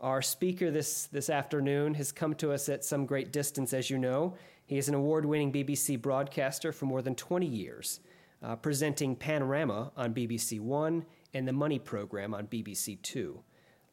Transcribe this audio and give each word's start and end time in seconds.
Our 0.00 0.22
speaker 0.22 0.70
this, 0.70 1.08
this 1.12 1.28
afternoon 1.28 1.92
has 1.94 2.10
come 2.10 2.34
to 2.36 2.52
us 2.52 2.70
at 2.70 2.86
some 2.86 3.04
great 3.04 3.32
distance, 3.32 3.74
as 3.74 3.90
you 3.90 3.98
know. 3.98 4.34
He 4.64 4.78
is 4.78 4.88
an 4.88 4.94
award 4.94 5.26
winning 5.26 5.52
BBC 5.52 6.00
broadcaster 6.00 6.72
for 6.72 6.86
more 6.86 7.02
than 7.02 7.14
20 7.14 7.46
years, 7.46 8.00
uh, 8.42 8.56
presenting 8.56 9.14
Panorama 9.14 9.92
on 9.98 10.14
BBC 10.14 10.58
One 10.58 11.04
and 11.34 11.46
the 11.46 11.52
Money 11.52 11.78
program 11.78 12.32
on 12.32 12.46
BBC 12.46 13.02
Two. 13.02 13.40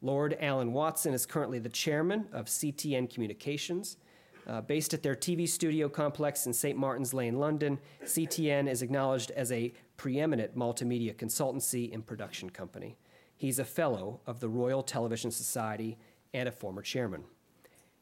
Lord 0.02 0.38
Alan 0.40 0.72
Watson 0.72 1.14
is 1.14 1.26
currently 1.26 1.60
the 1.60 1.68
chairman 1.68 2.28
of 2.32 2.46
CTN 2.46 3.14
Communications. 3.14 3.98
Uh, 4.48 4.62
based 4.62 4.94
at 4.94 5.04
their 5.04 5.16
TV 5.16 5.46
studio 5.46 5.90
complex 5.90 6.46
in 6.46 6.54
St. 6.54 6.78
Martin's 6.78 7.14
Lane, 7.14 7.38
London, 7.38 7.78
CTN 8.06 8.70
is 8.70 8.82
acknowledged 8.82 9.30
as 9.32 9.52
a 9.52 9.74
preeminent 9.98 10.58
multimedia 10.58 11.14
consultancy 11.14 11.94
and 11.94 12.08
production 12.08 12.50
company. 12.50 12.96
He's 13.38 13.60
a 13.60 13.66
fellow 13.66 14.20
of 14.26 14.40
the 14.40 14.50
Royal 14.50 14.82
Television 14.82 15.30
Society 15.32 15.98
and 16.34 16.50
a 16.50 16.52
former 16.52 16.82
chairman. 16.82 17.24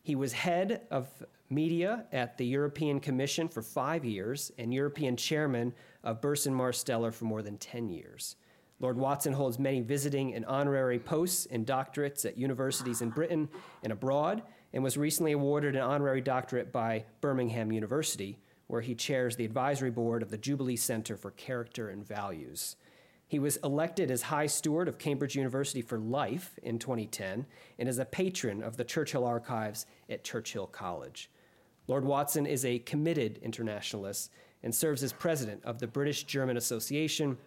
He 0.01 0.15
was 0.15 0.33
head 0.33 0.81
of 0.89 1.07
media 1.49 2.05
at 2.11 2.37
the 2.37 2.45
European 2.45 2.99
Commission 2.99 3.47
for 3.47 3.61
five 3.61 4.05
years 4.05 4.51
and 4.57 4.73
European 4.73 5.17
chairman 5.17 5.73
of 6.03 6.21
Burson 6.21 6.53
Marsteller 6.53 7.13
for 7.13 7.25
more 7.25 7.41
than 7.41 7.57
10 7.57 7.89
years. 7.89 8.37
Lord 8.79 8.97
Watson 8.97 9.33
holds 9.33 9.59
many 9.59 9.81
visiting 9.81 10.33
and 10.35 10.45
honorary 10.45 10.99
posts 10.99 11.47
and 11.47 11.65
doctorates 11.65 12.25
at 12.25 12.37
universities 12.37 13.01
in 13.01 13.09
Britain 13.09 13.49
and 13.83 13.91
abroad, 13.93 14.43
and 14.73 14.83
was 14.83 14.97
recently 14.97 15.31
awarded 15.31 15.75
an 15.75 15.81
honorary 15.81 16.21
doctorate 16.21 16.71
by 16.71 17.05
Birmingham 17.21 17.71
University, 17.71 18.37
where 18.67 18.81
he 18.81 18.93
chairs 18.93 19.35
the 19.35 19.45
advisory 19.45 19.91
board 19.91 20.21
of 20.21 20.29
the 20.29 20.37
Jubilee 20.37 20.75
Center 20.75 21.15
for 21.15 21.31
Character 21.31 21.89
and 21.89 22.05
Values. 22.05 22.75
He 23.35 23.39
was 23.39 23.57
elected 23.65 24.11
as 24.11 24.21
High 24.21 24.45
Steward 24.45 24.87
of 24.87 24.97
Cambridge 24.97 25.35
University 25.35 25.81
for 25.81 25.99
life 25.99 26.57
in 26.63 26.79
2010 26.79 27.45
and 27.77 27.89
is 27.89 27.99
a 27.99 28.05
patron 28.05 28.63
of 28.63 28.77
the 28.77 28.85
Churchill 28.85 29.25
Archives 29.25 29.85
at 30.09 30.23
Churchill 30.23 30.67
College. 30.67 31.29
Lord 31.85 32.05
Watson 32.05 32.45
is 32.45 32.63
a 32.63 32.79
committed 32.79 33.39
internationalist 33.39 34.31
and 34.63 34.73
serves 34.73 35.03
as 35.03 35.11
president 35.11 35.65
of 35.65 35.79
the 35.79 35.85
British 35.85 36.23
German 36.23 36.55
Association, 36.55 37.37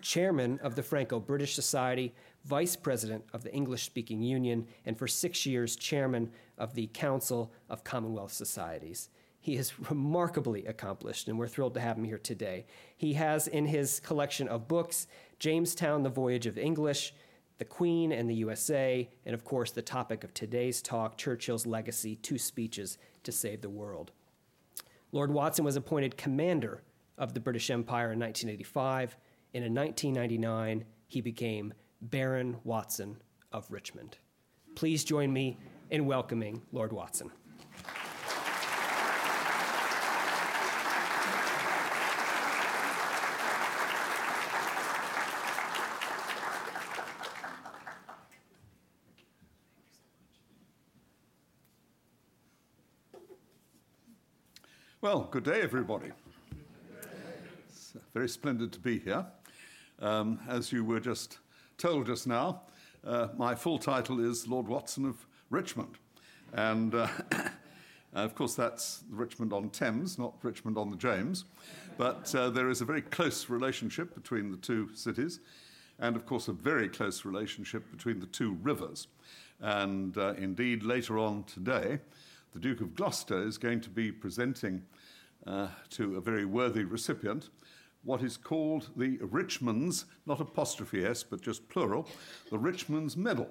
chairman 0.00 0.58
of 0.64 0.74
the 0.74 0.82
Franco 0.82 1.20
British 1.20 1.54
Society, 1.54 2.12
vice 2.44 2.74
president 2.74 3.24
of 3.32 3.44
the 3.44 3.54
English 3.54 3.84
Speaking 3.84 4.20
Union, 4.20 4.66
and 4.84 4.98
for 4.98 5.06
six 5.06 5.46
years, 5.46 5.76
chairman 5.76 6.28
of 6.58 6.74
the 6.74 6.88
Council 6.88 7.52
of 7.70 7.84
Commonwealth 7.84 8.32
Societies. 8.32 9.10
He 9.44 9.56
is 9.56 9.78
remarkably 9.90 10.64
accomplished, 10.64 11.28
and 11.28 11.38
we're 11.38 11.48
thrilled 11.48 11.74
to 11.74 11.80
have 11.80 11.98
him 11.98 12.04
here 12.04 12.16
today. 12.16 12.64
He 12.96 13.12
has 13.12 13.46
in 13.46 13.66
his 13.66 14.00
collection 14.00 14.48
of 14.48 14.66
books 14.66 15.06
Jamestown, 15.38 16.02
The 16.02 16.08
Voyage 16.08 16.46
of 16.46 16.56
English, 16.56 17.12
The 17.58 17.66
Queen 17.66 18.10
and 18.10 18.30
the 18.30 18.36
USA, 18.36 19.06
and 19.26 19.34
of 19.34 19.44
course, 19.44 19.70
the 19.70 19.82
topic 19.82 20.24
of 20.24 20.32
today's 20.32 20.80
talk 20.80 21.18
Churchill's 21.18 21.66
Legacy 21.66 22.16
Two 22.16 22.38
Speeches 22.38 22.96
to 23.24 23.32
Save 23.32 23.60
the 23.60 23.68
World. 23.68 24.12
Lord 25.12 25.30
Watson 25.30 25.62
was 25.62 25.76
appointed 25.76 26.16
commander 26.16 26.82
of 27.18 27.34
the 27.34 27.40
British 27.40 27.68
Empire 27.68 28.12
in 28.12 28.20
1985, 28.20 29.14
and 29.52 29.62
in 29.62 29.74
1999, 29.74 30.86
he 31.06 31.20
became 31.20 31.74
Baron 32.00 32.56
Watson 32.64 33.18
of 33.52 33.70
Richmond. 33.70 34.16
Please 34.74 35.04
join 35.04 35.30
me 35.30 35.58
in 35.90 36.06
welcoming 36.06 36.62
Lord 36.72 36.94
Watson. 36.94 37.30
Well, 55.04 55.28
good 55.30 55.44
day, 55.44 55.60
everybody. 55.60 56.12
It's 57.68 57.94
very 58.14 58.26
splendid 58.26 58.72
to 58.72 58.78
be 58.78 58.98
here. 58.98 59.26
Um, 60.00 60.40
as 60.48 60.72
you 60.72 60.82
were 60.82 60.98
just 60.98 61.40
told 61.76 62.06
just 62.06 62.26
now, 62.26 62.62
uh, 63.06 63.28
my 63.36 63.54
full 63.54 63.78
title 63.78 64.18
is 64.18 64.48
Lord 64.48 64.66
Watson 64.66 65.04
of 65.04 65.26
Richmond. 65.50 65.98
And 66.54 66.94
uh, 66.94 67.08
of 68.14 68.34
course, 68.34 68.54
that's 68.54 69.04
Richmond 69.10 69.52
on 69.52 69.68
Thames, 69.68 70.18
not 70.18 70.36
Richmond 70.42 70.78
on 70.78 70.90
the 70.90 70.96
James. 70.96 71.44
But 71.98 72.34
uh, 72.34 72.48
there 72.48 72.70
is 72.70 72.80
a 72.80 72.86
very 72.86 73.02
close 73.02 73.50
relationship 73.50 74.14
between 74.14 74.50
the 74.50 74.56
two 74.56 74.88
cities, 74.94 75.40
and 75.98 76.16
of 76.16 76.24
course, 76.24 76.48
a 76.48 76.54
very 76.54 76.88
close 76.88 77.26
relationship 77.26 77.90
between 77.90 78.20
the 78.20 78.26
two 78.26 78.56
rivers. 78.62 79.08
And 79.60 80.16
uh, 80.16 80.32
indeed, 80.38 80.82
later 80.82 81.18
on 81.18 81.44
today, 81.44 81.98
the 82.54 82.60
Duke 82.60 82.80
of 82.80 82.94
Gloucester 82.94 83.44
is 83.44 83.58
going 83.58 83.80
to 83.80 83.90
be 83.90 84.12
presenting 84.12 84.82
uh, 85.44 85.66
to 85.90 86.16
a 86.16 86.20
very 86.20 86.44
worthy 86.44 86.84
recipient 86.84 87.50
what 88.04 88.22
is 88.22 88.36
called 88.36 88.90
the 88.96 89.18
Richmond's, 89.22 90.04
not 90.26 90.40
apostrophe 90.40 91.04
S, 91.04 91.22
but 91.24 91.40
just 91.40 91.68
plural, 91.68 92.06
the 92.50 92.58
Richmond's 92.58 93.16
Medal. 93.16 93.48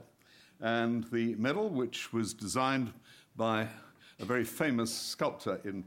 And 0.62 1.06
the 1.06 1.36
medal, 1.36 1.70
which 1.70 2.14
was 2.14 2.34
designed 2.34 2.94
by 3.36 3.68
a 4.20 4.26
very 4.26 4.44
famous 4.44 4.94
sculptor 4.94 5.60
in, 5.66 5.84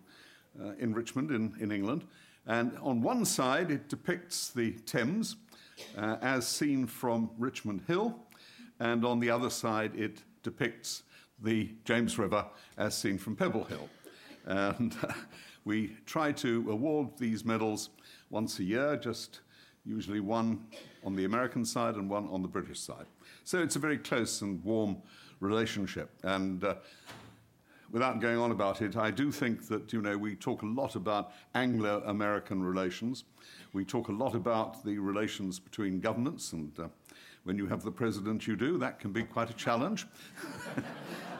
uh, 0.60 0.72
in 0.78 0.92
Richmond, 0.92 1.30
in, 1.30 1.54
in 1.60 1.70
England. 1.70 2.04
And 2.46 2.76
on 2.82 3.00
one 3.00 3.24
side, 3.24 3.70
it 3.70 3.88
depicts 3.88 4.50
the 4.50 4.72
Thames 4.84 5.36
uh, 5.96 6.16
as 6.20 6.46
seen 6.46 6.86
from 6.86 7.30
Richmond 7.38 7.82
Hill, 7.86 8.18
and 8.80 9.04
on 9.04 9.20
the 9.20 9.30
other 9.30 9.48
side, 9.48 9.94
it 9.94 10.22
depicts 10.42 11.04
the 11.42 11.70
James 11.84 12.18
River 12.18 12.44
as 12.76 12.96
seen 12.96 13.18
from 13.18 13.36
Pebble 13.36 13.64
Hill. 13.64 13.88
And 14.46 14.96
we 15.64 15.96
try 16.06 16.32
to 16.32 16.70
award 16.70 17.08
these 17.18 17.44
medals 17.44 17.90
once 18.30 18.58
a 18.58 18.64
year, 18.64 18.96
just 18.96 19.40
usually 19.84 20.20
one 20.20 20.66
on 21.04 21.14
the 21.14 21.24
American 21.24 21.64
side 21.64 21.94
and 21.94 22.10
one 22.10 22.28
on 22.28 22.42
the 22.42 22.48
British 22.48 22.80
side. 22.80 23.06
So 23.44 23.62
it's 23.62 23.76
a 23.76 23.78
very 23.78 23.98
close 23.98 24.42
and 24.42 24.62
warm 24.64 24.96
relationship. 25.40 26.10
And 26.22 26.64
uh, 26.64 26.74
without 27.90 28.20
going 28.20 28.38
on 28.38 28.50
about 28.50 28.82
it, 28.82 28.96
I 28.96 29.10
do 29.10 29.30
think 29.30 29.68
that, 29.68 29.92
you 29.92 30.02
know, 30.02 30.16
we 30.16 30.34
talk 30.34 30.62
a 30.62 30.66
lot 30.66 30.96
about 30.96 31.32
Anglo 31.54 32.02
American 32.06 32.62
relations. 32.62 33.24
We 33.72 33.84
talk 33.84 34.08
a 34.08 34.12
lot 34.12 34.34
about 34.34 34.84
the 34.84 34.98
relations 34.98 35.58
between 35.58 36.00
governments, 36.00 36.52
and 36.52 36.78
uh, 36.78 36.88
when 37.46 37.56
you 37.56 37.68
have 37.68 37.84
the 37.84 37.92
president 37.92 38.48
you 38.48 38.56
do, 38.56 38.76
that 38.76 38.98
can 38.98 39.12
be 39.12 39.22
quite 39.22 39.48
a 39.48 39.52
challenge. 39.52 40.04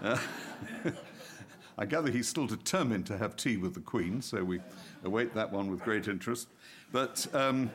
uh, 0.02 0.16
I 1.78 1.84
gather 1.84 2.12
he's 2.12 2.28
still 2.28 2.46
determined 2.46 3.06
to 3.06 3.18
have 3.18 3.34
tea 3.36 3.56
with 3.56 3.74
the 3.74 3.80
Queen, 3.80 4.22
so 4.22 4.44
we 4.44 4.60
await 5.02 5.34
that 5.34 5.50
one 5.52 5.68
with 5.68 5.80
great 5.80 6.06
interest. 6.06 6.46
But 6.92 7.26
um, 7.34 7.72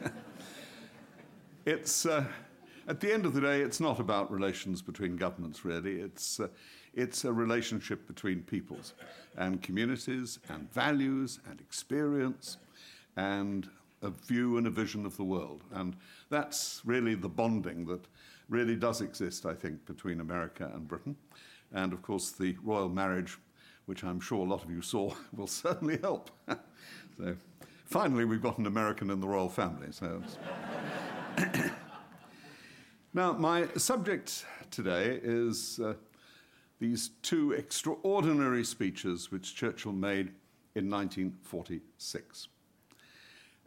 it's, 1.66 2.06
uh, 2.06 2.24
at 2.88 3.00
the 3.00 3.12
end 3.12 3.26
of 3.26 3.34
the 3.34 3.42
day, 3.42 3.60
it's 3.60 3.80
not 3.80 4.00
about 4.00 4.32
relations 4.32 4.80
between 4.80 5.16
governments, 5.16 5.62
really. 5.62 6.00
It's, 6.00 6.40
uh, 6.40 6.48
it's 6.94 7.26
a 7.26 7.32
relationship 7.32 8.06
between 8.06 8.40
peoples 8.44 8.94
and 9.36 9.60
communities 9.62 10.38
and 10.48 10.72
values 10.72 11.38
and 11.50 11.60
experience 11.60 12.56
and 13.16 13.68
a 14.02 14.10
view 14.10 14.56
and 14.58 14.66
a 14.66 14.70
vision 14.70 15.06
of 15.06 15.16
the 15.16 15.24
world. 15.24 15.62
And 15.72 15.96
that's 16.28 16.82
really 16.84 17.14
the 17.14 17.28
bonding 17.28 17.86
that 17.86 18.06
really 18.48 18.76
does 18.76 19.00
exist, 19.00 19.46
I 19.46 19.54
think, 19.54 19.86
between 19.86 20.20
America 20.20 20.70
and 20.74 20.86
Britain. 20.86 21.16
And 21.72 21.92
of 21.92 22.02
course, 22.02 22.30
the 22.30 22.56
royal 22.62 22.88
marriage, 22.88 23.38
which 23.86 24.04
I'm 24.04 24.20
sure 24.20 24.44
a 24.44 24.48
lot 24.48 24.64
of 24.64 24.70
you 24.70 24.82
saw, 24.82 25.14
will 25.36 25.46
certainly 25.46 25.98
help. 25.98 26.30
so, 26.48 27.36
finally, 27.86 28.24
we've 28.24 28.42
got 28.42 28.58
an 28.58 28.66
American 28.66 29.10
in 29.10 29.20
the 29.20 29.28
royal 29.28 29.48
family. 29.48 29.88
So 29.90 30.22
now, 33.14 33.32
my 33.32 33.68
subject 33.76 34.44
today 34.70 35.20
is 35.22 35.80
uh, 35.80 35.94
these 36.78 37.10
two 37.22 37.52
extraordinary 37.52 38.64
speeches 38.64 39.30
which 39.30 39.54
Churchill 39.54 39.92
made 39.92 40.32
in 40.74 40.90
1946. 40.90 42.48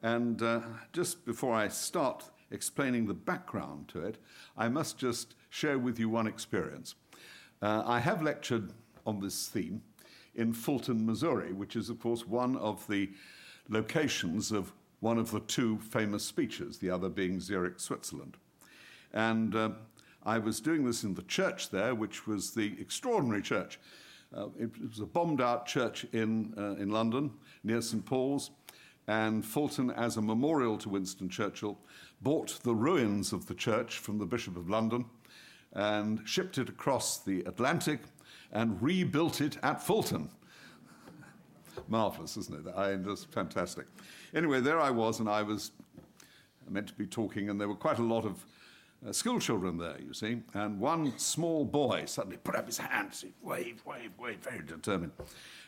And 0.06 0.40
uh, 0.44 0.62
just 0.94 1.26
before 1.26 1.56
I 1.56 1.68
start 1.68 2.30
explaining 2.52 3.08
the 3.08 3.16
background 3.16 3.88
to 3.88 4.02
it, 4.06 4.20
I 4.56 4.70
must 4.70 5.00
just 5.00 5.34
share 5.50 5.80
with 5.80 5.98
you 5.98 6.10
one 6.10 6.28
experience. 6.28 6.94
Uh, 7.60 7.82
I 7.84 8.02
have 8.02 8.22
lectured 8.22 8.72
on 9.08 9.20
this 9.20 9.48
theme 9.48 9.82
in 10.36 10.54
Fulton, 10.54 11.08
Missouri, 11.08 11.54
which 11.54 11.76
is, 11.76 11.90
of 11.90 12.00
course, 12.00 12.28
one 12.28 12.56
of 12.58 12.86
the 12.86 13.10
locations 13.68 14.52
of 14.52 14.74
one 15.00 15.18
of 15.18 15.32
the 15.32 15.40
two 15.40 15.80
famous 15.80 16.24
speeches, 16.24 16.78
the 16.78 16.92
other 16.92 17.10
being 17.10 17.40
Zurich, 17.40 17.80
Switzerland. 17.80 18.38
And 19.12 19.56
uh, 19.56 19.70
I 20.22 20.38
was 20.38 20.60
doing 20.60 20.86
this 20.86 21.04
in 21.04 21.16
the 21.16 21.24
church 21.24 21.72
there, 21.72 21.96
which 21.96 22.28
was 22.28 22.52
the 22.52 22.80
extraordinary 22.80 23.42
church. 23.42 23.80
Uh, 24.32 24.50
it, 24.60 24.70
was 24.88 25.00
a 25.00 25.06
bombed 25.08 25.42
out 25.42 25.66
church 25.66 26.06
in, 26.14 26.54
uh, 26.60 26.80
in 26.80 26.92
London 26.92 27.32
near 27.64 27.82
St. 27.82 28.06
Paul's. 28.06 28.52
And 29.08 29.46
Fulton, 29.46 29.92
as 29.92 30.18
a 30.18 30.22
memorial 30.22 30.78
to 30.80 30.90
Winston 30.90 31.30
Churchill, 31.30 31.78
bought 32.22 32.60
the 32.64 32.74
ruins 32.74 33.34
of 33.34 33.46
the 33.48 33.54
church 33.54 34.00
from 34.00 34.18
the 34.18 34.26
Bishop 34.26 34.58
of 34.58 34.70
London 34.70 35.06
and 35.74 36.22
shipped 36.26 36.58
it 36.58 36.70
across 36.70 37.20
the 37.20 37.42
Atlantic 37.42 38.00
and 38.52 38.82
rebuilt 38.82 39.42
it 39.42 39.58
at 39.62 39.84
Fulton. 39.84 40.30
Marvelous, 41.88 42.38
isn't 42.38 42.66
it? 42.66 42.74
I, 42.76 42.96
just 42.96 43.32
fantastic. 43.32 43.86
Anyway, 44.34 44.62
there 44.62 44.80
I 44.80 44.90
was, 44.90 45.20
and 45.20 45.30
I 45.30 45.44
was 45.44 45.72
meant 46.70 46.88
to 46.88 46.94
be 46.94 47.06
talking, 47.06 47.50
and 47.50 47.60
there 47.60 47.68
were 47.68 47.76
quite 47.76 48.00
a 48.00 48.04
lot 48.04 48.26
of 48.26 48.46
uh, 49.08 49.12
school 49.12 49.40
children 49.40 49.78
there, 49.78 49.98
you 50.00 50.14
see, 50.14 50.42
and 50.54 50.80
one 50.80 51.18
small 51.18 51.66
boy 51.66 52.06
suddenly 52.06 52.38
put 52.38 52.56
up 52.56 52.66
his 52.66 52.78
hands, 52.78 53.22
he 53.22 53.34
waved, 53.42 53.86
waved, 53.86 54.18
waved, 54.20 54.44
very 54.44 54.64
determined. 54.64 55.12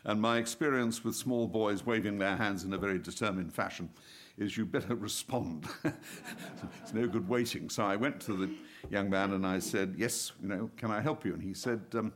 And 0.04 0.20
my 0.20 0.38
experience 0.38 1.04
with 1.04 1.14
small 1.14 1.46
boys 1.46 1.84
waving 1.84 2.18
their 2.18 2.36
hands 2.36 2.64
in 2.64 2.72
a 2.72 2.78
very 2.78 2.98
determined 2.98 3.52
fashion 3.52 3.90
is 4.38 4.56
you 4.56 4.64
better 4.64 4.94
respond. 4.94 5.66
it's 5.84 6.94
no 6.94 7.06
good 7.06 7.28
waiting. 7.28 7.68
So 7.68 7.84
I 7.84 7.96
went 7.96 8.20
to 8.22 8.34
the 8.34 8.50
young 8.90 9.10
man 9.10 9.32
and 9.32 9.46
I 9.46 9.58
said, 9.58 9.94
Yes, 9.96 10.32
you 10.40 10.48
know, 10.48 10.70
can 10.76 10.90
I 10.90 11.00
help 11.00 11.24
you? 11.24 11.34
And 11.34 11.42
he 11.42 11.54
said, 11.54 11.82
um, 11.94 12.12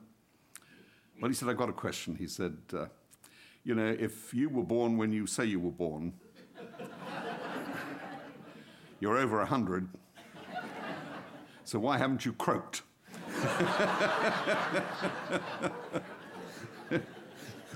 Well, 1.21 1.29
he 1.29 1.35
said, 1.35 1.49
I've 1.49 1.57
got 1.57 1.69
a 1.69 1.75
question. 1.75 2.17
He 2.17 2.27
said, 2.27 2.57
uh, 2.73 2.87
You 3.65 3.75
know, 3.75 3.97
if 3.99 4.33
you 4.33 4.49
were 4.49 4.63
born 4.63 4.97
when 4.97 5.13
you 5.13 5.27
say 5.27 5.45
you 5.45 5.61
were 5.61 5.71
born, 5.71 6.15
you're 9.01 9.19
over 9.19 9.39
100, 9.39 9.89
so 11.65 11.79
why 11.79 11.99
haven't 11.99 12.25
you 12.25 12.33
croaked? 12.33 12.83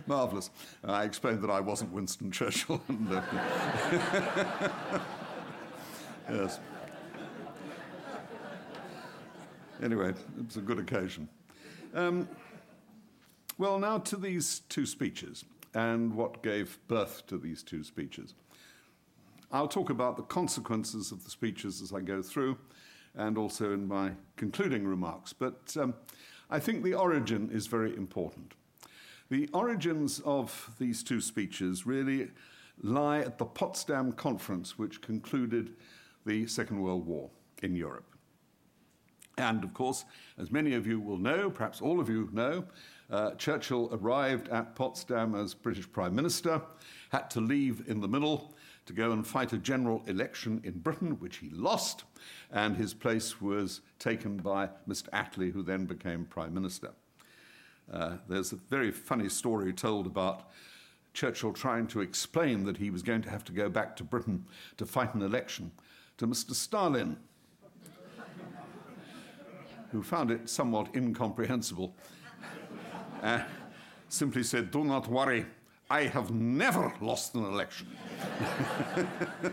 Marvellous. 0.06 0.50
I 0.84 1.04
explained 1.04 1.42
that 1.42 1.50
I 1.50 1.60
wasn't 1.60 1.92
Winston 1.92 2.30
Churchill. 2.30 2.82
And, 2.88 3.12
uh, 3.12 3.22
yes. 6.30 6.60
Anyway, 9.82 10.08
it 10.10 10.46
was 10.46 10.56
a 10.56 10.60
good 10.60 10.78
occasion. 10.78 11.28
Um, 11.94 12.28
well, 13.58 13.78
now 13.78 13.98
to 13.98 14.16
these 14.16 14.60
two 14.68 14.86
speeches 14.86 15.44
and 15.74 16.14
what 16.14 16.42
gave 16.42 16.78
birth 16.88 17.26
to 17.26 17.38
these 17.38 17.62
two 17.62 17.84
speeches. 17.84 18.34
I'll 19.52 19.68
talk 19.68 19.90
about 19.90 20.16
the 20.16 20.22
consequences 20.22 21.12
of 21.12 21.22
the 21.22 21.30
speeches 21.30 21.80
as 21.80 21.92
I 21.92 22.00
go 22.00 22.22
through 22.22 22.58
and 23.16 23.38
also 23.38 23.72
in 23.72 23.88
my 23.88 24.12
concluding 24.36 24.86
remarks, 24.86 25.32
but 25.32 25.76
um, 25.78 25.94
I 26.50 26.58
think 26.58 26.84
the 26.84 26.94
origin 26.94 27.50
is 27.52 27.66
very 27.66 27.96
important. 27.96 28.54
The 29.30 29.48
origins 29.52 30.20
of 30.20 30.70
these 30.78 31.02
two 31.02 31.20
speeches 31.20 31.86
really 31.86 32.30
lie 32.82 33.18
at 33.18 33.38
the 33.38 33.44
Potsdam 33.44 34.12
Conference, 34.12 34.78
which 34.78 35.00
concluded 35.00 35.74
the 36.24 36.46
Second 36.46 36.80
World 36.80 37.06
War 37.06 37.30
in 37.62 37.74
Europe. 37.74 38.06
And 39.38 39.64
of 39.64 39.74
course, 39.74 40.04
as 40.38 40.50
many 40.50 40.74
of 40.74 40.86
you 40.86 41.00
will 41.00 41.18
know, 41.18 41.50
perhaps 41.50 41.80
all 41.80 42.00
of 42.00 42.08
you 42.08 42.28
know, 42.32 42.64
uh, 43.10 43.32
Churchill 43.32 43.90
arrived 43.92 44.48
at 44.48 44.74
Potsdam 44.74 45.34
as 45.34 45.54
British 45.54 45.90
Prime 45.90 46.14
Minister, 46.14 46.62
had 47.10 47.30
to 47.30 47.40
leave 47.40 47.88
in 47.88 48.00
the 48.00 48.08
middle 48.08 48.54
to 48.86 48.92
go 48.92 49.12
and 49.12 49.26
fight 49.26 49.52
a 49.52 49.58
general 49.58 50.02
election 50.06 50.60
in 50.64 50.78
Britain, 50.78 51.18
which 51.18 51.38
he 51.38 51.50
lost, 51.50 52.04
and 52.52 52.76
his 52.76 52.94
place 52.94 53.40
was 53.40 53.80
taken 53.98 54.38
by 54.38 54.68
Mr. 54.88 55.08
Attlee, 55.10 55.52
who 55.52 55.62
then 55.62 55.84
became 55.84 56.24
Prime 56.24 56.54
Minister. 56.54 56.92
Uh, 57.92 58.16
there's 58.28 58.52
a 58.52 58.56
very 58.56 58.90
funny 58.90 59.28
story 59.28 59.72
told 59.72 60.06
about 60.06 60.50
Churchill 61.14 61.52
trying 61.52 61.86
to 61.88 62.00
explain 62.00 62.64
that 62.64 62.76
he 62.76 62.90
was 62.90 63.02
going 63.02 63.22
to 63.22 63.30
have 63.30 63.44
to 63.44 63.52
go 63.52 63.68
back 63.68 63.96
to 63.96 64.04
Britain 64.04 64.44
to 64.76 64.86
fight 64.86 65.14
an 65.14 65.22
election 65.22 65.70
to 66.18 66.26
Mr. 66.26 66.52
Stalin, 66.52 67.16
who 69.90 70.02
found 70.02 70.30
it 70.30 70.48
somewhat 70.48 70.94
incomprehensible. 70.94 71.94
Uh, 73.22 73.40
simply 74.08 74.42
said, 74.42 74.70
Do 74.70 74.84
not 74.84 75.08
worry, 75.08 75.46
I 75.88 76.04
have 76.04 76.32
never 76.32 76.92
lost 77.00 77.34
an 77.34 77.44
election. 77.44 77.86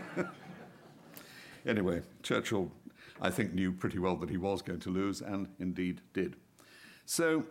anyway, 1.66 2.02
Churchill, 2.22 2.72
I 3.20 3.30
think, 3.30 3.54
knew 3.54 3.70
pretty 3.70 3.98
well 3.98 4.16
that 4.16 4.30
he 4.30 4.36
was 4.36 4.60
going 4.60 4.80
to 4.80 4.90
lose, 4.90 5.20
and 5.20 5.46
indeed 5.60 6.00
did. 6.12 6.34
So, 7.06 7.44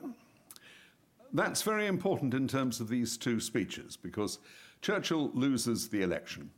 that's 1.31 1.62
very 1.62 1.88
important 1.88 2.33
in 2.33 2.47
terms 2.47 2.80
of 2.80 2.89
these 2.89 3.18
two 3.18 3.39
speeches 3.39 3.95
because 3.97 4.39
Churchill 4.81 5.31
loses 5.33 5.88
the 5.88 6.01
election. 6.01 6.51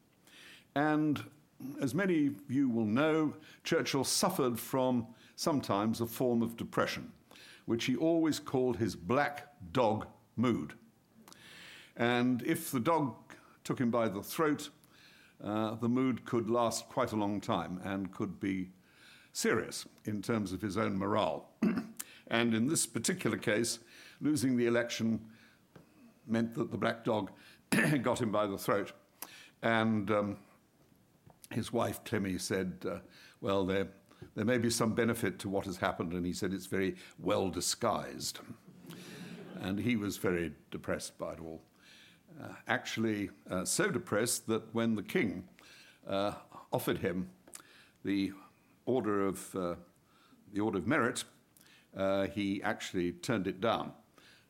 And 0.76 1.24
as 1.80 1.94
many 1.94 2.28
of 2.28 2.34
you 2.50 2.70
will 2.70 2.86
know, 2.86 3.34
Churchill 3.64 4.04
suffered 4.04 4.60
from 4.60 5.08
sometimes 5.36 6.02
a 6.02 6.06
form 6.06 6.42
of 6.42 6.58
depression, 6.58 7.12
which 7.66 7.86
he 7.86 7.96
always 7.96 8.40
called 8.40 8.78
his 8.78 8.96
black 8.96 9.48
dog 9.72 10.08
mood. 10.36 10.74
And 11.98 12.42
if 12.44 12.72
the 12.72 12.80
dog 12.80 13.16
took 13.64 13.80
him 13.80 13.90
by 13.90 14.08
the 14.08 14.22
throat, 14.22 14.70
uh, 15.44 15.76
the 15.76 15.90
mood 15.90 16.26
could 16.26 16.50
last 16.50 16.88
quite 16.90 17.12
a 17.12 17.16
long 17.16 17.42
time 17.42 17.80
and 17.84 18.12
could 18.12 18.40
be 18.40 18.70
serious 19.34 19.86
in 20.06 20.22
terms 20.22 20.54
of 20.54 20.62
his 20.62 20.78
own 20.78 20.98
morale. 20.98 21.50
and 22.28 22.54
in 22.54 22.68
this 22.68 22.86
particular 22.86 23.38
case, 23.38 23.80
losing 24.22 24.56
the 24.56 24.66
election 24.66 25.20
meant 26.28 26.56
that 26.56 26.72
the 26.72 26.78
black 26.78 27.04
dog 27.04 27.32
got 28.02 28.22
him 28.22 28.32
by 28.32 28.48
the 28.48 28.58
throat. 28.58 28.94
And 29.62 30.10
um, 30.12 30.38
his 31.52 31.74
wife, 31.74 32.04
Clemmy, 32.04 32.38
said, 32.38 32.86
uh, 32.90 33.00
Well, 33.42 33.66
there, 33.66 33.88
there 34.36 34.46
may 34.46 34.58
be 34.58 34.70
some 34.70 34.94
benefit 34.94 35.40
to 35.40 35.50
what 35.50 35.66
has 35.66 35.78
happened. 35.78 36.14
And 36.14 36.26
he 36.26 36.34
said, 36.34 36.54
It's 36.54 36.66
very 36.66 36.96
well 37.20 37.50
disguised. 37.50 38.40
and 39.62 39.80
he 39.80 39.96
was 39.96 40.18
very 40.18 40.54
depressed 40.72 41.18
by 41.18 41.34
it 41.34 41.40
all. 41.40 41.62
Uh, 42.42 42.48
actually, 42.68 43.30
uh, 43.50 43.64
so 43.64 43.90
depressed 43.90 44.48
that 44.48 44.74
when 44.74 44.96
the 44.96 45.04
king 45.04 45.44
uh, 46.08 46.34
offered 46.74 46.98
him 46.98 47.30
the 48.04 48.32
Order 48.86 49.26
of, 49.26 49.52
the 49.52 50.60
Order 50.60 50.78
of 50.78 50.86
Merit, 50.86 51.24
he 52.34 52.62
actually 52.62 53.14
turned 53.14 53.48
it 53.48 53.60
down 53.60 53.92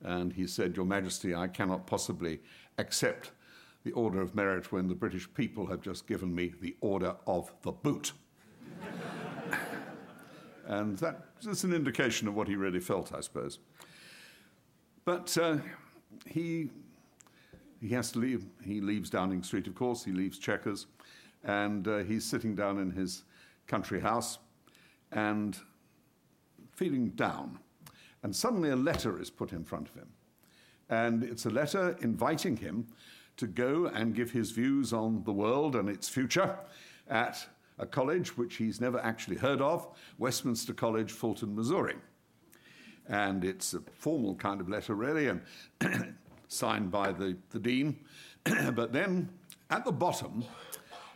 and 0.04 0.34
he 0.34 0.46
said, 0.48 0.76
Your 0.76 0.86
Majesty, 0.86 1.34
I 1.34 1.48
cannot 1.48 1.88
possibly 1.88 2.42
accept 2.78 3.32
the 3.84 3.92
Order 3.92 4.22
of 4.22 4.36
Merit 4.36 4.72
when 4.72 4.88
the 4.88 4.96
British 4.96 5.32
people 5.34 5.68
have 5.68 5.82
just 5.82 6.08
given 6.08 6.34
me 6.34 6.54
the 6.60 6.76
Order 6.82 7.16
of 7.28 7.54
the 7.62 7.72
Boot. 7.72 8.14
and 10.66 10.98
that's 10.98 11.64
an 11.64 11.74
indication 11.74 12.28
of 12.28 12.36
what 12.36 12.48
he 12.48 12.56
really 12.56 12.80
felt, 12.80 13.14
I 13.14 13.22
suppose. 13.22 13.60
But 15.06 15.38
uh, 15.38 15.58
he, 16.26 16.70
he 17.82 17.90
has 17.90 18.12
to 18.14 18.20
leave. 18.20 18.46
He 18.64 18.82
leaves 18.82 19.10
Downing 19.10 19.44
Street, 19.44 19.68
of 19.68 19.76
course, 19.76 20.04
he 20.04 20.12
leaves 20.12 20.40
Chequers, 20.40 20.88
and 21.44 21.88
uh, 21.88 21.98
he's 22.00 22.24
sitting 22.24 22.56
down 22.56 22.80
in 22.80 22.92
his 22.92 23.24
country 23.68 24.00
house 24.00 24.40
and 25.12 25.58
feeling 26.74 27.10
down. 27.10 27.60
And 28.24 28.36
suddenly 28.36 28.70
a 28.70 28.76
letter 28.76 29.22
is 29.22 29.30
put 29.30 29.52
in 29.52 29.64
front 29.64 29.88
of 29.88 29.96
him. 29.96 30.08
And 30.90 31.24
it's 31.24 31.46
a 31.46 31.50
letter 31.50 31.96
inviting 32.02 32.58
him 32.58 32.88
to 33.38 33.48
go 33.48 33.88
and 33.88 34.16
give 34.16 34.32
his 34.32 34.52
views 34.52 34.94
on 34.94 35.24
the 35.24 35.32
world 35.32 35.76
and 35.76 35.90
its 35.90 36.08
future 36.08 36.58
at 37.10 37.48
a 37.78 37.86
college 37.86 38.38
which 38.38 38.56
he's 38.56 38.80
never 38.80 39.00
actually 39.00 39.36
heard 39.36 39.62
of, 39.62 39.88
Westminster 40.18 40.74
College, 40.74 41.12
Fulton, 41.12 41.56
Missouri. 41.56 41.96
And 43.08 43.44
it's 43.44 43.74
a 43.74 43.82
formal 43.94 44.36
kind 44.36 44.62
of 44.62 44.70
letter, 44.70 44.96
really, 44.96 45.28
and 45.28 45.42
signed 46.48 46.92
by 46.92 47.12
the, 47.12 47.38
the 47.50 47.60
dean. 47.60 48.00
but 48.74 48.94
then 48.94 49.30
at 49.70 49.86
the 49.86 49.92
bottom, 49.92 50.44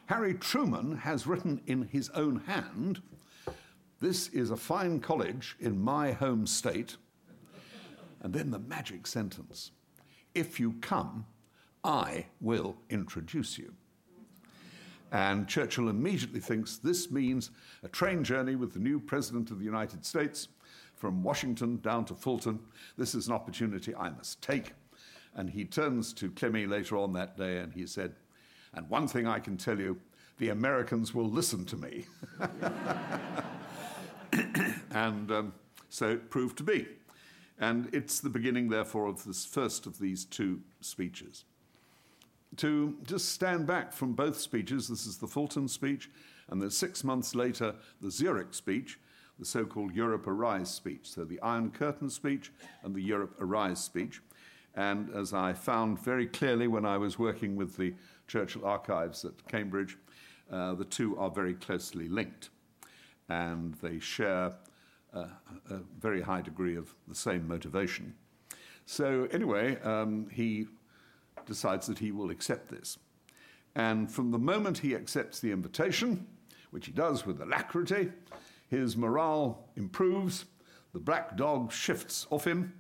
Harry 0.07 0.33
Truman 0.33 0.97
has 0.97 1.27
written 1.27 1.61
in 1.67 1.83
his 1.83 2.09
own 2.11 2.41
hand 2.47 3.01
this 3.99 4.29
is 4.29 4.49
a 4.49 4.55
fine 4.55 5.01
college 5.01 5.57
in 5.59 5.79
my 5.79 6.13
home 6.13 6.47
state. 6.47 6.95
And 8.21 8.33
then 8.33 8.51
the 8.51 8.59
magic 8.59 9.07
sentence 9.07 9.71
If 10.33 10.59
you 10.59 10.73
come, 10.81 11.25
I 11.83 12.27
will 12.39 12.77
introduce 12.89 13.57
you. 13.57 13.73
And 15.11 15.47
Churchill 15.47 15.89
immediately 15.89 16.39
thinks 16.39 16.77
this 16.77 17.09
means 17.09 17.51
a 17.83 17.87
train 17.87 18.23
journey 18.23 18.55
with 18.55 18.73
the 18.73 18.79
new 18.79 18.99
President 18.99 19.49
of 19.49 19.59
the 19.59 19.65
United 19.65 20.05
States 20.05 20.49
from 20.95 21.23
Washington 21.23 21.79
down 21.81 22.05
to 22.05 22.13
Fulton. 22.13 22.59
This 22.97 23.15
is 23.15 23.27
an 23.27 23.33
opportunity 23.33 23.95
I 23.95 24.09
must 24.11 24.41
take. 24.41 24.73
And 25.35 25.49
he 25.49 25.65
turns 25.65 26.13
to 26.13 26.31
Clemmy 26.31 26.65
later 26.65 26.97
on 26.97 27.13
that 27.13 27.37
day 27.37 27.57
and 27.57 27.73
he 27.73 27.85
said, 27.87 28.15
And 28.73 28.89
one 28.89 29.07
thing 29.07 29.27
I 29.27 29.39
can 29.39 29.57
tell 29.57 29.79
you 29.79 29.99
the 30.37 30.49
Americans 30.49 31.13
will 31.13 31.29
listen 31.29 31.65
to 31.65 31.77
me. 31.77 32.05
and 34.91 35.31
um, 35.31 35.53
so 35.89 36.11
it 36.11 36.29
proved 36.29 36.57
to 36.57 36.63
be. 36.63 36.87
And 37.59 37.89
it's 37.93 38.21
the 38.21 38.29
beginning, 38.29 38.69
therefore, 38.69 39.07
of 39.07 39.25
this 39.25 39.45
first 39.45 39.85
of 39.85 39.99
these 39.99 40.23
two 40.23 40.61
speeches. 40.79 41.43
To 42.57 42.95
just 43.03 43.29
stand 43.29 43.67
back 43.67 43.91
from 43.91 44.13
both 44.13 44.39
speeches, 44.39 44.87
this 44.87 45.05
is 45.05 45.17
the 45.17 45.27
Fulton 45.27 45.67
speech, 45.67 46.09
and 46.49 46.61
then 46.61 46.71
six 46.71 47.03
months 47.03 47.35
later, 47.35 47.75
the 48.01 48.09
Zurich 48.09 48.53
speech. 48.53 48.97
the 49.37 49.45
so 49.45 49.65
called 49.65 49.93
Europe 49.93 50.25
Arise 50.25 50.69
speech. 50.69 51.09
So 51.09 51.25
the 51.25 51.39
Iron 51.41 51.69
Curtain 51.69 52.09
speech 52.09 52.51
and 52.83 52.95
the 52.95 53.01
Europe 53.01 53.35
Arise 53.39 53.83
speech. 53.83 54.21
And 54.75 55.09
as 55.15 55.33
I 55.33 55.53
found 55.53 55.99
very 55.99 56.27
clearly 56.27 56.67
when 56.67 56.85
I 56.85 56.97
was 56.97 57.19
working 57.19 57.55
with 57.55 57.75
the 57.77 57.93
Churchill 58.27 58.65
Archives 58.65 59.25
at 59.25 59.47
Cambridge, 59.47 59.97
uh, 60.51 60.75
the 60.75 60.85
two 60.85 61.17
are 61.17 61.29
very 61.29 61.53
closely 61.53 62.07
linked. 62.07 62.49
And 63.27 63.75
they 63.75 63.99
share 63.99 64.53
uh, 65.13 65.25
a 65.69 65.79
very 65.99 66.21
high 66.21 66.41
degree 66.41 66.75
of 66.75 66.93
the 67.07 67.15
same 67.15 67.47
motivation. 67.47 68.15
So, 68.85 69.27
anyway, 69.31 69.79
um, 69.81 70.27
he 70.31 70.67
decides 71.45 71.87
that 71.87 71.99
he 71.99 72.11
will 72.11 72.29
accept 72.29 72.69
this. 72.69 72.97
And 73.75 74.11
from 74.11 74.31
the 74.31 74.39
moment 74.39 74.79
he 74.79 74.95
accepts 74.95 75.39
the 75.39 75.51
invitation, 75.51 76.27
which 76.71 76.85
he 76.85 76.91
does 76.91 77.25
with 77.25 77.41
alacrity, 77.41 78.11
his 78.67 78.97
morale 78.97 79.69
improves, 79.75 80.45
the 80.93 80.99
black 80.99 81.37
dog 81.37 81.71
shifts 81.71 82.27
off 82.29 82.45
him, 82.45 82.73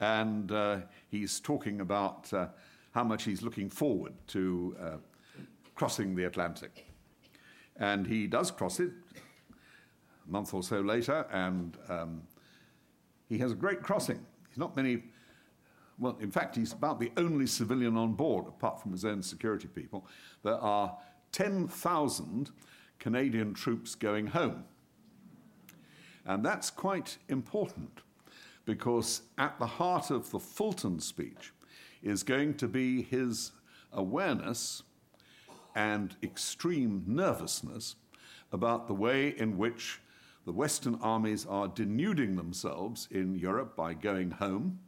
and 0.00 0.52
uh, 0.52 0.78
he's 1.08 1.40
talking 1.40 1.80
about 1.80 2.32
uh, 2.32 2.48
how 2.92 3.04
much 3.04 3.24
he's 3.24 3.42
looking 3.42 3.68
forward 3.68 4.12
to 4.28 4.76
uh, 4.80 4.96
crossing 5.74 6.14
the 6.14 6.24
Atlantic. 6.24 6.86
And 7.76 8.06
he 8.06 8.26
does 8.26 8.50
cross 8.50 8.80
it 8.80 8.90
a 9.16 10.30
month 10.30 10.52
or 10.54 10.62
so 10.62 10.80
later, 10.80 11.26
and 11.32 11.76
um, 11.88 12.22
he 13.28 13.38
has 13.38 13.52
a 13.52 13.54
great 13.54 13.82
crossing. 13.82 14.24
He's 14.48 14.58
not 14.58 14.76
many, 14.76 15.04
well, 15.98 16.16
in 16.20 16.30
fact, 16.30 16.56
he's 16.56 16.72
about 16.72 16.98
the 16.98 17.12
only 17.16 17.46
civilian 17.46 17.96
on 17.96 18.14
board, 18.14 18.46
apart 18.46 18.80
from 18.80 18.92
his 18.92 19.04
own 19.04 19.22
security 19.22 19.68
people. 19.68 20.06
There 20.42 20.58
are 20.58 20.96
10,000 21.32 22.50
Canadian 22.98 23.54
troops 23.54 23.94
going 23.94 24.28
home. 24.28 24.64
And 26.24 26.44
that's 26.44 26.70
quite 26.70 27.16
important 27.28 28.02
because 28.68 29.22
at 29.38 29.58
the 29.58 29.66
heart 29.66 30.10
of 30.10 30.30
the 30.30 30.38
Fulton 30.38 31.00
speech 31.00 31.54
is 32.02 32.22
going 32.22 32.52
to 32.52 32.68
be 32.68 33.00
his 33.00 33.52
awareness 33.94 34.82
and 35.74 36.14
extreme 36.22 37.02
nervousness 37.06 37.96
about 38.52 38.86
the 38.86 38.92
way 38.92 39.34
in 39.38 39.56
which 39.56 40.02
the 40.44 40.52
Western 40.52 40.96
armies 40.96 41.46
are 41.46 41.68
denuding 41.68 42.36
themselves 42.36 43.08
in 43.10 43.34
Europe 43.34 43.74
by 43.74 43.94
going 43.94 44.30
home, 44.32 44.78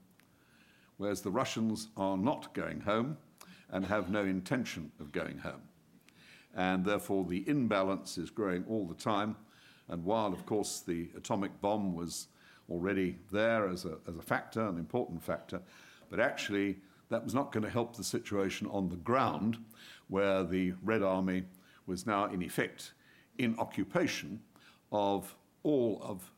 whereas 0.99 1.23
the 1.23 1.31
Russians 1.31 1.89
are 1.97 2.19
not 2.19 2.53
going 2.53 2.83
home 2.83 3.17
and 3.71 3.87
have 3.87 4.11
no 4.11 4.25
intention 4.25 4.93
of 5.01 5.11
going 5.11 5.39
home. 5.39 5.63
And 6.55 6.85
therefore, 6.85 7.25
the 7.25 7.49
imbalance 7.49 8.19
is 8.19 8.29
growing 8.29 8.63
all 8.69 8.87
the 8.87 8.95
time. 8.95 9.37
And 9.89 10.05
while, 10.05 10.35
of 10.35 10.45
course, 10.45 10.81
the 10.81 11.09
atomic 11.17 11.63
bomb 11.63 11.95
was 11.95 12.27
already 12.71 13.19
there 13.31 13.69
as 13.69 13.85
a, 13.85 13.97
as 14.09 14.17
a 14.17 14.23
factor, 14.23 14.67
an 14.67 14.79
important 14.79 15.23
factor, 15.23 15.61
but 16.09 16.21
actually 16.21 16.77
that 17.09 17.23
was 17.25 17.35
not 17.35 17.53
going 17.53 17.65
to 17.65 17.71
help 17.71 17.97
the 17.97 18.05
situation 18.05 18.69
on 18.69 18.89
the 18.89 18.97
ground, 18.97 19.59
where 20.09 20.45
the 20.45 20.73
Red 20.83 21.03
Army 21.03 21.43
was 21.87 22.07
now, 22.07 22.27
in 22.27 22.43
effect, 22.43 22.93
in 23.39 23.59
occupation 23.59 24.41
of 24.93 25.35
all 25.63 26.01
of 26.03 26.31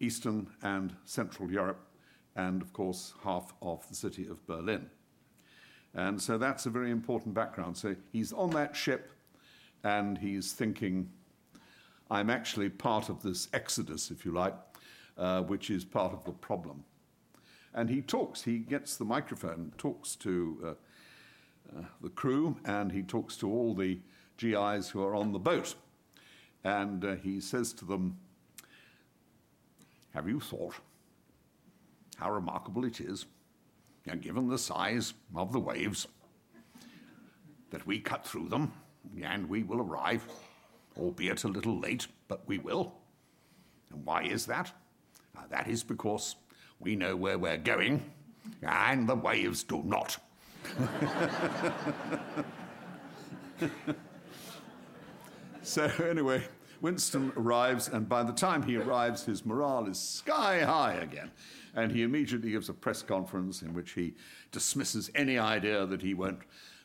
Eastern 0.00 0.48
and 0.62 0.94
Central 1.04 1.50
Europe, 1.50 1.80
and 2.36 2.62
of 2.62 2.72
course, 2.72 3.14
half 3.24 3.52
of 3.62 3.88
the 3.88 3.94
city 3.94 4.28
of 4.28 4.46
Berlin. 4.46 4.88
And 5.94 6.20
so 6.20 6.36
that's 6.36 6.66
a 6.66 6.70
very 6.70 6.90
important 6.90 7.34
background. 7.34 7.76
So 7.76 7.96
he's 8.12 8.32
on 8.32 8.50
that 8.50 8.76
ship 8.76 9.10
and 9.82 10.18
he's 10.18 10.52
thinking, 10.52 11.10
I'm 12.10 12.28
actually 12.28 12.68
part 12.68 13.08
of 13.08 13.22
this 13.22 13.48
exodus, 13.52 14.10
if 14.10 14.24
you 14.24 14.32
like, 14.32 14.54
uh, 15.16 15.42
which 15.42 15.70
is 15.70 15.84
part 15.84 16.12
of 16.12 16.24
the 16.24 16.32
problem. 16.32 16.84
And 17.74 17.90
he 17.90 18.00
talks, 18.00 18.42
he 18.42 18.58
gets 18.58 18.96
the 18.96 19.04
microphone, 19.04 19.72
talks 19.76 20.16
to 20.16 20.58
uh, 20.64 21.78
uh, 21.78 21.84
the 22.02 22.08
crew, 22.08 22.56
and 22.64 22.92
he 22.92 23.02
talks 23.02 23.36
to 23.38 23.50
all 23.50 23.74
the 23.74 24.00
GIs 24.38 24.88
who 24.88 25.02
are 25.02 25.14
on 25.14 25.32
the 25.32 25.38
boat. 25.38 25.74
And 26.64 27.04
uh, 27.04 27.14
he 27.16 27.40
says 27.40 27.72
to 27.74 27.84
them, 27.84 28.18
Have 30.14 30.28
you 30.28 30.40
thought 30.40 30.74
how 32.16 32.32
remarkable 32.32 32.84
it 32.84 33.00
is, 33.00 33.26
and 34.06 34.22
given 34.22 34.48
the 34.48 34.58
size 34.58 35.12
of 35.34 35.52
the 35.52 35.60
waves, 35.60 36.08
that 37.70 37.86
we 37.86 38.00
cut 38.00 38.26
through 38.26 38.48
them 38.48 38.72
and 39.22 39.48
we 39.48 39.62
will 39.62 39.80
arrive, 39.80 40.26
albeit 40.96 41.44
a 41.44 41.48
little 41.48 41.78
late, 41.78 42.06
but 42.28 42.46
we 42.46 42.58
will. 42.58 42.94
And 43.90 44.04
why 44.04 44.22
is 44.22 44.46
that? 44.46 44.72
Uh, 45.36 45.42
that 45.50 45.68
is 45.68 45.82
because 45.82 46.36
we 46.78 46.96
know 46.96 47.16
where 47.16 47.38
we're 47.38 47.56
going, 47.56 48.02
and 48.62 49.08
the 49.08 49.14
waves 49.14 49.64
do 49.64 49.82
not. 49.84 50.18
so, 55.62 55.90
anyway, 56.08 56.42
Winston 56.80 57.32
arrives, 57.36 57.88
and 57.88 58.08
by 58.08 58.22
the 58.22 58.32
time 58.32 58.62
he 58.62 58.76
arrives, 58.76 59.24
his 59.24 59.44
morale 59.46 59.86
is 59.86 59.98
sky 59.98 60.60
high 60.60 60.94
again. 60.94 61.30
And 61.74 61.92
he 61.92 62.02
immediately 62.02 62.50
gives 62.50 62.68
a 62.68 62.74
press 62.74 63.02
conference 63.02 63.62
in 63.62 63.74
which 63.74 63.92
he 63.92 64.14
dismisses 64.50 65.10
any 65.14 65.38
idea 65.38 65.86
that 65.86 66.02
he 66.02 66.14
won't 66.14 66.40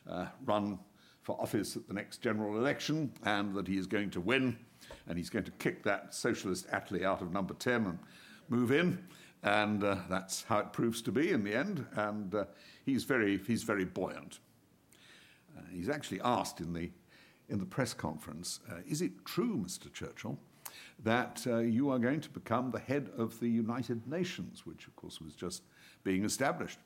uh, 0.08 0.26
run 0.44 0.78
for 1.22 1.40
office 1.40 1.76
at 1.76 1.86
the 1.86 1.94
next 1.94 2.20
general 2.20 2.58
election 2.58 3.12
and 3.24 3.54
that 3.54 3.68
he 3.68 3.78
is 3.78 3.86
going 3.86 4.10
to 4.10 4.20
win 4.20 4.58
and 5.06 5.16
he's 5.16 5.30
going 5.30 5.44
to 5.44 5.52
kick 5.52 5.82
that 5.84 6.14
socialist 6.14 6.68
Attlee 6.70 7.04
out 7.04 7.22
of 7.22 7.32
number 7.32 7.54
10 7.54 7.86
and 7.86 7.98
move 8.48 8.70
in. 8.70 8.98
And 9.42 9.82
uh, 9.82 9.96
that's 10.08 10.44
how 10.44 10.58
it 10.58 10.72
proves 10.72 11.02
to 11.02 11.12
be 11.12 11.30
in 11.30 11.42
the 11.42 11.54
end. 11.54 11.84
And 11.94 12.34
uh, 12.34 12.44
he's, 12.84 13.04
very, 13.04 13.38
he's 13.38 13.64
very 13.64 13.84
buoyant. 13.84 14.38
Uh, 15.56 15.62
he's 15.72 15.88
actually 15.88 16.20
asked 16.22 16.60
in 16.60 16.72
the, 16.72 16.90
in 17.48 17.58
the 17.58 17.66
press 17.66 17.92
conference 17.92 18.60
uh, 18.70 18.76
Is 18.86 19.02
it 19.02 19.24
true, 19.24 19.56
Mr. 19.56 19.92
Churchill, 19.92 20.38
that 21.02 21.44
uh, 21.46 21.58
you 21.58 21.90
are 21.90 21.98
going 21.98 22.20
to 22.20 22.30
become 22.30 22.70
the 22.70 22.78
head 22.78 23.10
of 23.16 23.38
the 23.40 23.48
United 23.48 24.06
Nations, 24.06 24.64
which, 24.64 24.86
of 24.86 24.94
course, 24.94 25.20
was 25.20 25.34
just 25.34 25.62
being 26.04 26.24
established? 26.24 26.78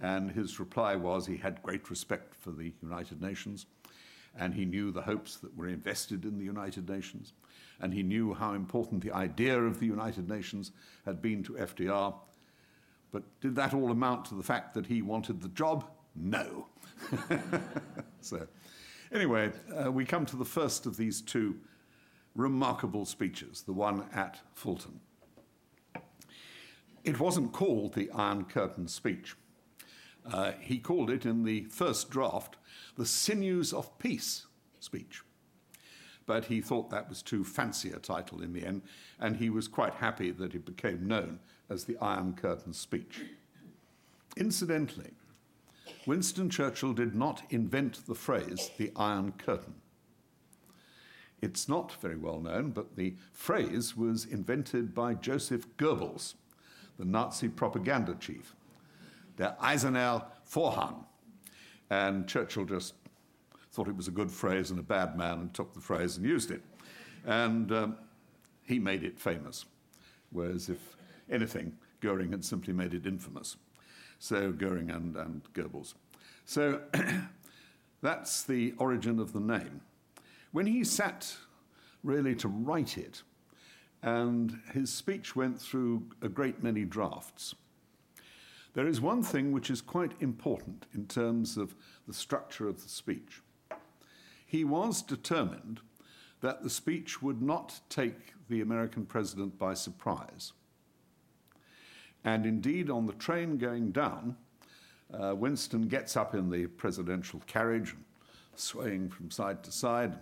And 0.00 0.30
his 0.30 0.60
reply 0.60 0.96
was 0.96 1.26
he 1.26 1.36
had 1.36 1.62
great 1.62 1.90
respect 1.90 2.34
for 2.34 2.50
the 2.50 2.72
United 2.82 3.20
Nations, 3.20 3.66
and 4.36 4.54
he 4.54 4.64
knew 4.64 4.90
the 4.90 5.02
hopes 5.02 5.36
that 5.36 5.56
were 5.56 5.68
invested 5.68 6.24
in 6.24 6.38
the 6.38 6.44
United 6.44 6.88
Nations, 6.88 7.32
and 7.80 7.94
he 7.94 8.02
knew 8.02 8.34
how 8.34 8.54
important 8.54 9.02
the 9.02 9.12
idea 9.12 9.60
of 9.60 9.78
the 9.78 9.86
United 9.86 10.28
Nations 10.28 10.72
had 11.04 11.22
been 11.22 11.42
to 11.44 11.52
FDR. 11.54 12.14
But 13.12 13.22
did 13.40 13.54
that 13.56 13.74
all 13.74 13.90
amount 13.90 14.26
to 14.26 14.34
the 14.34 14.42
fact 14.42 14.74
that 14.74 14.86
he 14.86 15.02
wanted 15.02 15.40
the 15.40 15.48
job? 15.48 15.84
No. 16.14 16.66
so, 18.20 18.46
anyway, 19.12 19.52
uh, 19.74 19.90
we 19.90 20.04
come 20.04 20.26
to 20.26 20.36
the 20.36 20.44
first 20.44 20.86
of 20.86 20.96
these 20.96 21.20
two 21.20 21.56
remarkable 22.34 23.04
speeches, 23.04 23.62
the 23.62 23.72
one 23.72 24.04
at 24.12 24.40
Fulton. 24.54 25.00
It 27.04 27.18
wasn't 27.18 27.52
called 27.52 27.94
the 27.94 28.10
Iron 28.10 28.44
Curtain 28.44 28.88
speech. 28.88 29.34
Uh, 30.30 30.52
he 30.60 30.78
called 30.78 31.10
it 31.10 31.24
in 31.24 31.44
the 31.44 31.64
first 31.64 32.10
draft 32.10 32.56
the 32.96 33.06
Sinews 33.06 33.72
of 33.72 33.98
Peace 33.98 34.46
speech. 34.80 35.22
But 36.28 36.44
he 36.44 36.60
thought 36.60 36.90
that 36.90 37.08
was 37.08 37.22
too 37.22 37.42
fancy 37.42 37.90
a 37.90 37.98
title 37.98 38.42
in 38.42 38.52
the 38.52 38.62
end, 38.62 38.82
and 39.18 39.38
he 39.38 39.48
was 39.48 39.66
quite 39.66 39.94
happy 39.94 40.30
that 40.32 40.54
it 40.54 40.66
became 40.66 41.08
known 41.08 41.40
as 41.70 41.84
the 41.84 41.96
Iron 42.02 42.34
Curtain 42.34 42.74
speech. 42.74 43.22
Incidentally, 44.36 45.12
Winston 46.04 46.50
Churchill 46.50 46.92
did 46.92 47.14
not 47.14 47.44
invent 47.48 48.06
the 48.06 48.14
phrase 48.14 48.70
the 48.76 48.92
Iron 48.94 49.32
Curtain. 49.38 49.76
It's 51.40 51.66
not 51.66 51.92
very 51.94 52.16
well 52.16 52.40
known, 52.40 52.72
but 52.72 52.96
the 52.96 53.14
phrase 53.32 53.96
was 53.96 54.26
invented 54.26 54.94
by 54.94 55.14
Joseph 55.14 55.66
Goebbels, 55.78 56.34
the 56.98 57.06
Nazi 57.06 57.48
propaganda 57.48 58.14
chief 58.20 58.54
der 59.38 59.56
Eiserne 59.62 60.20
Vorhang. 60.46 61.06
And 61.88 62.28
Churchill 62.28 62.66
just 62.66 62.92
thought 63.78 63.86
it 63.86 63.96
was 63.96 64.08
a 64.08 64.10
good 64.10 64.32
phrase 64.32 64.72
and 64.72 64.80
a 64.80 64.82
bad 64.82 65.16
man 65.16 65.38
and 65.38 65.54
took 65.54 65.72
the 65.72 65.80
phrase 65.80 66.16
and 66.16 66.26
used 66.26 66.50
it. 66.50 66.62
And 67.24 67.70
um, 67.70 67.96
he 68.64 68.80
made 68.80 69.04
it 69.04 69.20
famous, 69.20 69.66
whereas 70.32 70.68
if 70.68 70.96
anything, 71.30 71.76
Goering 72.00 72.32
had 72.32 72.44
simply 72.44 72.72
made 72.72 72.92
it 72.92 73.06
infamous. 73.06 73.56
So 74.18 74.50
Goering 74.50 74.90
and, 74.90 75.14
and 75.14 75.42
Goebbels. 75.52 75.94
So 76.44 76.80
that's 78.02 78.42
the 78.42 78.74
origin 78.78 79.20
of 79.20 79.32
the 79.32 79.38
name. 79.38 79.80
When 80.50 80.66
he 80.66 80.82
sat 80.82 81.36
really 82.02 82.34
to 82.34 82.48
write 82.48 82.98
it, 82.98 83.22
and 84.02 84.58
his 84.74 84.92
speech 84.92 85.36
went 85.36 85.60
through 85.60 86.02
a 86.20 86.28
great 86.28 86.64
many 86.64 86.84
drafts, 86.84 87.54
there 88.74 88.88
is 88.88 89.00
one 89.00 89.22
thing 89.22 89.52
which 89.52 89.70
is 89.70 89.80
quite 89.80 90.20
important 90.20 90.86
in 90.96 91.06
terms 91.06 91.56
of 91.56 91.76
the 92.08 92.12
structure 92.12 92.66
of 92.66 92.82
the 92.82 92.88
speech. 92.88 93.40
He 94.48 94.64
was 94.64 95.02
determined 95.02 95.80
that 96.40 96.62
the 96.62 96.70
speech 96.70 97.20
would 97.20 97.42
not 97.42 97.80
take 97.90 98.32
the 98.48 98.62
American 98.62 99.04
president 99.04 99.58
by 99.58 99.74
surprise. 99.74 100.54
And 102.24 102.46
indeed, 102.46 102.88
on 102.88 103.06
the 103.06 103.12
train 103.12 103.58
going 103.58 103.92
down, 103.92 104.36
uh, 105.12 105.34
Winston 105.36 105.82
gets 105.82 106.16
up 106.16 106.34
in 106.34 106.48
the 106.48 106.66
presidential 106.66 107.42
carriage, 107.46 107.94
swaying 108.54 109.10
from 109.10 109.30
side 109.30 109.62
to 109.64 109.70
side. 109.70 110.18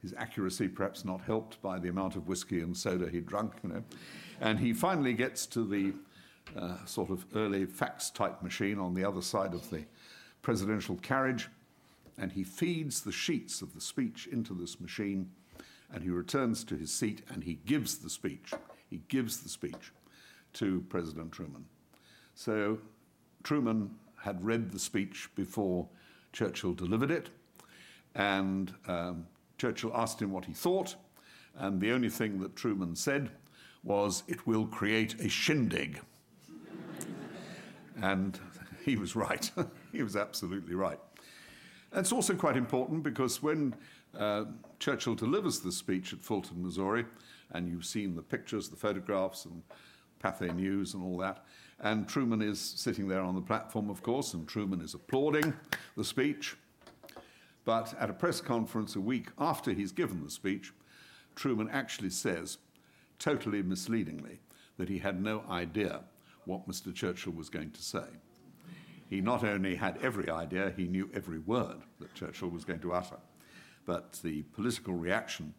His 0.00 0.14
accuracy 0.16 0.68
perhaps 0.68 1.04
not 1.04 1.20
helped 1.20 1.60
by 1.60 1.78
the 1.78 1.90
amount 1.90 2.16
of 2.16 2.26
whiskey 2.26 2.60
and 2.60 2.74
soda 2.74 3.10
he'd 3.10 3.26
drunk, 3.26 3.52
you 3.62 3.68
know. 3.68 3.84
And 4.40 4.58
he 4.58 4.72
finally 4.72 5.12
gets 5.12 5.44
to 5.48 5.66
the 5.66 5.92
uh, 6.58 6.82
sort 6.86 7.10
of 7.10 7.26
early 7.34 7.66
fax 7.66 8.08
type 8.08 8.42
machine 8.42 8.78
on 8.78 8.94
the 8.94 9.04
other 9.04 9.20
side 9.20 9.52
of 9.52 9.68
the 9.68 9.84
presidential 10.40 10.96
carriage, 11.02 11.50
and 12.20 12.32
he 12.32 12.44
feeds 12.44 13.00
the 13.00 13.10
sheets 13.10 13.62
of 13.62 13.74
the 13.74 13.80
speech 13.80 14.28
into 14.30 14.52
this 14.52 14.78
machine, 14.78 15.30
and 15.92 16.04
he 16.04 16.10
returns 16.10 16.62
to 16.64 16.76
his 16.76 16.92
seat 16.92 17.22
and 17.30 17.42
he 17.42 17.54
gives 17.64 17.98
the 17.98 18.10
speech. 18.10 18.52
He 18.90 19.00
gives 19.08 19.40
the 19.40 19.48
speech 19.48 19.92
to 20.54 20.84
President 20.90 21.32
Truman. 21.32 21.64
So 22.34 22.78
Truman 23.42 23.90
had 24.22 24.44
read 24.44 24.70
the 24.70 24.78
speech 24.78 25.30
before 25.34 25.88
Churchill 26.32 26.74
delivered 26.74 27.10
it, 27.10 27.30
and 28.14 28.72
um, 28.86 29.26
Churchill 29.56 29.92
asked 29.94 30.20
him 30.20 30.30
what 30.30 30.44
he 30.44 30.52
thought, 30.52 30.94
and 31.56 31.80
the 31.80 31.90
only 31.90 32.10
thing 32.10 32.38
that 32.40 32.54
Truman 32.54 32.94
said 32.94 33.30
was, 33.82 34.24
It 34.28 34.46
will 34.46 34.66
create 34.66 35.18
a 35.20 35.28
shindig. 35.28 36.00
and 38.02 38.38
he 38.84 38.96
was 38.96 39.16
right. 39.16 39.50
he 39.92 40.02
was 40.02 40.16
absolutely 40.16 40.74
right. 40.74 41.00
It's 41.92 42.12
also 42.12 42.34
quite 42.34 42.56
important 42.56 43.02
because 43.02 43.42
when 43.42 43.74
uh, 44.16 44.44
Churchill 44.78 45.14
delivers 45.14 45.60
the 45.60 45.72
speech 45.72 46.12
at 46.12 46.20
Fulton, 46.20 46.62
Missouri, 46.62 47.04
and 47.52 47.68
you've 47.68 47.84
seen 47.84 48.14
the 48.14 48.22
pictures, 48.22 48.68
the 48.68 48.76
photographs, 48.76 49.44
and 49.44 49.62
Pathé 50.22 50.54
News 50.54 50.94
and 50.94 51.02
all 51.02 51.18
that, 51.18 51.44
and 51.80 52.08
Truman 52.08 52.42
is 52.42 52.60
sitting 52.60 53.08
there 53.08 53.22
on 53.22 53.34
the 53.34 53.40
platform, 53.40 53.90
of 53.90 54.02
course, 54.02 54.34
and 54.34 54.46
Truman 54.46 54.80
is 54.80 54.94
applauding 54.94 55.52
the 55.96 56.04
speech. 56.04 56.56
But 57.64 57.94
at 57.98 58.10
a 58.10 58.14
press 58.14 58.40
conference 58.40 58.94
a 58.96 59.00
week 59.00 59.28
after 59.38 59.72
he's 59.72 59.92
given 59.92 60.22
the 60.22 60.30
speech, 60.30 60.72
Truman 61.34 61.68
actually 61.70 62.10
says, 62.10 62.58
totally 63.18 63.62
misleadingly, 63.62 64.40
that 64.76 64.88
he 64.88 64.98
had 64.98 65.22
no 65.22 65.42
idea 65.50 66.02
what 66.44 66.68
Mr. 66.68 66.94
Churchill 66.94 67.32
was 67.32 67.48
going 67.48 67.70
to 67.72 67.82
say. 67.82 68.06
He 69.10 69.20
not 69.20 69.42
only 69.42 69.74
had 69.74 69.98
every 70.00 70.30
idea, 70.30 70.72
he 70.76 70.86
knew 70.86 71.10
every 71.12 71.40
word 71.40 71.78
that 71.98 72.14
Churchill 72.14 72.48
was 72.48 72.64
going 72.64 72.78
to 72.80 72.92
utter. 72.92 73.18
But 73.84 74.20
the 74.22 74.42
political 74.42 74.94
reaction 74.94 75.52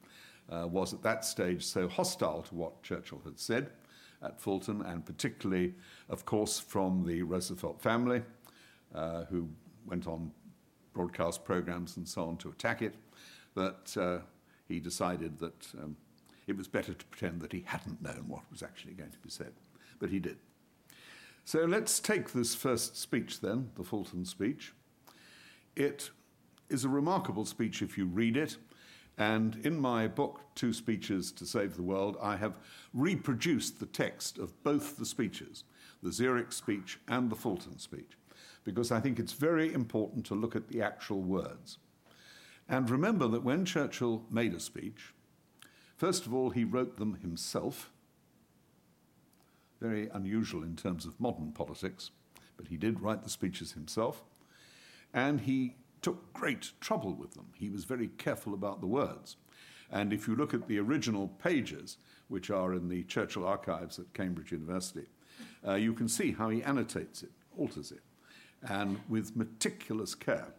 uh, 0.50 0.67
was 0.67 0.93
at 0.93 1.03
that 1.03 1.25
stage 1.25 1.65
so 1.65 1.89
hostile 1.89 2.43
to 2.43 2.55
what 2.55 2.81
Churchill 2.81 3.22
had 3.25 3.38
said 3.38 3.72
at 4.24 4.39
Fulton, 4.39 4.81
and 4.84 5.05
particularly, 5.05 5.74
of 6.10 6.25
course, 6.25 6.60
from 6.60 7.05
the 7.05 7.24
Roosevelt 7.24 7.81
family, 7.81 8.24
uh, 8.96 9.25
who 9.25 9.50
went 9.86 10.08
on 10.08 10.31
broadcast 10.93 11.43
programs 11.43 11.98
and 11.98 12.08
so 12.08 12.24
on 12.24 12.38
to 12.38 12.50
attack 12.50 12.81
it, 12.81 12.96
that 13.55 13.98
uh, 13.98 14.20
he 14.67 14.79
decided 14.79 15.38
that 15.39 15.67
um, 15.81 15.98
it 16.48 16.55
was 16.55 16.70
better 16.70 16.93
to 16.93 17.05
pretend 17.08 17.41
that 17.41 17.51
he 17.51 17.63
hadn't 17.65 18.01
known 18.01 18.25
what 18.27 18.43
was 18.50 18.63
actually 18.63 18.93
going 18.93 19.12
to 19.12 19.20
be 19.20 19.29
said. 19.29 19.51
But 20.00 20.10
he 20.10 20.20
did. 20.20 20.38
So 21.46 21.66
let's 21.66 22.00
take 22.00 22.32
this 22.32 22.56
first 22.56 22.98
speech 22.98 23.42
then, 23.42 23.72
the 23.76 23.84
Fulton 23.84 24.26
speech. 24.26 24.74
It 25.76 26.12
is 26.70 26.86
a 26.86 26.90
remarkable 26.90 27.46
speech 27.46 27.82
if 27.82 27.98
you 27.98 28.06
read 28.06 28.38
it. 28.38 28.58
And 29.18 29.58
in 29.66 29.80
my 29.80 30.08
book, 30.08 30.42
Two 30.56 30.74
Speeches 30.74 31.32
to 31.34 31.46
Save 31.46 31.76
the 31.76 31.84
World, 31.84 32.18
I 32.22 32.38
have 32.38 32.58
reproduced 32.94 33.80
the 33.80 33.86
text 33.86 34.38
of 34.38 34.64
both 34.64 34.98
the 34.98 35.06
speeches, 35.06 35.64
the 36.02 36.12
Zurich 36.12 36.52
speech 36.52 37.00
and 37.08 37.30
the 37.30 37.36
Fulton 37.36 37.77
speech, 37.77 38.18
because 38.64 38.92
I 38.92 39.00
think 39.00 39.20
it's 39.20 39.34
very 39.34 39.74
important 39.74 40.25
to 40.27 40.36
look 40.36 40.56
at 40.56 40.70
the 40.70 40.82
actual 40.82 41.22
words. 41.22 41.77
And 42.70 42.90
remember 42.90 43.27
that 43.27 43.44
when 43.44 43.66
Churchill 43.66 44.24
made 44.32 44.54
a 44.54 44.60
speech, 44.60 45.14
first 45.98 46.25
of 46.25 46.34
all, 46.34 46.51
he 46.51 46.64
wrote 46.64 46.98
them 46.98 47.16
himself, 47.16 47.92
very 49.81 50.09
unusual 50.13 50.63
in 50.63 50.75
terms 50.75 51.05
of 51.05 51.20
modern 51.20 51.51
politics, 51.51 52.11
but 52.55 52.67
he 52.67 52.77
did 52.77 53.01
write 53.01 53.24
the 53.24 53.29
speeches 53.29 53.72
himself. 53.72 54.24
And 55.13 55.41
he 55.41 55.75
took 56.01 56.31
great 56.33 56.72
trouble 56.79 57.13
with 57.13 57.33
them. 57.33 57.48
He 57.55 57.70
was 57.70 57.83
very 57.83 58.07
careful 58.07 58.53
about 58.53 58.79
the 58.79 58.87
words. 58.87 59.37
And 59.91 60.13
if 60.13 60.27
you 60.27 60.35
look 60.35 60.53
at 60.53 60.67
the 60.67 60.79
original 60.79 61.27
pages, 61.27 61.98
which 62.29 62.50
are 62.50 62.74
in 62.74 62.87
the 62.87 63.03
Churchill 63.03 63.46
archives 63.46 64.00
at 64.00 64.13
Cambridge 64.13 64.51
University, 64.51 65.07
uh, 65.67 65.74
you 65.74 65.94
can 65.94 66.07
see 66.07 66.31
how 66.31 66.50
he 66.50 66.63
annotates 66.63 67.24
it, 67.24 67.31
alters 67.57 67.91
it, 67.91 68.01
and 68.70 69.00
with 69.09 69.35
meticulous 69.35 70.15
care. 70.15 70.53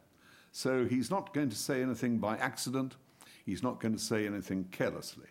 So 0.50 0.85
he's 0.85 1.11
not 1.11 1.32
going 1.32 1.48
to 1.48 1.56
say 1.56 1.82
anything 1.82 2.18
by 2.18 2.37
accident, 2.37 2.96
he's 3.46 3.62
not 3.62 3.80
going 3.80 3.94
to 3.94 4.00
say 4.00 4.26
anything 4.26 4.66
carelessly. 4.70 5.28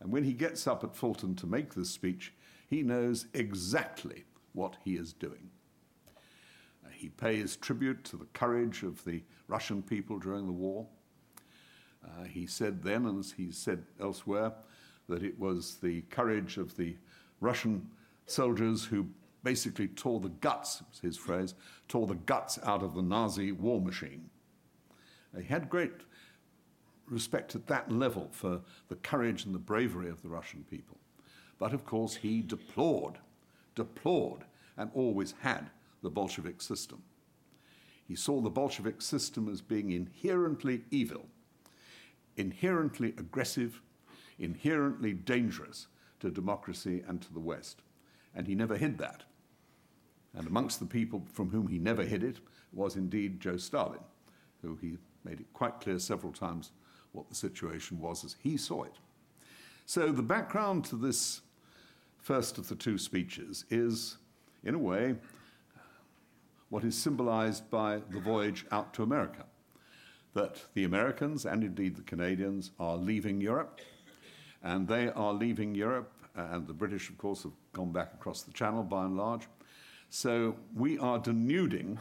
And 0.00 0.10
when 0.10 0.24
he 0.24 0.32
gets 0.32 0.66
up 0.66 0.82
at 0.82 0.96
Fulton 0.96 1.34
to 1.36 1.46
make 1.46 1.74
this 1.74 1.90
speech, 1.90 2.32
he 2.74 2.82
knows 2.82 3.26
exactly 3.34 4.24
what 4.52 4.76
he 4.82 4.96
is 4.96 5.12
doing. 5.12 5.48
He 6.90 7.08
pays 7.08 7.54
tribute 7.56 8.02
to 8.04 8.16
the 8.16 8.26
courage 8.32 8.82
of 8.82 9.04
the 9.04 9.22
Russian 9.46 9.80
people 9.80 10.18
during 10.18 10.46
the 10.46 10.52
war. 10.52 10.84
Uh, 12.04 12.24
he 12.24 12.46
said 12.46 12.82
then, 12.82 13.06
and 13.06 13.20
as 13.20 13.30
he 13.30 13.52
said 13.52 13.84
elsewhere, 14.00 14.52
that 15.08 15.22
it 15.22 15.38
was 15.38 15.76
the 15.76 16.00
courage 16.10 16.56
of 16.56 16.76
the 16.76 16.96
Russian 17.40 17.88
soldiers 18.26 18.84
who 18.84 19.06
basically 19.44 19.86
tore 19.86 20.18
the 20.18 20.30
guts, 20.40 20.82
was 20.90 20.98
his 20.98 21.16
phrase, 21.16 21.54
tore 21.86 22.08
the 22.08 22.14
guts 22.14 22.58
out 22.64 22.82
of 22.82 22.94
the 22.94 23.02
Nazi 23.02 23.52
war 23.52 23.80
machine. 23.80 24.28
Uh, 25.36 25.40
he 25.40 25.46
had 25.46 25.70
great 25.70 25.92
respect 27.06 27.54
at 27.54 27.68
that 27.68 27.92
level 27.92 28.28
for 28.32 28.62
the 28.88 28.96
courage 28.96 29.44
and 29.44 29.54
the 29.54 29.60
bravery 29.60 30.10
of 30.10 30.22
the 30.22 30.28
Russian 30.28 30.64
people. 30.68 30.98
But 31.64 31.72
of 31.72 31.86
course, 31.86 32.16
he 32.16 32.42
deplored, 32.42 33.14
deplored, 33.74 34.44
and 34.76 34.90
always 34.92 35.32
had 35.40 35.70
the 36.02 36.10
Bolshevik 36.10 36.60
system. 36.60 37.02
He 38.06 38.14
saw 38.14 38.42
the 38.42 38.50
Bolshevik 38.50 39.00
system 39.00 39.48
as 39.48 39.62
being 39.62 39.90
inherently 39.90 40.84
evil, 40.90 41.24
inherently 42.36 43.14
aggressive, 43.16 43.80
inherently 44.38 45.14
dangerous 45.14 45.86
to 46.20 46.30
democracy 46.30 47.02
and 47.08 47.22
to 47.22 47.32
the 47.32 47.40
West. 47.40 47.80
And 48.34 48.46
he 48.46 48.54
never 48.54 48.76
hid 48.76 48.98
that. 48.98 49.22
And 50.34 50.46
amongst 50.46 50.80
the 50.80 50.86
people 50.86 51.24
from 51.32 51.48
whom 51.48 51.68
he 51.68 51.78
never 51.78 52.04
hid 52.04 52.22
it 52.22 52.40
was 52.74 52.96
indeed 52.96 53.40
Joe 53.40 53.56
Stalin, 53.56 54.04
who 54.60 54.76
he 54.82 54.98
made 55.24 55.40
it 55.40 55.50
quite 55.54 55.80
clear 55.80 55.98
several 55.98 56.34
times 56.34 56.72
what 57.12 57.30
the 57.30 57.34
situation 57.34 58.00
was 58.00 58.22
as 58.22 58.36
he 58.42 58.58
saw 58.58 58.82
it. 58.82 58.98
So 59.86 60.12
the 60.12 60.22
background 60.22 60.84
to 60.86 60.96
this 60.96 61.40
first 62.24 62.56
of 62.56 62.68
the 62.68 62.74
two 62.74 62.96
speeches 62.96 63.66
is, 63.68 64.16
in 64.64 64.74
a 64.74 64.78
way, 64.78 65.14
what 66.70 66.82
is 66.82 66.96
symbolized 66.96 67.70
by 67.70 68.00
the 68.10 68.18
voyage 68.18 68.64
out 68.72 68.94
to 68.94 69.02
America. 69.02 69.44
That 70.32 70.62
the 70.72 70.84
Americans 70.84 71.44
and 71.44 71.62
indeed 71.62 71.96
the 71.96 72.02
Canadians 72.02 72.70
are 72.80 72.96
leaving 72.96 73.42
Europe, 73.42 73.78
and 74.62 74.88
they 74.88 75.10
are 75.10 75.34
leaving 75.34 75.74
Europe, 75.74 76.12
uh, 76.36 76.48
and 76.52 76.66
the 76.66 76.72
British, 76.72 77.10
of 77.10 77.18
course, 77.18 77.42
have 77.42 77.52
gone 77.74 77.92
back 77.92 78.14
across 78.14 78.42
the 78.42 78.52
Channel 78.52 78.82
by 78.82 79.04
and 79.04 79.18
large. 79.18 79.46
So 80.08 80.56
we 80.74 80.98
are 80.98 81.18
denuding 81.18 81.98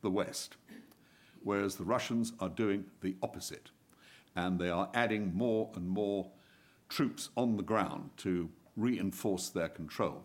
the 0.00 0.10
West, 0.10 0.56
whereas 1.42 1.74
the 1.74 1.84
Russians 1.84 2.34
are 2.38 2.48
doing 2.48 2.84
the 3.00 3.16
opposite. 3.20 3.72
And 4.36 4.60
they 4.60 4.70
are 4.70 4.88
adding 4.94 5.34
more 5.34 5.70
and 5.74 5.88
more 5.88 6.30
troops 6.88 7.30
on 7.36 7.56
the 7.56 7.64
ground 7.64 8.10
to 8.18 8.48
reinforce 8.80 9.48
their 9.48 9.68
control. 9.68 10.24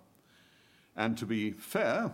And 0.95 1.17
to 1.17 1.25
be 1.25 1.51
fair, 1.51 2.11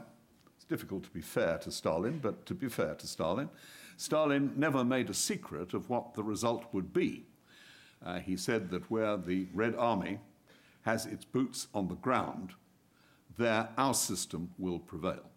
it's 0.55 0.65
difficult 0.65 1.03
to 1.03 1.09
be 1.11 1.21
fair 1.21 1.57
to 1.59 1.71
Stalin, 1.71 2.19
but 2.19 2.45
to 2.47 2.53
be 2.53 2.69
fair 2.69 2.95
to 2.95 3.07
Stalin, 3.07 3.49
Stalin 3.97 4.53
never 4.55 4.83
made 4.83 5.09
a 5.09 5.13
secret 5.13 5.73
of 5.73 5.89
what 5.89 6.15
the 6.15 6.23
result 6.23 6.65
would 6.73 6.91
be. 6.91 7.25
Uh, 8.03 8.19
he 8.19 8.35
said 8.35 8.71
that 8.71 8.89
where 8.89 9.17
the 9.17 9.47
Red 9.53 9.75
Army 9.75 10.19
has 10.81 11.05
its 11.05 11.25
boots 11.25 11.67
on 11.73 11.87
the 11.87 11.95
ground, 11.95 12.53
there 13.37 13.69
our 13.77 13.93
system 13.93 14.49
will 14.57 14.79
prevail. 14.79 15.29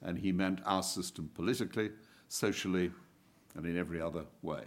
And 0.00 0.18
he 0.18 0.32
meant 0.32 0.60
our 0.64 0.82
system 0.82 1.30
politically, 1.34 1.90
socially, 2.28 2.90
and 3.54 3.66
in 3.66 3.78
every 3.78 4.00
other 4.00 4.24
way. 4.42 4.62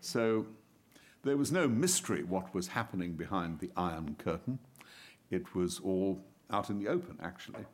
So 0.00 0.46
there 1.22 1.36
was 1.36 1.52
no 1.52 1.68
mystery 1.68 2.22
what 2.22 2.54
was 2.54 2.68
happening 2.68 3.12
behind 3.12 3.58
the 3.58 3.70
Iron 3.76 4.16
Curtain. 4.18 4.58
It 5.30 5.54
was 5.54 5.78
all 5.80 6.24
out 6.50 6.70
in 6.70 6.78
the 6.78 6.88
open, 6.88 7.18
actually 7.22 7.64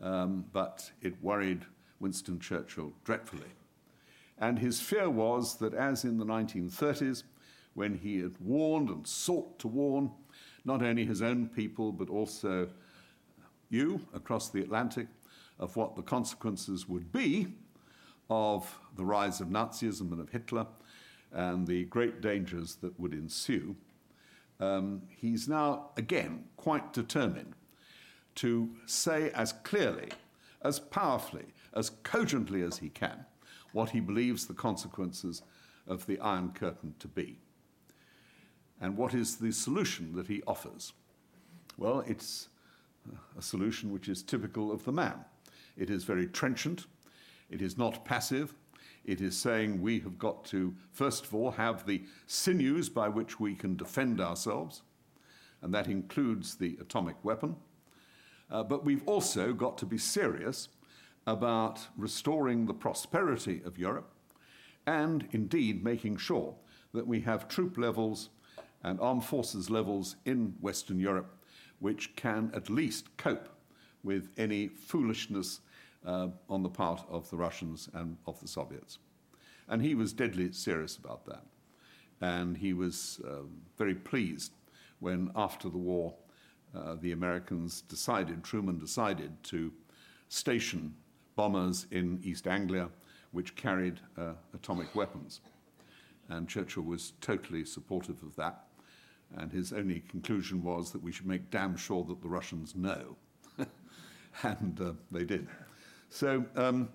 um, 0.00 0.44
but 0.52 0.90
it 1.02 1.22
worried 1.22 1.64
Winston 2.00 2.38
Churchill 2.38 2.92
dreadfully. 3.04 3.52
And 4.38 4.58
his 4.58 4.80
fear 4.80 5.10
was 5.10 5.58
that, 5.58 5.74
as 5.74 6.04
in 6.04 6.18
the 6.18 6.24
1930s, 6.24 7.24
when 7.74 7.98
he 7.98 8.20
had 8.20 8.34
warned 8.40 8.88
and 8.88 9.06
sought 9.06 9.58
to 9.60 9.68
warn 9.68 10.10
not 10.64 10.82
only 10.82 11.04
his 11.04 11.22
own 11.22 11.48
people, 11.48 11.92
but 11.92 12.08
also 12.08 12.68
you 13.68 14.00
across 14.14 14.50
the 14.50 14.60
Atlantic 14.60 15.08
of 15.58 15.76
what 15.76 15.96
the 15.96 16.02
consequences 16.02 16.88
would 16.88 17.12
be 17.12 17.48
of 18.30 18.78
the 18.96 19.04
rise 19.04 19.40
of 19.40 19.48
Nazism 19.48 20.12
and 20.12 20.20
of 20.20 20.30
Hitler 20.30 20.66
and 21.32 21.66
the 21.66 21.84
great 21.84 22.20
dangers 22.20 22.76
that 22.76 22.98
would 22.98 23.12
ensue. 23.12 23.76
Um, 24.60 25.02
he's 25.08 25.48
now 25.48 25.90
again 25.96 26.44
quite 26.56 26.92
determined 26.92 27.54
to 28.36 28.70
say 28.86 29.30
as 29.30 29.52
clearly, 29.52 30.08
as 30.62 30.80
powerfully, 30.80 31.46
as 31.74 31.90
cogently 32.02 32.62
as 32.62 32.78
he 32.78 32.88
can 32.88 33.26
what 33.72 33.90
he 33.90 34.00
believes 34.00 34.46
the 34.46 34.54
consequences 34.54 35.42
of 35.86 36.06
the 36.06 36.18
Iron 36.20 36.52
Curtain 36.52 36.94
to 36.98 37.08
be. 37.08 37.38
And 38.80 38.96
what 38.96 39.14
is 39.14 39.36
the 39.36 39.52
solution 39.52 40.14
that 40.14 40.28
he 40.28 40.42
offers? 40.46 40.92
Well, 41.76 42.04
it's 42.06 42.48
a 43.36 43.42
solution 43.42 43.92
which 43.92 44.08
is 44.08 44.22
typical 44.22 44.70
of 44.70 44.84
the 44.84 44.92
man. 44.92 45.24
It 45.76 45.90
is 45.90 46.04
very 46.04 46.26
trenchant, 46.26 46.86
it 47.50 47.62
is 47.62 47.78
not 47.78 48.04
passive. 48.04 48.54
It 49.08 49.22
is 49.22 49.38
saying 49.38 49.80
we 49.80 50.00
have 50.00 50.18
got 50.18 50.44
to, 50.46 50.74
first 50.92 51.24
of 51.24 51.34
all, 51.34 51.52
have 51.52 51.86
the 51.86 52.02
sinews 52.26 52.90
by 52.90 53.08
which 53.08 53.40
we 53.40 53.54
can 53.54 53.74
defend 53.74 54.20
ourselves, 54.20 54.82
and 55.62 55.72
that 55.72 55.88
includes 55.88 56.56
the 56.56 56.76
atomic 56.78 57.16
weapon. 57.24 57.56
Uh, 58.50 58.64
but 58.64 58.84
we've 58.84 59.08
also 59.08 59.54
got 59.54 59.78
to 59.78 59.86
be 59.86 59.96
serious 59.96 60.68
about 61.26 61.80
restoring 61.96 62.66
the 62.66 62.74
prosperity 62.74 63.62
of 63.64 63.78
Europe 63.78 64.12
and 64.86 65.26
indeed 65.32 65.82
making 65.82 66.18
sure 66.18 66.54
that 66.92 67.06
we 67.06 67.20
have 67.20 67.48
troop 67.48 67.78
levels 67.78 68.28
and 68.84 69.00
armed 69.00 69.24
forces 69.24 69.70
levels 69.70 70.16
in 70.26 70.54
Western 70.60 71.00
Europe 71.00 71.34
which 71.78 72.14
can 72.14 72.50
at 72.54 72.68
least 72.68 73.16
cope 73.16 73.48
with 74.02 74.28
any 74.36 74.68
foolishness 74.68 75.60
uh, 76.08 76.28
on 76.48 76.62
the 76.62 76.68
part 76.70 77.02
of 77.10 77.28
the 77.30 77.36
Russians 77.36 77.88
and 77.92 78.16
of 78.26 78.40
the 78.40 78.48
Soviets. 78.48 78.98
And 79.68 79.82
he 79.82 79.94
was 79.94 80.14
deadly 80.14 80.50
serious 80.52 80.96
about 80.96 81.26
that. 81.26 81.44
And 82.20 82.56
he 82.56 82.72
was 82.72 83.20
uh, 83.24 83.42
very 83.76 83.94
pleased 83.94 84.52
when, 85.00 85.30
after 85.36 85.68
the 85.68 85.78
war, 85.78 86.14
uh, 86.74 86.96
the 87.00 87.12
Americans 87.12 87.82
decided, 87.82 88.42
Truman 88.42 88.78
decided 88.78 89.42
to 89.44 89.72
station 90.28 90.94
bombers 91.36 91.86
in 91.90 92.20
East 92.24 92.46
Anglia 92.46 92.88
which 93.30 93.54
carried 93.54 94.00
uh, 94.16 94.32
atomic 94.54 94.94
weapons. 94.94 95.40
And 96.30 96.48
Churchill 96.48 96.82
was 96.82 97.12
totally 97.20 97.64
supportive 97.64 98.22
of 98.22 98.34
that. 98.36 98.64
And 99.36 99.52
his 99.52 99.74
only 99.74 100.00
conclusion 100.00 100.62
was 100.62 100.90
that 100.92 101.02
we 101.02 101.12
should 101.12 101.26
make 101.26 101.50
damn 101.50 101.76
sure 101.76 102.02
that 102.04 102.22
the 102.22 102.28
Russians 102.28 102.74
know. 102.74 103.16
and 104.42 104.80
uh, 104.80 104.92
they 105.10 105.24
did. 105.24 105.46
So 106.10 106.44
um, 106.56 106.88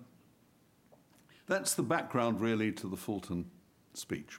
that's 1.46 1.74
the 1.74 1.82
background, 1.82 2.40
really, 2.40 2.72
to 2.72 2.88
the 2.88 2.96
Fulton 2.96 3.50
speech. 3.92 4.38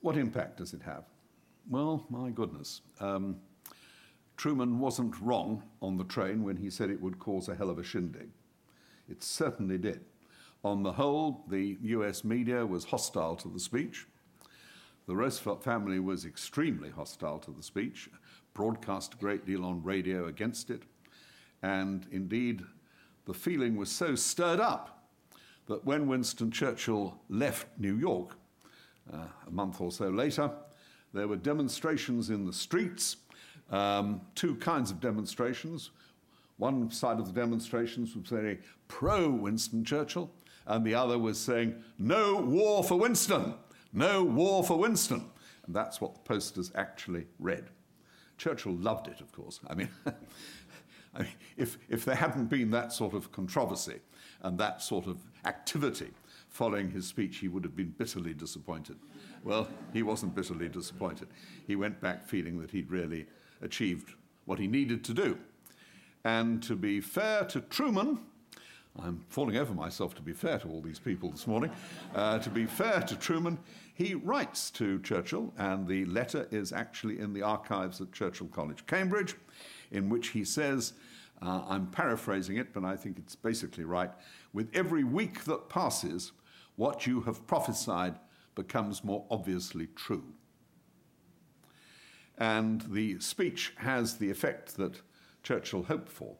What 0.00 0.16
impact 0.16 0.58
does 0.58 0.72
it 0.72 0.82
have? 0.82 1.04
Well, 1.68 2.04
my 2.10 2.30
goodness. 2.30 2.80
Um, 3.00 3.36
Truman 4.36 4.78
wasn't 4.80 5.20
wrong 5.20 5.62
on 5.80 5.96
the 5.96 6.04
train 6.04 6.42
when 6.42 6.56
he 6.56 6.70
said 6.70 6.90
it 6.90 7.00
would 7.00 7.18
cause 7.18 7.48
a 7.48 7.54
hell 7.54 7.70
of 7.70 7.78
a 7.78 7.84
shindig. 7.84 8.30
It 9.08 9.22
certainly 9.22 9.78
did. 9.78 10.00
On 10.64 10.82
the 10.82 10.92
whole, 10.92 11.44
the 11.48 11.76
US 11.82 12.24
media 12.24 12.64
was 12.64 12.84
hostile 12.84 13.36
to 13.36 13.48
the 13.48 13.60
speech. 13.60 14.06
The 15.06 15.16
Roosevelt 15.16 15.62
family 15.62 15.98
was 15.98 16.24
extremely 16.24 16.90
hostile 16.90 17.38
to 17.40 17.50
the 17.50 17.62
speech, 17.62 18.08
broadcast 18.54 19.14
a 19.14 19.16
great 19.16 19.44
deal 19.44 19.64
on 19.64 19.82
radio 19.82 20.26
against 20.26 20.70
it. 20.70 20.82
And 21.62 22.06
indeed, 22.10 22.62
the 23.24 23.34
feeling 23.34 23.76
was 23.76 23.90
so 23.90 24.14
stirred 24.14 24.60
up 24.60 25.08
that 25.66 25.84
when 25.84 26.08
Winston 26.08 26.50
Churchill 26.50 27.18
left 27.28 27.66
New 27.78 27.96
York 27.96 28.36
uh, 29.12 29.26
a 29.46 29.50
month 29.50 29.80
or 29.80 29.92
so 29.92 30.08
later, 30.08 30.50
there 31.12 31.28
were 31.28 31.36
demonstrations 31.36 32.30
in 32.30 32.46
the 32.46 32.52
streets, 32.52 33.16
um, 33.70 34.20
two 34.34 34.56
kinds 34.56 34.90
of 34.90 35.00
demonstrations. 35.00 35.90
One 36.56 36.90
side 36.90 37.18
of 37.18 37.26
the 37.26 37.32
demonstrations 37.32 38.16
was 38.16 38.28
very 38.28 38.60
pro 38.88 39.30
Winston 39.30 39.84
Churchill, 39.84 40.30
and 40.66 40.84
the 40.84 40.94
other 40.94 41.18
was 41.18 41.38
saying, 41.38 41.74
No 41.98 42.36
war 42.36 42.82
for 42.84 42.98
Winston! 42.98 43.54
No 43.92 44.24
war 44.24 44.64
for 44.64 44.78
Winston! 44.78 45.24
And 45.66 45.74
that's 45.74 46.00
what 46.00 46.14
the 46.14 46.20
posters 46.20 46.72
actually 46.74 47.26
read. 47.38 47.68
Churchill 48.38 48.74
loved 48.74 49.06
it, 49.06 49.20
of 49.20 49.30
course. 49.32 49.60
I 49.68 49.74
mean, 49.74 49.88
Mean, 51.18 51.28
if, 51.56 51.78
if 51.88 52.04
there 52.04 52.14
hadn't 52.14 52.46
been 52.46 52.70
that 52.70 52.92
sort 52.92 53.14
of 53.14 53.32
controversy 53.32 54.00
and 54.42 54.58
that 54.58 54.82
sort 54.82 55.06
of 55.06 55.18
activity 55.44 56.10
following 56.48 56.90
his 56.90 57.06
speech, 57.06 57.38
he 57.38 57.48
would 57.48 57.64
have 57.64 57.76
been 57.76 57.94
bitterly 57.98 58.34
disappointed. 58.34 58.96
Well, 59.44 59.68
he 59.92 60.02
wasn't 60.02 60.34
bitterly 60.34 60.68
disappointed. 60.68 61.28
He 61.66 61.76
went 61.76 62.00
back 62.00 62.26
feeling 62.26 62.60
that 62.60 62.70
he'd 62.70 62.90
really 62.90 63.26
achieved 63.60 64.14
what 64.44 64.58
he 64.58 64.66
needed 64.66 65.04
to 65.04 65.14
do. 65.14 65.38
And 66.24 66.62
to 66.64 66.76
be 66.76 67.00
fair 67.00 67.44
to 67.46 67.60
Truman, 67.60 68.20
I'm 68.98 69.24
falling 69.28 69.56
over 69.56 69.74
myself 69.74 70.14
to 70.16 70.22
be 70.22 70.32
fair 70.32 70.58
to 70.58 70.68
all 70.68 70.80
these 70.80 70.98
people 70.98 71.30
this 71.30 71.46
morning. 71.46 71.70
Uh, 72.14 72.38
to 72.38 72.50
be 72.50 72.66
fair 72.66 73.00
to 73.00 73.16
Truman, 73.16 73.58
he 73.94 74.14
writes 74.14 74.70
to 74.72 74.98
Churchill, 75.00 75.52
and 75.58 75.86
the 75.86 76.04
letter 76.06 76.46
is 76.50 76.72
actually 76.72 77.18
in 77.18 77.32
the 77.32 77.42
archives 77.42 78.00
at 78.00 78.12
Churchill 78.12 78.48
College, 78.48 78.86
Cambridge 78.86 79.34
in 79.92 80.08
which 80.08 80.28
he 80.28 80.44
says, 80.44 80.94
uh, 81.40 81.62
I'm 81.68 81.86
paraphrasing 81.88 82.56
it, 82.56 82.72
but 82.72 82.84
I 82.84 82.96
think 82.96 83.18
it's 83.18 83.34
basically 83.34 83.84
right, 83.84 84.10
with 84.52 84.70
every 84.74 85.04
week 85.04 85.44
that 85.44 85.68
passes, 85.68 86.32
what 86.76 87.06
you 87.06 87.20
have 87.22 87.46
prophesied 87.46 88.18
becomes 88.54 89.04
more 89.04 89.24
obviously 89.30 89.88
true. 89.94 90.24
And 92.38 92.82
the 92.82 93.20
speech 93.20 93.72
has 93.76 94.16
the 94.16 94.30
effect 94.30 94.76
that 94.76 95.00
Churchill 95.42 95.82
hoped 95.82 96.08
for. 96.08 96.36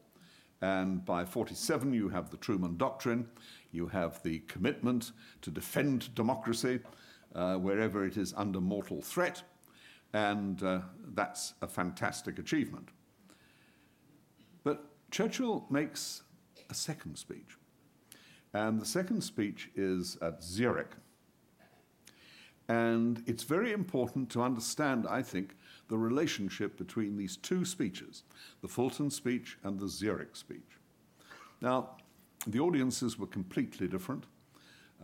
And 0.61 1.03
by 1.03 1.25
47, 1.25 1.93
you 1.93 2.09
have 2.09 2.29
the 2.29 2.37
Truman 2.37 2.77
Doctrine, 2.77 3.27
you 3.71 3.87
have 3.87 4.23
the 4.23 4.39
commitment 4.47 5.11
to 5.41 5.51
defend 5.51 6.15
democracy 6.15 6.79
uh, 7.35 7.55
wherever 7.55 8.05
it 8.05 8.15
is 8.15 8.33
under 8.37 8.61
mortal 8.61 9.01
threat, 9.01 9.43
and 10.13 10.63
uh, 10.63 10.79
that's 11.13 11.55
a 11.61 11.67
fantastic 11.67 12.39
achievement. 12.39 12.89
Churchill 15.13 15.63
makes 15.69 16.23
a 16.71 16.73
second 16.73 17.19
speech. 17.19 17.55
And 18.51 18.81
the 18.81 18.85
second 18.85 19.21
speech 19.21 19.69
is 19.75 20.17
at 20.23 20.43
Zurich. 20.43 20.89
And 22.67 23.21
it's 23.27 23.43
very 23.43 23.73
important 23.73 24.31
to 24.31 24.41
understand, 24.41 25.05
I 25.07 25.21
think, 25.21 25.55
the 25.87 25.99
relationship 25.99 26.77
between 26.79 27.15
these 27.15 27.37
two 27.37 27.63
speeches 27.63 28.23
the 28.63 28.67
Fulton 28.67 29.11
speech 29.11 29.59
and 29.63 29.79
the 29.79 29.87
Zurich 29.87 30.35
speech. 30.35 30.79
Now, 31.61 31.91
the 32.47 32.59
audiences 32.59 33.19
were 33.19 33.27
completely 33.27 33.87
different. 33.87 34.23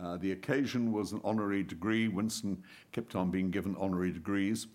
Uh, 0.02 0.16
the 0.16 0.32
occasion 0.32 0.90
was 0.90 1.12
an 1.12 1.20
honorary 1.22 1.62
degree. 1.62 2.08
Winston 2.08 2.64
kept 2.90 3.14
on 3.14 3.30
being 3.30 3.52
given 3.52 3.76
honorary 3.78 4.10
degrees. 4.10 4.66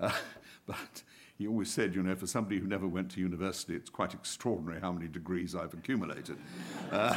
Uh, 0.00 0.12
but 0.66 1.02
he 1.36 1.48
always 1.48 1.70
said, 1.70 1.94
you 1.94 2.02
know, 2.02 2.14
for 2.14 2.26
somebody 2.26 2.58
who 2.58 2.66
never 2.66 2.86
went 2.86 3.10
to 3.12 3.20
university, 3.20 3.74
it's 3.74 3.90
quite 3.90 4.14
extraordinary 4.14 4.80
how 4.80 4.92
many 4.92 5.08
degrees 5.08 5.54
I've 5.54 5.74
accumulated. 5.74 6.36
Uh, 6.92 7.16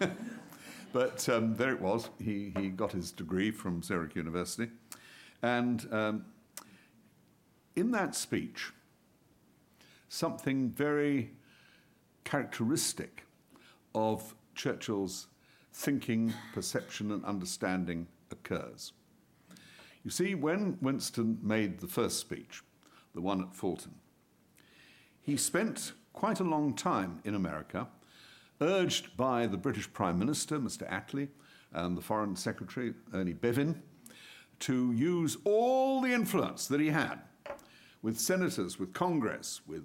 but 0.92 1.28
um, 1.28 1.56
there 1.56 1.72
it 1.72 1.80
was. 1.80 2.08
He, 2.22 2.52
he 2.56 2.68
got 2.68 2.92
his 2.92 3.10
degree 3.10 3.50
from 3.50 3.82
Zurich 3.82 4.14
University. 4.14 4.70
And 5.42 5.86
um, 5.92 6.24
in 7.74 7.90
that 7.90 8.14
speech, 8.14 8.72
something 10.08 10.70
very 10.70 11.32
characteristic 12.24 13.24
of 13.94 14.34
Churchill's 14.54 15.26
thinking, 15.72 16.32
perception, 16.54 17.10
and 17.10 17.24
understanding 17.24 18.06
occurs. 18.30 18.92
You 20.04 20.10
see, 20.10 20.34
when 20.34 20.78
Winston 20.80 21.38
made 21.42 21.80
the 21.80 21.88
first 21.88 22.18
speech, 22.18 22.62
the 23.18 23.22
one 23.22 23.42
at 23.42 23.52
Fulton. 23.52 23.96
He 25.20 25.36
spent 25.36 25.92
quite 26.12 26.38
a 26.38 26.44
long 26.44 26.72
time 26.72 27.18
in 27.24 27.34
America, 27.34 27.88
urged 28.60 29.16
by 29.16 29.48
the 29.48 29.56
British 29.56 29.92
Prime 29.92 30.20
Minister, 30.20 30.60
Mr. 30.60 30.88
Attlee, 30.88 31.26
and 31.72 31.96
the 31.96 32.00
Foreign 32.00 32.36
Secretary, 32.36 32.94
Ernie 33.12 33.34
Bevin, 33.34 33.82
to 34.60 34.92
use 34.92 35.36
all 35.42 36.00
the 36.00 36.12
influence 36.12 36.68
that 36.68 36.78
he 36.78 36.90
had 36.90 37.18
with 38.02 38.20
senators, 38.20 38.78
with 38.78 38.92
Congress, 38.92 39.62
with 39.66 39.84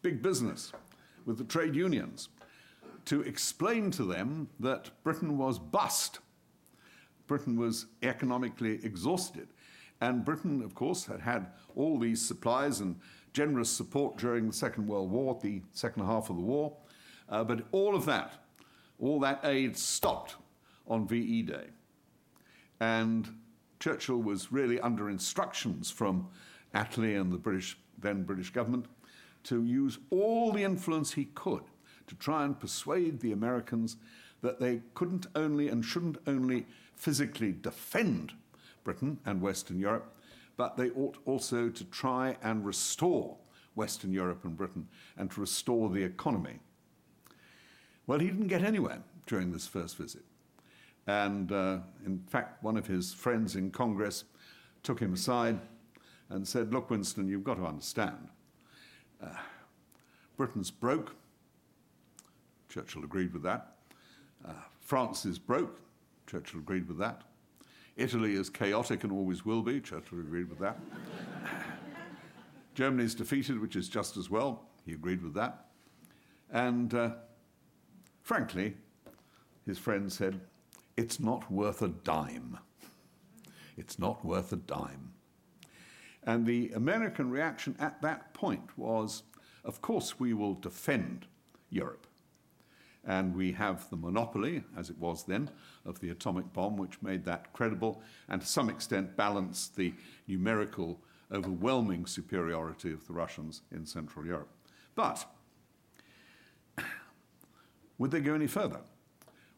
big 0.00 0.22
business, 0.22 0.70
with 1.26 1.38
the 1.38 1.44
trade 1.44 1.74
unions, 1.74 2.28
to 3.06 3.22
explain 3.22 3.90
to 3.90 4.04
them 4.04 4.48
that 4.60 4.90
Britain 5.02 5.36
was 5.36 5.58
bust. 5.58 6.20
Britain 7.26 7.56
was 7.56 7.86
economically 8.04 8.78
exhausted. 8.84 9.48
And 10.00 10.24
Britain, 10.24 10.62
of 10.62 10.74
course, 10.74 11.04
had 11.04 11.20
had 11.20 11.48
all 11.76 11.98
these 11.98 12.20
supplies 12.20 12.80
and 12.80 12.96
generous 13.32 13.70
support 13.70 14.16
during 14.16 14.46
the 14.46 14.52
Second 14.52 14.86
World 14.86 15.10
War, 15.10 15.38
the 15.42 15.62
second 15.72 16.06
half 16.06 16.30
of 16.30 16.36
the 16.36 16.42
war. 16.42 16.76
Uh, 17.28 17.44
but 17.44 17.66
all 17.70 17.94
of 17.94 18.06
that, 18.06 18.32
all 18.98 19.20
that 19.20 19.40
aid 19.44 19.76
stopped 19.76 20.36
on 20.86 21.06
VE 21.06 21.42
Day. 21.42 21.66
And 22.80 23.28
Churchill 23.78 24.22
was 24.22 24.50
really 24.50 24.80
under 24.80 25.08
instructions 25.08 25.90
from 25.90 26.28
Attlee 26.74 27.20
and 27.20 27.32
the 27.32 27.38
British, 27.38 27.78
then 27.98 28.24
British 28.24 28.50
government 28.50 28.86
to 29.44 29.64
use 29.64 29.98
all 30.10 30.52
the 30.52 30.64
influence 30.64 31.12
he 31.12 31.26
could 31.26 31.62
to 32.06 32.14
try 32.16 32.44
and 32.44 32.58
persuade 32.58 33.20
the 33.20 33.32
Americans 33.32 33.96
that 34.42 34.60
they 34.60 34.82
couldn't 34.94 35.26
only 35.34 35.68
and 35.68 35.84
shouldn't 35.84 36.18
only 36.26 36.66
physically 36.94 37.52
defend 37.52 38.32
Britain 38.90 39.20
and 39.24 39.40
Western 39.40 39.78
Europe, 39.78 40.16
but 40.56 40.76
they 40.76 40.90
ought 40.90 41.16
also 41.24 41.68
to 41.68 41.84
try 41.84 42.36
and 42.42 42.66
restore 42.66 43.36
Western 43.76 44.12
Europe 44.12 44.44
and 44.44 44.56
Britain 44.56 44.88
and 45.16 45.30
to 45.30 45.40
restore 45.40 45.88
the 45.88 46.02
economy. 46.02 46.58
Well, 48.08 48.18
he 48.18 48.26
didn't 48.26 48.48
get 48.48 48.64
anywhere 48.64 49.00
during 49.26 49.52
this 49.52 49.64
first 49.64 49.96
visit. 49.96 50.24
And 51.06 51.52
uh, 51.52 51.78
in 52.04 52.18
fact, 52.26 52.64
one 52.64 52.76
of 52.76 52.88
his 52.88 53.14
friends 53.14 53.54
in 53.54 53.70
Congress 53.70 54.24
took 54.82 54.98
him 54.98 55.14
aside 55.14 55.60
and 56.28 56.46
said, 56.46 56.72
Look, 56.72 56.90
Winston, 56.90 57.28
you've 57.28 57.44
got 57.44 57.58
to 57.58 57.66
understand. 57.66 58.26
Uh, 59.22 59.28
Britain's 60.36 60.72
broke. 60.72 61.14
Churchill 62.68 63.04
agreed 63.04 63.32
with 63.32 63.44
that. 63.44 63.76
Uh, 64.44 64.52
France 64.80 65.24
is 65.24 65.38
broke. 65.38 65.78
Churchill 66.26 66.58
agreed 66.58 66.88
with 66.88 66.98
that. 66.98 67.22
Italy 67.96 68.34
is 68.34 68.48
chaotic 68.48 69.04
and 69.04 69.12
always 69.12 69.44
will 69.44 69.62
be. 69.62 69.80
Churchill 69.80 70.20
agreed 70.20 70.48
with 70.48 70.58
that. 70.58 70.78
Germany 72.74 73.04
is 73.04 73.14
defeated, 73.14 73.60
which 73.60 73.76
is 73.76 73.88
just 73.88 74.16
as 74.16 74.30
well. 74.30 74.64
He 74.84 74.92
agreed 74.92 75.22
with 75.22 75.34
that. 75.34 75.66
And 76.50 76.94
uh, 76.94 77.10
frankly, 78.22 78.74
his 79.66 79.78
friend 79.78 80.10
said, 80.10 80.40
It's 80.96 81.20
not 81.20 81.50
worth 81.50 81.82
a 81.82 81.88
dime. 81.88 82.58
It's 83.76 83.98
not 83.98 84.24
worth 84.24 84.52
a 84.52 84.56
dime. 84.56 85.12
And 86.24 86.44
the 86.46 86.70
American 86.72 87.30
reaction 87.30 87.76
at 87.78 88.00
that 88.02 88.34
point 88.34 88.76
was, 88.76 89.22
Of 89.64 89.80
course, 89.80 90.18
we 90.18 90.34
will 90.34 90.54
defend 90.54 91.26
Europe 91.70 92.06
and 93.06 93.34
we 93.34 93.52
have 93.52 93.88
the 93.90 93.96
monopoly, 93.96 94.62
as 94.76 94.90
it 94.90 94.98
was 94.98 95.24
then, 95.24 95.50
of 95.84 96.00
the 96.00 96.10
atomic 96.10 96.52
bomb, 96.52 96.76
which 96.76 97.00
made 97.02 97.24
that 97.24 97.52
credible 97.52 98.02
and 98.28 98.40
to 98.40 98.46
some 98.46 98.68
extent 98.68 99.16
balanced 99.16 99.76
the 99.76 99.94
numerical 100.26 101.00
overwhelming 101.32 102.06
superiority 102.06 102.92
of 102.92 103.06
the 103.06 103.12
Russians 103.12 103.62
in 103.72 103.86
Central 103.86 104.26
Europe. 104.26 104.50
But 104.94 105.24
would 107.98 108.10
they 108.10 108.20
go 108.20 108.34
any 108.34 108.46
further? 108.46 108.80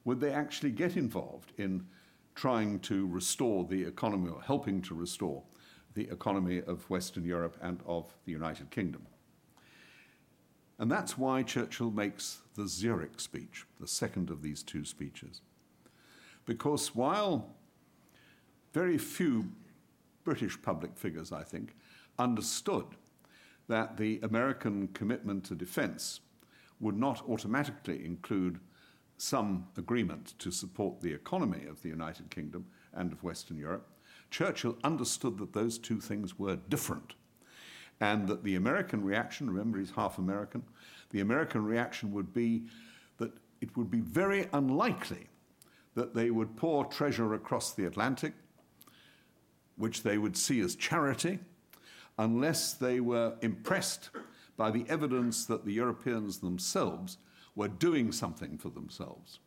Would 0.05 0.21
they 0.21 0.33
actually 0.33 0.71
get 0.71 0.97
involved 0.97 1.53
in 1.59 1.87
trying 2.35 2.81
to 2.81 3.07
restore 3.07 3.65
the 3.65 3.85
economy 3.85 4.31
or 4.31 4.43
helping 4.43 4.83
to 4.83 4.95
restore 4.95 5.43
the 5.95 6.09
economy 6.11 6.63
of 6.63 6.89
Western 6.91 7.25
Europe 7.25 7.57
and 7.63 7.81
of 7.87 8.13
the 8.25 8.33
United 8.33 8.71
Kingdom? 8.71 9.07
And 10.83 10.91
that's 10.91 11.17
why 11.17 11.45
Churchill 11.45 11.93
makes 11.93 12.41
the 12.57 12.67
Zurich 12.67 13.21
speech, 13.21 13.67
the 13.79 13.87
second 13.87 14.31
of 14.31 14.43
these 14.43 14.65
two 14.65 14.85
speeches. 14.85 15.41
Because 16.45 16.93
while 16.93 17.55
very 18.73 18.99
few 18.99 19.53
British 20.25 20.61
public 20.61 20.99
figures, 20.99 21.31
I 21.31 21.45
think, 21.45 21.77
understood 22.19 22.85
that 23.69 23.97
the 23.97 24.19
American 24.25 24.89
commitment 24.89 25.45
to 25.45 25.55
defense 25.55 26.19
would 26.81 26.99
not 26.99 27.23
automatically 27.29 28.05
include 28.05 28.59
some 29.19 29.69
agreement 29.77 30.35
to 30.41 30.51
support 30.51 31.01
the 31.01 31.13
economy 31.13 31.65
of 31.67 31.81
the 31.83 31.91
United 31.91 32.29
Kingdom 32.29 32.67
and 32.93 33.13
of 33.13 33.23
Western 33.23 33.57
Europe, 33.57 33.89
Churchill 34.33 34.77
understood 34.83 35.39
that 35.39 35.53
those 35.53 35.79
two 35.79 36.01
things 36.01 36.41
were 36.41 36.57
different 36.57 37.15
and 38.03 38.27
that 38.27 38.43
the 38.43 38.57
American 38.57 39.05
reaction, 39.05 39.49
remember 39.49 39.79
he's 39.79 39.93
half 39.93 40.19
American, 40.19 40.65
the 41.11 41.21
American 41.21 41.65
reaction 41.65 42.11
would 42.11 42.35
be 42.35 42.65
that 43.19 43.31
it 43.61 43.77
would 43.77 43.93
be 43.93 44.01
very 44.01 44.49
unlikely 44.53 45.29
that 45.95 46.13
they 46.13 46.33
would 46.33 46.57
pour 46.57 46.85
treasure 46.85 47.33
across 47.35 47.75
the 47.75 47.85
Atlantic, 47.85 48.33
which 49.77 50.03
they 50.03 50.19
would 50.19 50.37
see 50.37 50.59
as 50.61 50.75
charity, 50.75 51.39
unless 52.19 52.73
they 52.73 52.99
were 52.99 53.35
impressed 53.41 54.11
by 54.57 54.69
the 54.69 54.85
evidence 54.89 55.45
that 55.47 55.65
the 55.65 55.73
Europeans 55.73 56.39
themselves 56.39 57.19
were 57.55 57.69
doing 57.69 58.11
something 58.11 58.59
for 58.59 58.71
themselves. 58.71 59.39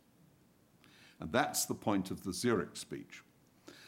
And 1.20 1.30
that's 1.30 1.66
the 1.66 1.76
point 1.76 2.10
of 2.10 2.24
the 2.24 2.32
Zurich 2.32 2.78
speech. 2.78 3.22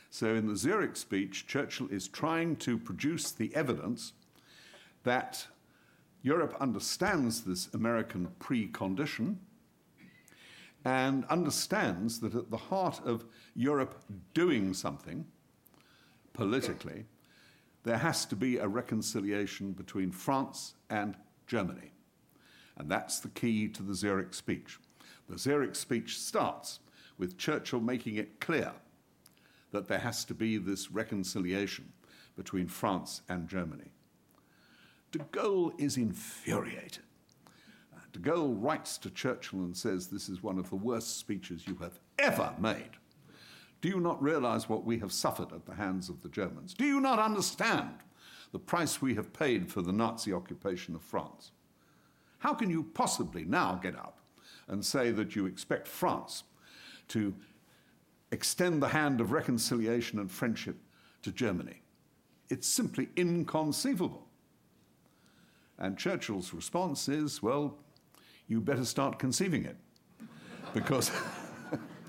So, 0.10 0.36
in 0.36 0.48
the 0.48 0.58
Zurich 0.58 0.98
speech, 0.98 1.48
Churchill 1.48 1.88
is 1.90 2.10
trying 2.10 2.58
to 2.58 2.78
produce 2.78 3.32
the 3.32 3.56
evidence 3.56 4.12
that 5.08 5.48
Europe 6.22 6.58
understands 6.60 7.42
this 7.46 7.74
American 7.74 8.28
precondition 8.42 9.38
and 10.84 11.24
understands 11.30 12.20
that 12.20 12.36
at 12.36 12.52
the 12.52 12.58
heart 12.58 13.00
of 13.06 13.24
Europe 13.56 14.04
doing 14.34 14.74
something 14.74 15.26
politically, 16.34 17.06
there 17.86 17.98
has 17.98 18.26
to 18.26 18.36
be 18.36 18.58
a 18.58 18.68
reconciliation 18.68 19.72
between 19.72 20.12
France 20.12 20.74
and 20.90 21.16
Germany. 21.48 21.94
And 22.76 22.92
that's 22.92 23.22
the 23.22 23.30
key 23.30 23.70
to 23.70 23.84
the 23.84 23.96
Zurich 23.96 24.34
speech. 24.34 24.78
The 25.30 25.38
Zurich 25.38 25.76
speech 25.76 26.20
starts 26.20 26.80
with 27.18 27.38
Churchill 27.38 27.80
making 27.80 28.18
it 28.18 28.42
clear 28.42 28.74
that 29.72 29.88
there 29.88 30.00
has 30.00 30.26
to 30.26 30.34
be 30.34 30.58
this 30.58 30.92
reconciliation 30.92 31.94
between 32.36 32.68
France 32.68 33.22
and 33.30 33.48
Germany. 33.48 33.92
De 35.12 35.20
Gaulle 35.20 35.74
is 35.78 35.98
infuriated. 35.98 37.04
Uh, 37.96 38.00
de 38.12 38.20
Gaulle 38.20 38.62
writes 38.62 38.98
to 38.98 39.10
Churchill 39.10 39.60
and 39.60 39.76
says, 39.76 40.08
This 40.08 40.28
is 40.28 40.44
one 40.44 40.60
of 40.60 40.70
the 40.70 40.76
worst 40.76 41.18
speeches 41.18 41.66
you 41.66 41.76
have 41.76 42.00
ever 42.20 42.54
made. 42.60 42.92
Do 43.82 43.90
you 43.90 44.00
not 44.00 44.22
realize 44.22 44.68
what 44.68 44.86
we 44.86 45.00
have 45.00 45.12
suffered 45.12 45.54
at 45.54 45.66
the 45.66 45.76
hands 45.76 46.10
of 46.10 46.22
the 46.22 46.30
Germans? 46.30 46.74
Do 46.74 46.86
you 46.86 47.00
not 47.00 47.20
understand 47.20 47.92
the 48.52 48.60
price 48.60 49.02
we 49.02 49.16
have 49.16 49.34
paid 49.34 49.72
for 49.72 49.82
the 49.82 49.94
Nazi 49.94 50.34
occupation 50.34 50.96
of 50.96 51.02
France? 51.02 51.52
How 52.40 52.54
can 52.54 52.70
you 52.70 52.84
possibly 52.84 53.46
now 53.46 53.76
get 53.76 53.96
up 53.96 54.20
and 54.68 54.84
say 54.84 55.12
that 55.12 55.36
you 55.36 55.46
expect 55.46 55.88
France 55.88 56.44
to 57.10 57.34
extend 58.32 58.82
the 58.82 58.90
hand 58.90 59.22
of 59.22 59.32
reconciliation 59.32 60.20
and 60.20 60.30
friendship 60.30 60.78
to 61.22 61.32
Germany? 61.32 61.82
It's 62.50 62.68
simply 62.68 63.10
inconceivable. 63.16 64.27
And 65.80 65.98
Churchill's 65.98 66.54
response 66.54 67.08
is, 67.08 67.42
well, 67.44 67.78
you 68.48 68.62
better 68.62 68.86
start 68.86 69.20
conceiving 69.20 69.66
it. 69.66 69.78
Because 70.74 71.12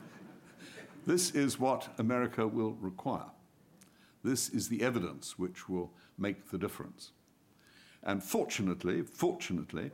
this 1.06 1.32
is 1.32 1.58
what 1.58 1.88
America 1.98 2.46
will 2.46 2.72
require. 2.80 3.30
This 4.24 4.48
is 4.48 4.68
the 4.68 4.82
evidence 4.82 5.38
which 5.38 5.68
will 5.68 5.92
make 6.16 6.50
the 6.50 6.58
difference. 6.58 7.12
And 8.02 8.22
fortunately, 8.22 9.02
fortunately, 9.02 9.90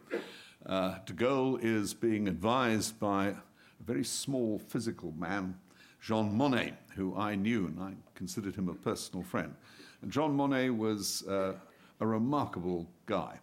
uh, 0.67 0.99
de 1.05 1.13
Gaulle 1.13 1.59
is 1.63 1.95
being 1.95 2.29
advised 2.29 2.99
by 2.99 3.29
a 3.29 3.37
very 3.85 4.05
small 4.05 4.59
physical 4.59 5.13
man, 5.13 5.59
Jean 6.01 6.37
Monnet, 6.37 6.75
who 6.95 7.17
I 7.17 7.35
knew 7.35 7.67
and 7.67 7.81
I 7.81 7.93
considered 8.15 8.55
him 8.55 8.69
a 8.69 8.75
personal 8.75 9.25
friend. 9.25 9.55
And 10.03 10.11
Jean 10.11 10.37
Monnet 10.37 10.77
was 10.77 11.27
uh, 11.27 11.55
a 12.01 12.07
remarkable 12.07 12.89
guy. 13.07 13.39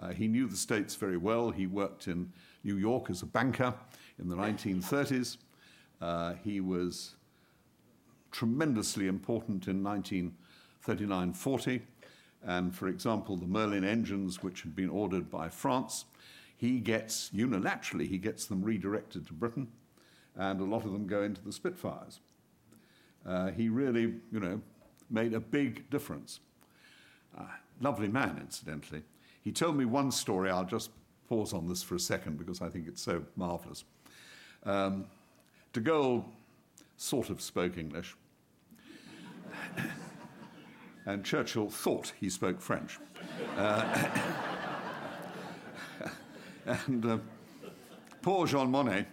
Uh, 0.00 0.10
he 0.10 0.28
knew 0.28 0.46
the 0.46 0.56
States 0.56 0.94
very 0.94 1.16
well. 1.16 1.50
He 1.50 1.66
worked 1.66 2.06
in 2.06 2.32
New 2.64 2.76
York 2.76 3.10
as 3.10 3.22
a 3.22 3.26
banker 3.26 3.74
in 4.18 4.28
the 4.28 4.36
1930s. 4.36 5.38
Uh, 6.00 6.34
he 6.44 6.60
was 6.60 7.16
tremendously 8.30 9.08
important 9.08 9.66
in 9.66 9.82
1939 9.82 11.32
40. 11.32 11.82
And 12.44 12.74
for 12.74 12.88
example, 12.88 13.36
the 13.36 13.46
Merlin 13.46 13.84
engines, 13.84 14.42
which 14.42 14.62
had 14.62 14.76
been 14.76 14.90
ordered 14.90 15.30
by 15.30 15.48
France, 15.48 16.04
he 16.56 16.78
gets, 16.80 17.30
unilaterally, 17.30 18.08
he 18.08 18.18
gets 18.18 18.46
them 18.46 18.62
redirected 18.62 19.26
to 19.26 19.32
Britain, 19.32 19.68
and 20.36 20.60
a 20.60 20.64
lot 20.64 20.84
of 20.84 20.92
them 20.92 21.06
go 21.06 21.22
into 21.22 21.42
the 21.42 21.52
Spitfires. 21.52 22.20
Uh, 23.26 23.50
he 23.50 23.68
really, 23.68 24.14
you 24.32 24.40
know, 24.40 24.60
made 25.10 25.34
a 25.34 25.40
big 25.40 25.88
difference. 25.90 26.40
Uh, 27.36 27.44
lovely 27.80 28.08
man, 28.08 28.38
incidentally. 28.40 29.02
He 29.48 29.52
told 29.52 29.78
me 29.78 29.86
one 29.86 30.10
story. 30.10 30.50
I'll 30.50 30.66
just 30.66 30.90
pause 31.26 31.54
on 31.54 31.66
this 31.66 31.82
for 31.82 31.94
a 31.94 31.98
second 31.98 32.36
because 32.36 32.60
I 32.60 32.68
think 32.68 32.86
it's 32.86 33.00
so 33.00 33.24
marvelous. 33.34 33.84
Um, 34.64 35.06
de 35.72 35.80
Gaulle 35.80 36.22
sort 36.98 37.30
of 37.30 37.40
spoke 37.40 37.78
English. 37.78 38.14
and 41.06 41.24
Churchill 41.24 41.70
thought 41.70 42.12
he 42.20 42.28
spoke 42.28 42.60
French. 42.60 42.98
Uh, 43.56 44.08
and 46.66 47.06
uh, 47.06 47.18
poor 48.20 48.46
Jean 48.46 48.70
Monnet 48.70 49.06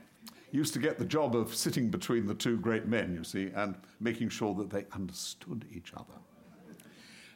used 0.52 0.74
to 0.74 0.80
get 0.80 1.00
the 1.00 1.06
job 1.06 1.34
of 1.34 1.56
sitting 1.56 1.90
between 1.90 2.26
the 2.26 2.36
two 2.36 2.58
great 2.58 2.88
men, 2.88 3.14
you 3.14 3.24
see, 3.24 3.52
and 3.56 3.76
making 4.02 4.28
sure 4.28 4.54
that 4.56 4.70
they 4.70 4.86
understood 4.92 5.64
each 5.74 5.94
other. 5.94 6.20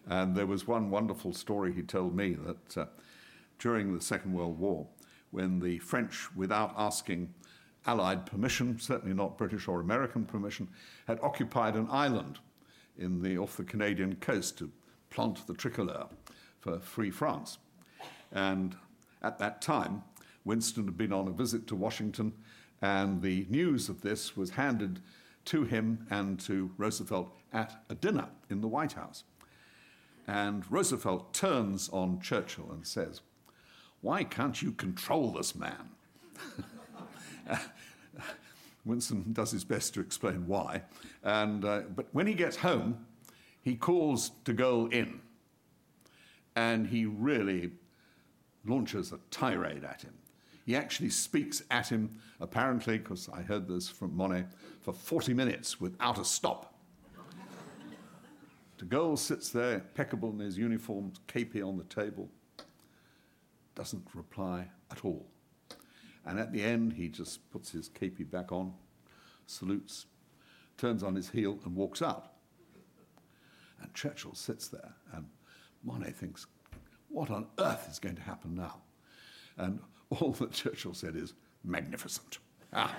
And 0.10 0.36
there 0.36 0.48
was 0.48 0.67
one 0.67 0.89
wonderful 0.89 1.34
story 1.34 1.72
he 1.72 1.84
told 1.84 2.15
me 2.15 2.34
that 2.34 2.78
uh, 2.78 2.86
during 3.60 3.93
the 3.93 4.02
Second 4.02 4.34
World 4.34 4.60
War, 4.60 4.88
when 5.30 5.60
the 5.60 5.78
French, 5.80 6.28
without 6.36 6.74
asking 6.76 7.32
Allied 7.86 8.26
permission, 8.26 8.80
certainly 8.80 9.15
not 9.15 9.38
British 9.38 9.67
or 9.67 9.80
American 9.80 10.26
permission, 10.26 10.67
had 11.08 11.19
occupied 11.22 11.76
an 11.76 11.88
island 11.91 12.39
in 12.98 13.22
the, 13.22 13.38
off 13.38 13.56
the 13.56 13.63
Canadian 13.63 14.15
coast 14.15 14.58
to 14.58 14.72
plant 15.12 15.45
the 15.45 15.54
tricolor 15.54 16.08
for 16.60 16.80
Free 16.80 17.12
France. 17.12 17.60
And 18.32 18.76
at 19.22 19.38
that 19.38 19.62
time, 19.62 20.04
Winston 20.43 20.86
had 20.86 20.98
been 20.98 21.13
on 21.13 21.28
a 21.28 21.32
visit 21.32 21.67
to 21.67 21.76
Washington, 21.76 22.34
and 22.82 23.22
the 23.22 23.45
news 23.50 23.89
of 23.89 24.02
this 24.02 24.36
was 24.36 24.52
handed 24.52 25.02
to 25.45 25.63
him 25.63 26.08
and 26.10 26.39
to 26.41 26.72
Roosevelt 26.78 27.32
at 27.54 27.84
a 27.89 27.95
dinner 27.95 28.28
in 28.50 28.62
the 28.62 28.67
White 28.67 28.93
House. 28.93 29.24
And 30.27 30.69
Roosevelt 30.71 31.34
turns 31.34 31.89
on 31.89 32.21
Churchill 32.21 32.71
and 32.71 32.86
says, 32.86 33.21
Why 34.01 34.23
can't 34.23 34.62
you 34.62 34.71
control 34.71 35.32
this 35.32 35.55
man? 35.55 35.89
Winston 38.86 39.34
does 39.34 39.51
his 39.51 39.63
best 39.63 39.93
to 39.95 40.01
explain 40.01 40.47
why. 40.47 40.84
And, 41.23 41.65
uh, 41.65 41.82
but 41.95 42.08
when 42.12 42.27
he 42.27 42.34
gets 42.34 42.58
home, 42.58 43.05
he 43.62 43.75
calls 43.75 44.29
de 44.43 44.53
Gaulle 44.53 44.91
in. 44.91 45.21
And 46.55 46.88
he 46.88 47.05
really 47.05 47.71
launches 48.65 49.12
a 49.12 49.19
tirade 49.32 49.84
at 49.84 50.01
him. 50.01 50.13
He 50.65 50.75
actually 50.75 51.10
speaks 51.10 51.63
at 51.71 51.88
him, 51.88 52.19
apparently, 52.39 52.99
because 52.99 53.29
I 53.29 53.41
heard 53.41 53.67
this 53.67 53.89
from 53.89 54.15
Monnet, 54.15 54.47
for 54.82 54.93
40 54.93 55.34
minutes 55.34 55.82
without 55.82 56.19
a 56.19 56.25
stop. 56.25 56.68
De 58.80 58.86
Gaulle 58.86 59.18
sits 59.18 59.50
there, 59.50 59.74
impeccable 59.74 60.30
in 60.30 60.39
his 60.39 60.58
uniform, 60.58 61.12
kepi 61.28 61.62
on 61.62 61.78
the 61.78 61.84
table, 61.84 62.30
doesn't 63.76 64.08
reply 64.13 64.70
at 64.89 65.04
all. 65.04 65.28
And 66.26 66.39
at 66.39 66.54
the 66.54 66.63
end, 66.63 66.94
he 66.94 67.10
just 67.10 67.52
puts 67.52 67.72
his 67.72 67.89
kepi 67.89 68.24
back 68.24 68.54
on, 68.54 68.74
salutes, 69.48 70.06
turns 70.78 71.04
on 71.04 71.13
his 71.13 71.30
heel, 71.30 71.60
and 71.65 71.76
walks 71.76 72.02
out. 72.02 72.32
And 73.82 73.94
Churchill 73.94 74.34
sits 74.34 74.70
there, 74.70 74.94
and 75.13 75.26
Monnet 75.86 76.15
thinks, 76.15 76.48
what 77.10 77.30
on 77.30 77.48
earth 77.60 77.89
is 77.92 78.00
going 78.00 78.15
to 78.15 78.22
happen 78.22 78.56
now? 78.56 78.78
And 79.58 79.80
all 80.10 80.32
that 80.32 80.52
Churchill 80.52 80.94
said 80.94 81.18
is, 81.18 81.34
magnificent. 81.65 82.38
Ah. 82.72 82.96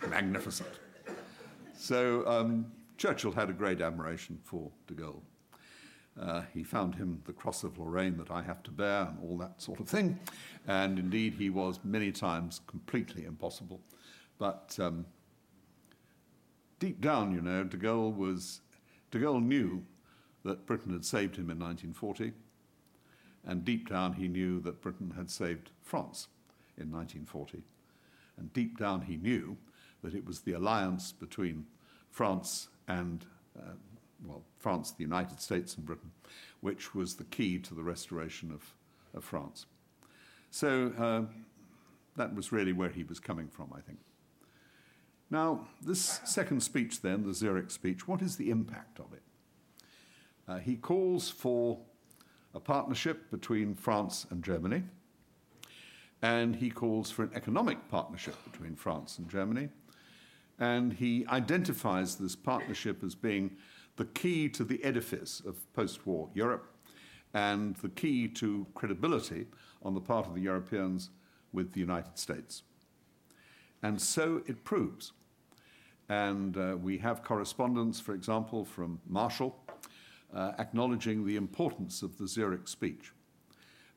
magnificent. 0.08 0.80
So 1.80 2.26
um, 2.26 2.66
Churchill 2.98 3.32
had 3.32 3.48
a 3.48 3.54
great 3.54 3.80
admiration 3.80 4.38
for 4.44 4.70
de 4.86 4.92
Gaulle. 4.92 5.22
Uh, 6.20 6.42
he 6.52 6.62
found 6.62 6.94
him 6.94 7.22
the 7.24 7.32
cross 7.32 7.64
of 7.64 7.78
Lorraine 7.78 8.18
that 8.18 8.30
I 8.30 8.42
have 8.42 8.62
to 8.64 8.70
bear 8.70 9.08
and 9.08 9.18
all 9.22 9.38
that 9.38 9.62
sort 9.62 9.80
of 9.80 9.88
thing. 9.88 10.18
And 10.68 10.98
indeed, 10.98 11.32
he 11.32 11.48
was 11.48 11.80
many 11.82 12.12
times 12.12 12.60
completely 12.66 13.24
impossible. 13.24 13.80
But 14.36 14.76
um, 14.78 15.06
deep 16.80 17.00
down, 17.00 17.34
you 17.34 17.40
know, 17.40 17.64
de 17.64 17.78
Gaulle 17.78 18.14
was, 18.14 18.60
de 19.10 19.18
Gaulle 19.18 19.42
knew 19.42 19.82
that 20.44 20.66
Britain 20.66 20.92
had 20.92 21.06
saved 21.06 21.36
him 21.36 21.48
in 21.48 21.58
1940. 21.58 22.32
And 23.46 23.64
deep 23.64 23.88
down, 23.88 24.12
he 24.12 24.28
knew 24.28 24.60
that 24.60 24.82
Britain 24.82 25.14
had 25.16 25.30
saved 25.30 25.70
France 25.80 26.28
in 26.76 26.92
1940. 26.92 27.62
And 28.36 28.52
deep 28.52 28.78
down, 28.78 29.00
he 29.00 29.16
knew 29.16 29.56
that 30.02 30.14
it 30.14 30.24
was 30.24 30.40
the 30.40 30.52
alliance 30.52 31.12
between 31.12 31.66
France 32.10 32.68
and 32.88 33.24
uh, 33.58 33.72
well, 34.26 34.42
France, 34.58 34.92
the 34.92 35.02
United 35.02 35.40
States, 35.40 35.76
and 35.76 35.86
Britain, 35.86 36.10
which 36.60 36.94
was 36.94 37.14
the 37.14 37.24
key 37.24 37.58
to 37.58 37.74
the 37.74 37.82
restoration 37.82 38.52
of, 38.52 38.74
of 39.14 39.24
France. 39.24 39.66
So 40.50 40.92
uh, 40.98 41.22
that 42.16 42.34
was 42.34 42.52
really 42.52 42.72
where 42.72 42.90
he 42.90 43.04
was 43.04 43.20
coming 43.20 43.48
from, 43.48 43.72
I 43.74 43.80
think. 43.80 43.98
Now, 45.30 45.68
this 45.80 46.20
second 46.24 46.62
speech, 46.62 47.02
then, 47.02 47.24
the 47.24 47.32
Zurich 47.32 47.70
speech, 47.70 48.08
what 48.08 48.20
is 48.20 48.36
the 48.36 48.50
impact 48.50 48.98
of 48.98 49.12
it? 49.12 49.22
Uh, 50.48 50.58
he 50.58 50.76
calls 50.76 51.30
for 51.30 51.78
a 52.52 52.58
partnership 52.60 53.30
between 53.30 53.74
France 53.74 54.26
and 54.30 54.42
Germany, 54.42 54.82
and 56.20 56.56
he 56.56 56.68
calls 56.68 57.10
for 57.10 57.22
an 57.22 57.30
economic 57.34 57.88
partnership 57.88 58.34
between 58.50 58.74
France 58.74 59.18
and 59.18 59.30
Germany, 59.30 59.68
and 60.60 60.92
he 60.92 61.26
identifies 61.28 62.16
this 62.16 62.36
partnership 62.36 63.02
as 63.02 63.14
being 63.14 63.56
the 63.96 64.04
key 64.04 64.48
to 64.50 64.62
the 64.62 64.82
edifice 64.84 65.40
of 65.46 65.72
post 65.72 66.06
war 66.06 66.28
Europe 66.34 66.66
and 67.32 67.74
the 67.76 67.88
key 67.88 68.28
to 68.28 68.66
credibility 68.74 69.46
on 69.82 69.94
the 69.94 70.00
part 70.00 70.26
of 70.26 70.34
the 70.34 70.40
Europeans 70.40 71.10
with 71.52 71.72
the 71.72 71.80
United 71.80 72.18
States. 72.18 72.62
And 73.82 74.00
so 74.00 74.42
it 74.46 74.62
proves. 74.62 75.12
And 76.08 76.56
uh, 76.56 76.76
we 76.80 76.98
have 76.98 77.22
correspondence, 77.22 78.00
for 78.00 78.14
example, 78.14 78.64
from 78.64 79.00
Marshall 79.06 79.56
uh, 80.34 80.52
acknowledging 80.58 81.24
the 81.24 81.36
importance 81.36 82.02
of 82.02 82.18
the 82.18 82.26
Zurich 82.26 82.68
speech. 82.68 83.12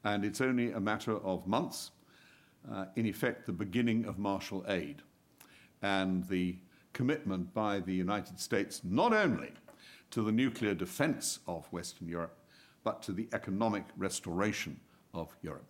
And 0.03 0.23
it's 0.23 0.41
only 0.41 0.71
a 0.71 0.79
matter 0.79 1.17
of 1.17 1.47
months, 1.47 1.91
uh, 2.71 2.85
in 2.95 3.05
effect, 3.05 3.45
the 3.45 3.51
beginning 3.51 4.05
of 4.05 4.17
Marshall 4.17 4.63
aid 4.67 5.01
and 5.83 6.23
the 6.29 6.55
commitment 6.93 7.53
by 7.53 7.79
the 7.79 7.93
United 7.93 8.39
States 8.39 8.81
not 8.83 9.13
only 9.13 9.51
to 10.09 10.23
the 10.23 10.31
nuclear 10.31 10.73
defense 10.73 11.39
of 11.47 11.71
Western 11.71 12.07
Europe, 12.07 12.37
but 12.83 13.01
to 13.03 13.11
the 13.11 13.27
economic 13.33 13.83
restoration 13.97 14.79
of 15.13 15.35
Europe. 15.41 15.65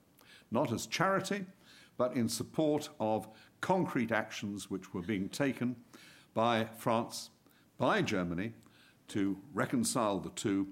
Not 0.52 0.72
as 0.72 0.86
charity, 0.86 1.46
but 1.98 2.16
in 2.16 2.30
support 2.30 2.90
of 3.00 3.28
concrete 3.62 4.12
actions 4.12 4.70
which 4.70 4.94
were 4.94 5.02
being 5.02 5.30
taken 5.30 5.76
by 6.34 6.68
France, 6.78 7.30
by 7.78 8.02
Germany, 8.02 8.54
to 9.10 9.38
reconcile 9.54 10.20
the 10.20 10.30
two, 10.30 10.68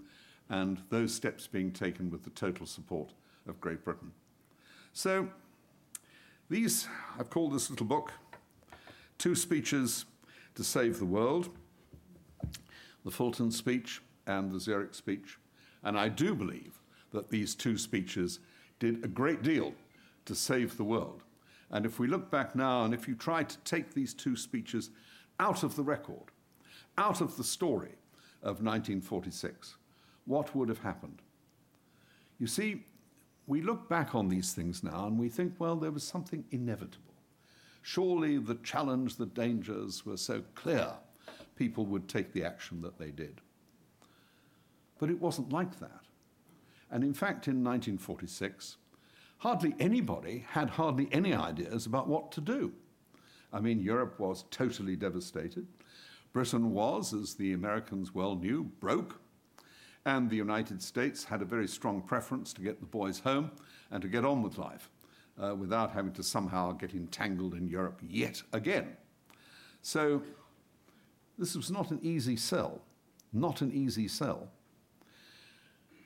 and 0.49 0.81
those 0.89 1.13
steps 1.13 1.47
being 1.47 1.71
taken 1.71 2.09
with 2.09 2.23
the 2.23 2.29
total 2.31 2.65
support 2.65 3.13
of 3.47 3.61
Great 3.61 3.83
Britain. 3.83 4.11
So, 4.93 5.29
these, 6.49 6.87
I've 7.17 7.29
called 7.29 7.53
this 7.53 7.69
little 7.69 7.85
book, 7.85 8.11
Two 9.21 9.35
Speeches 9.35 10.05
to 10.55 10.63
Save 10.63 10.97
the 10.97 11.05
World 11.05 11.49
the 13.05 13.11
Fulton 13.11 13.51
speech 13.51 14.01
and 14.25 14.51
the 14.51 14.59
Zurich 14.59 14.95
speech. 14.95 15.37
And 15.83 15.95
I 15.95 16.09
do 16.09 16.33
believe 16.33 16.81
that 17.13 17.29
these 17.29 17.53
two 17.53 17.77
speeches 17.77 18.39
did 18.79 19.05
a 19.05 19.07
great 19.07 19.43
deal 19.43 19.75
to 20.25 20.33
save 20.33 20.75
the 20.75 20.83
world. 20.83 21.21
And 21.69 21.85
if 21.85 21.99
we 21.99 22.07
look 22.07 22.31
back 22.31 22.55
now, 22.55 22.83
and 22.83 22.95
if 22.95 23.07
you 23.07 23.13
try 23.13 23.43
to 23.43 23.57
take 23.59 23.93
these 23.93 24.15
two 24.15 24.35
speeches 24.35 24.89
out 25.39 25.61
of 25.61 25.75
the 25.75 25.83
record, 25.83 26.31
out 26.97 27.21
of 27.21 27.37
the 27.37 27.43
story 27.43 27.93
of 28.41 28.63
1946, 28.63 29.75
what 30.25 30.55
would 30.55 30.67
have 30.67 30.81
happened? 30.81 31.21
You 32.39 32.47
see, 32.47 32.85
we 33.45 33.61
look 33.61 33.87
back 33.87 34.15
on 34.15 34.29
these 34.29 34.53
things 34.53 34.83
now 34.83 35.05
and 35.05 35.19
we 35.19 35.29
think, 35.29 35.53
well, 35.59 35.75
there 35.75 35.91
was 35.91 36.03
something 36.03 36.43
inevitable. 36.49 37.10
Surely 37.81 38.37
the 38.37 38.55
challenge, 38.55 39.15
the 39.15 39.25
dangers 39.25 40.05
were 40.05 40.17
so 40.17 40.43
clear 40.55 40.93
people 41.55 41.85
would 41.85 42.07
take 42.07 42.33
the 42.33 42.43
action 42.43 42.81
that 42.81 42.97
they 42.97 43.11
did. 43.11 43.41
But 44.99 45.09
it 45.09 45.19
wasn't 45.19 45.51
like 45.51 45.79
that. 45.79 46.05
And 46.91 47.03
in 47.03 47.13
fact, 47.13 47.47
in 47.47 47.63
1946, 47.63 48.77
hardly 49.37 49.75
anybody 49.79 50.45
had 50.49 50.71
hardly 50.71 51.07
any 51.11 51.33
ideas 51.33 51.85
about 51.85 52.07
what 52.07 52.31
to 52.33 52.41
do. 52.41 52.73
I 53.53 53.59
mean, 53.59 53.79
Europe 53.79 54.19
was 54.19 54.45
totally 54.51 54.95
devastated. 54.95 55.67
Britain 56.33 56.71
was, 56.71 57.13
as 57.13 57.33
the 57.33 57.53
Americans 57.53 58.13
well 58.13 58.35
knew, 58.35 58.63
broke. 58.79 59.19
And 60.05 60.29
the 60.29 60.37
United 60.37 60.81
States 60.81 61.25
had 61.25 61.41
a 61.41 61.45
very 61.45 61.67
strong 61.67 62.01
preference 62.01 62.53
to 62.53 62.61
get 62.61 62.79
the 62.79 62.85
boys 62.85 63.19
home 63.19 63.51
and 63.91 64.01
to 64.01 64.07
get 64.07 64.25
on 64.25 64.41
with 64.41 64.57
life 64.57 64.89
uh, 65.41 65.55
without 65.55 65.91
having 65.91 66.13
to 66.13 66.23
somehow 66.23 66.71
get 66.71 66.93
entangled 66.93 67.53
in 67.53 67.67
Europe 67.67 67.99
yet 68.07 68.41
again. 68.53 68.95
So 69.81 70.21
this 71.37 71.55
was 71.55 71.71
not 71.71 71.91
an 71.91 71.99
easy 72.01 72.37
sell, 72.37 72.81
not 73.33 73.61
an 73.61 73.71
easy 73.71 74.07
sell. 74.07 74.49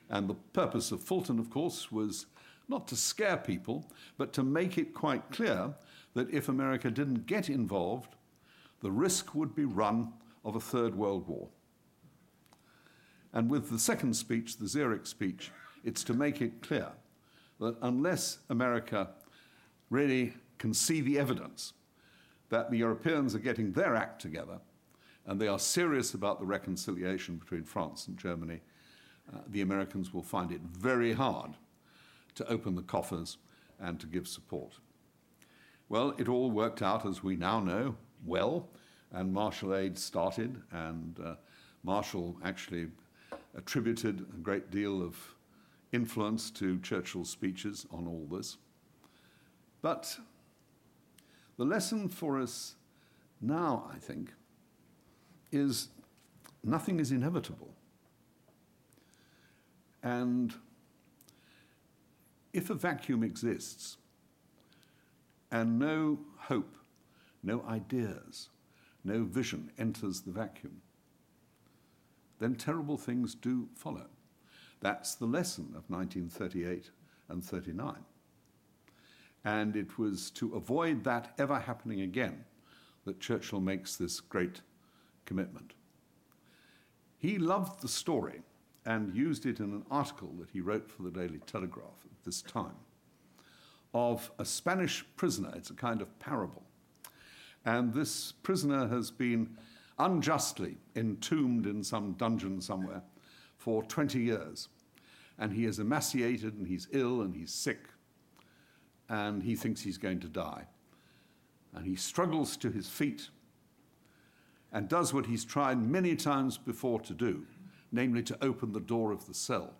And 0.10 0.30
the 0.30 0.36
purpose 0.54 0.92
of 0.92 1.02
Fulton, 1.02 1.40
of 1.40 1.50
course, 1.50 1.92
was 1.92 2.28
not 2.68 2.88
to 2.88 2.96
scare 2.96 3.38
people, 3.38 3.92
but 4.18 4.34
to 4.34 4.44
make 4.44 4.78
it 4.78 4.94
quite 4.94 5.32
clear 5.32 5.74
that 6.14 6.30
if 6.30 6.48
America 6.48 6.90
didn't 6.90 7.26
get 7.26 7.50
involved, 7.50 8.16
the 8.82 8.92
risk 8.92 9.36
would 9.36 9.56
be 9.56 9.66
run 9.66 10.14
of 10.44 10.56
a 10.56 10.60
Third 10.60 10.96
World 10.96 11.28
War. 11.28 11.50
And 13.34 13.50
with 13.50 13.70
the 13.70 13.80
second 13.80 14.16
speech, 14.16 14.58
the 14.58 14.68
Zurich 14.68 15.06
speech, 15.06 15.52
it's 15.84 16.04
to 16.06 16.14
make 16.14 16.42
it 16.42 16.62
clear 16.62 16.92
that 17.60 17.76
unless 17.82 18.40
America 18.50 19.10
really 19.90 20.34
can 20.58 20.74
see 20.74 21.02
the 21.02 21.20
evidence 21.20 21.74
that 22.50 22.70
the 22.70 22.78
Europeans 22.78 23.36
are 23.36 23.40
getting 23.40 23.72
their 23.72 23.96
act 23.96 24.22
together 24.22 24.60
and 25.26 25.40
they 25.40 25.48
are 25.48 25.60
serious 25.60 26.14
about 26.14 26.40
the 26.40 26.46
reconciliation 26.46 27.38
between 27.38 27.64
France 27.64 28.08
and 28.08 28.18
Germany, 28.18 28.62
uh, 29.34 29.40
the 29.48 29.62
Americans 29.62 30.14
will 30.14 30.22
find 30.22 30.52
it 30.52 30.62
very 30.62 31.14
hard 31.14 31.52
to 32.36 32.48
open 32.48 32.76
the 32.76 32.84
coffers 32.84 33.38
and 33.80 34.00
to 34.00 34.08
give 34.08 34.28
support. 34.28 34.74
Well, 35.90 36.14
it 36.18 36.28
all 36.28 36.52
worked 36.52 36.82
out, 36.82 37.06
as 37.06 37.24
we 37.24 37.36
now 37.36 37.60
know, 37.60 37.96
well, 38.26 38.70
and 39.12 39.34
Marshall 39.34 39.76
Aid 39.76 39.98
started, 39.98 40.62
and 40.72 41.20
uh, 41.24 41.36
Marshall 41.84 42.38
actually 42.44 42.88
attributed 43.56 44.22
a 44.22 44.38
great 44.38 44.72
deal 44.72 45.02
of 45.02 45.35
influence 45.92 46.52
to 46.52 46.80
Churchill's 46.80 47.30
speeches 47.30 47.86
on 47.92 48.08
all 48.08 48.28
this. 48.30 48.58
But 49.82 50.18
the 51.58 51.66
lesson 51.66 52.10
for 52.10 52.40
us 52.40 52.76
now, 53.42 53.90
I 53.94 53.98
think, 53.98 54.34
is 55.52 55.90
nothing 56.64 57.00
is 57.00 57.12
inevitable. 57.12 57.74
And 60.04 60.54
if 62.54 62.70
a 62.70 62.76
vacuum 62.76 63.24
exists 63.24 63.98
and 65.52 65.80
no 65.80 66.20
hope, 66.38 66.76
no 67.44 67.64
ideas, 67.68 68.50
no 69.04 69.24
vision 69.24 69.72
enters 69.78 70.22
the 70.22 70.32
vacuum, 70.32 70.82
then 72.40 72.56
terrible 72.56 72.98
things 72.98 73.36
do 73.36 73.70
follow. 73.76 74.08
That's 74.82 75.16
the 75.16 75.26
lesson 75.26 75.74
of 75.76 75.90
1938 75.90 76.92
and 77.30 77.44
39. 77.44 77.96
And 79.44 79.76
it 79.76 79.98
was 79.98 80.30
to 80.32 80.56
avoid 80.56 81.04
that 81.04 81.34
ever 81.38 81.60
happening 81.60 82.02
again 82.02 82.46
that 83.06 83.20
Churchill 83.20 83.60
makes 83.60 83.96
this 83.96 84.20
great 84.20 84.62
commitment. 85.26 85.74
He 87.18 87.38
loved 87.38 87.82
the 87.82 87.88
story 87.88 88.42
and 88.86 89.16
used 89.16 89.46
it 89.46 89.60
in 89.60 89.72
an 89.72 89.86
article 89.90 90.34
that 90.40 90.50
he 90.52 90.62
wrote 90.62 90.92
for 90.92 91.04
the 91.04 91.12
Daily 91.12 91.40
Telegraph 91.46 92.06
at 92.06 92.24
this 92.24 92.42
time 92.42 92.76
of 93.94 94.30
a 94.38 94.46
Spanish 94.46 95.06
prisoner. 95.16 95.52
It's 95.56 95.70
a 95.70 95.76
kind 95.76 96.02
of 96.02 96.20
parable. 96.20 96.64
And 97.66 97.94
this 97.94 98.32
prisoner 98.32 98.88
has 98.90 99.10
been 99.10 99.58
unjustly 99.98 100.78
entombed 100.96 101.66
in 101.66 101.84
some 101.84 102.14
dungeon 102.14 102.62
somewhere 102.62 103.02
for 103.66 103.82
20 103.82 104.20
years. 104.20 104.70
And 105.40 105.52
he 105.52 105.66
is 105.66 105.80
emaciated 105.80 106.54
and 106.54 106.68
he's 106.68 106.88
ill 106.92 107.22
and 107.22 107.36
he's 107.36 107.52
sick 107.52 107.80
and 109.10 109.42
he 109.42 109.56
thinks 109.56 109.82
he's 109.82 109.98
going 109.98 110.20
to 110.20 110.28
die. 110.28 110.68
And 111.74 111.84
he 111.88 111.96
struggles 111.96 112.56
to 112.58 112.70
his 112.70 112.88
feet 112.88 113.30
and 114.72 114.88
does 114.88 115.16
what 115.16 115.26
he's 115.26 115.44
tried 115.44 115.82
many 115.82 116.16
times 116.16 116.60
before 116.60 117.00
to 117.02 117.14
do, 117.14 117.44
namely 117.92 118.22
to 118.22 118.38
open 118.44 118.72
the 118.72 118.80
door 118.80 119.12
of 119.12 119.26
the 119.26 119.34
cell. 119.34 119.74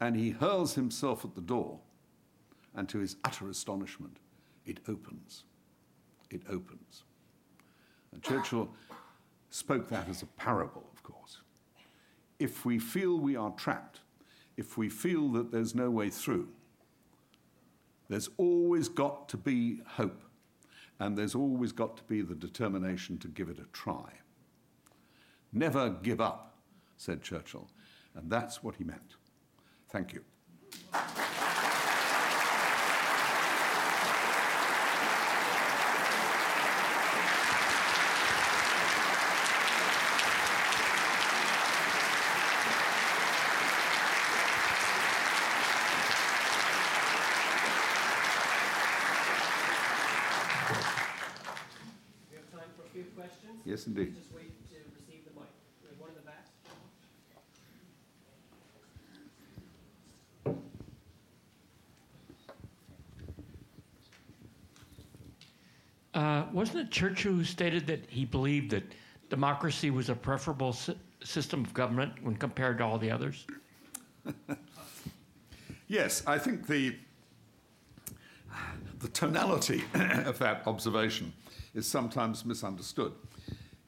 And 0.00 0.14
he 0.14 0.30
hurls 0.30 0.74
himself 0.76 1.24
at 1.24 1.34
the 1.34 1.40
door, 1.40 1.80
and 2.74 2.88
to 2.88 2.98
his 2.98 3.16
utter 3.24 3.50
astonishment, 3.50 4.18
it 4.64 4.78
opens. 4.86 5.42
It 6.30 6.42
opens. 6.48 7.02
And 8.12 8.22
Churchill 8.22 8.70
spoke 9.50 9.88
that 9.88 10.08
as 10.08 10.22
a 10.22 10.26
parable, 10.26 10.88
of 10.94 11.02
course. 11.02 11.40
If 12.40 12.64
we 12.64 12.78
feel 12.78 13.18
we 13.18 13.36
are 13.36 13.50
trapped, 13.50 14.00
if 14.56 14.78
we 14.78 14.88
feel 14.88 15.28
that 15.32 15.52
there's 15.52 15.74
no 15.74 15.90
way 15.90 16.08
through, 16.08 16.48
there's 18.08 18.30
always 18.38 18.88
got 18.88 19.28
to 19.28 19.36
be 19.36 19.82
hope, 19.86 20.22
and 20.98 21.18
there's 21.18 21.34
always 21.34 21.70
got 21.70 21.98
to 21.98 22.02
be 22.04 22.22
the 22.22 22.34
determination 22.34 23.18
to 23.18 23.28
give 23.28 23.50
it 23.50 23.58
a 23.58 23.66
try. 23.74 24.10
Never 25.52 25.90
give 25.90 26.20
up, 26.22 26.56
said 26.96 27.22
Churchill, 27.22 27.68
and 28.14 28.30
that's 28.30 28.62
what 28.62 28.76
he 28.76 28.84
meant. 28.84 29.16
Thank 29.90 30.14
you. 30.14 30.24
Yes, 53.70 53.86
indeed. 53.86 54.16
Just 54.16 54.32
wait 54.34 54.50
to 54.70 54.76
receive 54.96 55.24
the 55.24 55.30
mic. 55.38 55.48
We 55.80 55.88
have 55.90 56.00
one 56.00 56.10
in 56.10 56.16
the 56.16 56.22
back. 56.22 56.44
Uh, 66.12 66.46
wasn't 66.70 66.86
it 66.86 66.92
Churchill 66.92 67.32
who 67.32 67.44
stated 67.44 67.86
that 67.88 68.04
he 68.08 68.24
believed 68.24 68.70
that 68.70 68.84
democracy 69.28 69.90
was 69.90 70.08
a 70.08 70.14
preferable 70.14 70.72
sy- 70.72 70.94
system 71.24 71.64
of 71.64 71.74
government 71.74 72.12
when 72.22 72.36
compared 72.36 72.78
to 72.78 72.84
all 72.84 72.98
the 72.98 73.10
others? 73.10 73.46
Yes, 75.88 76.22
I 76.24 76.38
think 76.38 76.68
the, 76.68 76.94
the 79.00 79.08
tonality 79.08 79.82
of 79.94 80.38
that 80.38 80.64
observation 80.68 81.32
is 81.74 81.84
sometimes 81.84 82.44
misunderstood. 82.44 83.12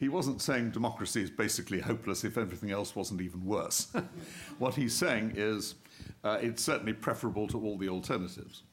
He 0.00 0.08
wasn't 0.08 0.42
saying 0.42 0.72
democracy 0.72 1.22
is 1.22 1.30
basically 1.30 1.78
hopeless 1.78 2.24
if 2.24 2.36
everything 2.36 2.72
else 2.72 2.96
wasn't 2.96 3.20
even 3.20 3.44
worse. 3.46 3.92
what 4.58 4.74
he's 4.74 4.92
saying 4.92 5.34
is 5.36 5.76
uh, 6.24 6.38
it's 6.40 6.60
certainly 6.64 6.92
preferable 6.92 7.46
to 7.46 7.60
all 7.60 7.78
the 7.78 7.88
alternatives. 7.88 8.64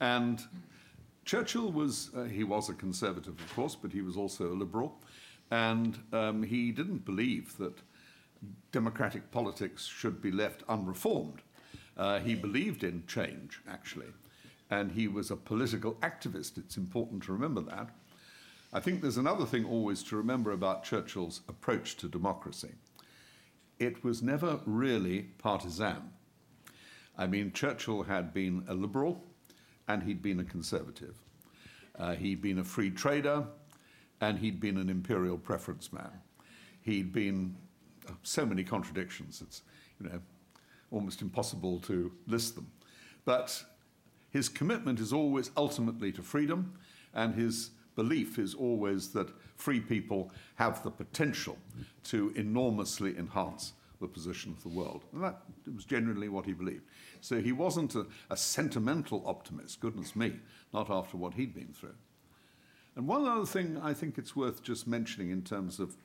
And 0.00 0.40
Churchill 1.28 1.70
was, 1.70 2.08
uh, 2.16 2.24
he 2.24 2.42
was 2.42 2.70
a 2.70 2.72
conservative, 2.72 3.38
of 3.38 3.54
course, 3.54 3.74
but 3.74 3.92
he 3.92 4.00
was 4.00 4.16
also 4.16 4.50
a 4.50 4.56
liberal. 4.56 4.98
And 5.50 5.98
um, 6.10 6.42
he 6.42 6.72
didn't 6.72 7.04
believe 7.04 7.54
that 7.58 7.78
democratic 8.72 9.30
politics 9.30 9.84
should 9.84 10.22
be 10.22 10.30
left 10.30 10.62
unreformed. 10.70 11.42
Uh, 11.98 12.18
he 12.20 12.34
believed 12.34 12.82
in 12.82 13.04
change, 13.06 13.60
actually, 13.68 14.06
and 14.70 14.90
he 14.90 15.06
was 15.06 15.30
a 15.30 15.36
political 15.36 15.96
activist. 15.96 16.56
It's 16.56 16.78
important 16.78 17.22
to 17.24 17.34
remember 17.34 17.60
that. 17.60 17.90
I 18.72 18.80
think 18.80 19.02
there's 19.02 19.18
another 19.18 19.44
thing 19.44 19.66
always 19.66 20.02
to 20.04 20.16
remember 20.16 20.52
about 20.52 20.82
Churchill's 20.82 21.42
approach 21.46 21.98
to 21.98 22.08
democracy. 22.08 22.72
It 23.78 24.02
was 24.02 24.22
never 24.22 24.60
really 24.64 25.26
partisan. 25.36 26.10
I 27.18 27.26
mean, 27.26 27.52
Churchill 27.52 28.04
had 28.04 28.32
been 28.32 28.64
a 28.66 28.72
liberal 28.72 29.27
and 29.88 30.02
he'd 30.02 30.22
been 30.22 30.40
a 30.40 30.44
conservative. 30.44 31.16
Uh, 31.98 32.14
he'd 32.14 32.40
been 32.40 32.58
a 32.58 32.64
free 32.64 32.90
trader 32.90 33.44
and 34.20 34.38
he'd 34.38 34.60
been 34.60 34.76
an 34.76 34.88
imperial 34.88 35.38
preference 35.38 35.92
man. 35.92 36.10
He'd 36.82 37.12
been 37.12 37.56
uh, 38.08 38.12
so 38.22 38.46
many 38.46 38.62
contradictions, 38.62 39.42
it's, 39.42 39.62
you 40.00 40.08
know, 40.08 40.20
almost 40.90 41.22
impossible 41.22 41.80
to 41.80 42.12
list 42.26 42.54
them. 42.54 42.70
But 43.24 43.64
his 44.30 44.48
commitment 44.48 45.00
is 45.00 45.12
always 45.12 45.50
ultimately 45.56 46.12
to 46.12 46.22
freedom, 46.22 46.74
and 47.14 47.34
his 47.34 47.70
belief 47.94 48.38
is 48.38 48.54
always 48.54 49.08
that 49.12 49.28
free 49.56 49.80
people 49.80 50.30
have 50.54 50.82
the 50.82 50.90
potential 50.90 51.58
to 52.04 52.32
enormously 52.36 53.18
enhance 53.18 53.72
the 54.00 54.08
position 54.08 54.52
of 54.52 54.62
the 54.62 54.68
world. 54.68 55.04
And 55.12 55.22
that 55.22 55.42
was 55.74 55.84
genuinely 55.84 56.28
what 56.28 56.46
he 56.46 56.52
believed. 56.52 56.84
So 57.20 57.40
he 57.40 57.52
wasn't 57.52 57.94
a, 57.94 58.06
a 58.30 58.36
sentimental 58.36 59.22
optimist, 59.26 59.80
goodness 59.80 60.14
me, 60.14 60.34
not 60.72 60.90
after 60.90 61.16
what 61.16 61.34
he'd 61.34 61.54
been 61.54 61.72
through. 61.72 61.96
And 62.96 63.06
one 63.06 63.26
other 63.26 63.46
thing 63.46 63.78
I 63.82 63.94
think 63.94 64.18
it's 64.18 64.34
worth 64.34 64.62
just 64.62 64.86
mentioning 64.86 65.30
in 65.30 65.42
terms 65.42 65.80
of 65.80 65.96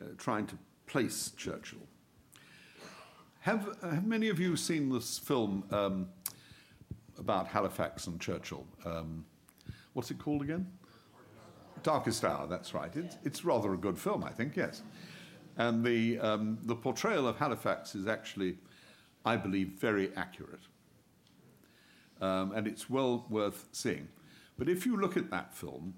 uh, 0.00 0.06
trying 0.18 0.46
to 0.46 0.58
place 0.86 1.32
Churchill 1.36 1.86
have, 3.42 3.76
have 3.82 4.06
many 4.06 4.28
of 4.28 4.38
you 4.38 4.56
seen 4.56 4.88
this 4.88 5.18
film 5.18 5.64
um, 5.72 6.08
about 7.18 7.48
Halifax 7.48 8.06
and 8.06 8.20
Churchill? 8.20 8.64
Um, 8.84 9.24
what's 9.94 10.12
it 10.12 10.18
called 10.20 10.42
again? 10.42 10.68
Darkest 11.82 12.24
Hour, 12.24 12.46
that's 12.46 12.72
right. 12.72 12.94
It's, 12.94 13.16
it's 13.24 13.44
rather 13.44 13.74
a 13.74 13.76
good 13.76 13.98
film, 13.98 14.22
I 14.22 14.30
think, 14.30 14.56
yes. 14.56 14.82
And 15.56 15.84
the, 15.84 16.18
um, 16.18 16.58
the 16.62 16.74
portrayal 16.74 17.28
of 17.28 17.36
Halifax 17.36 17.94
is 17.94 18.06
actually, 18.06 18.56
I 19.24 19.36
believe, 19.36 19.68
very 19.78 20.10
accurate. 20.16 20.62
Um, 22.20 22.52
and 22.52 22.66
it's 22.66 22.88
well 22.88 23.26
worth 23.28 23.68
seeing. 23.72 24.08
But 24.56 24.68
if 24.68 24.86
you 24.86 24.96
look 24.96 25.16
at 25.16 25.30
that 25.30 25.54
film, 25.54 25.94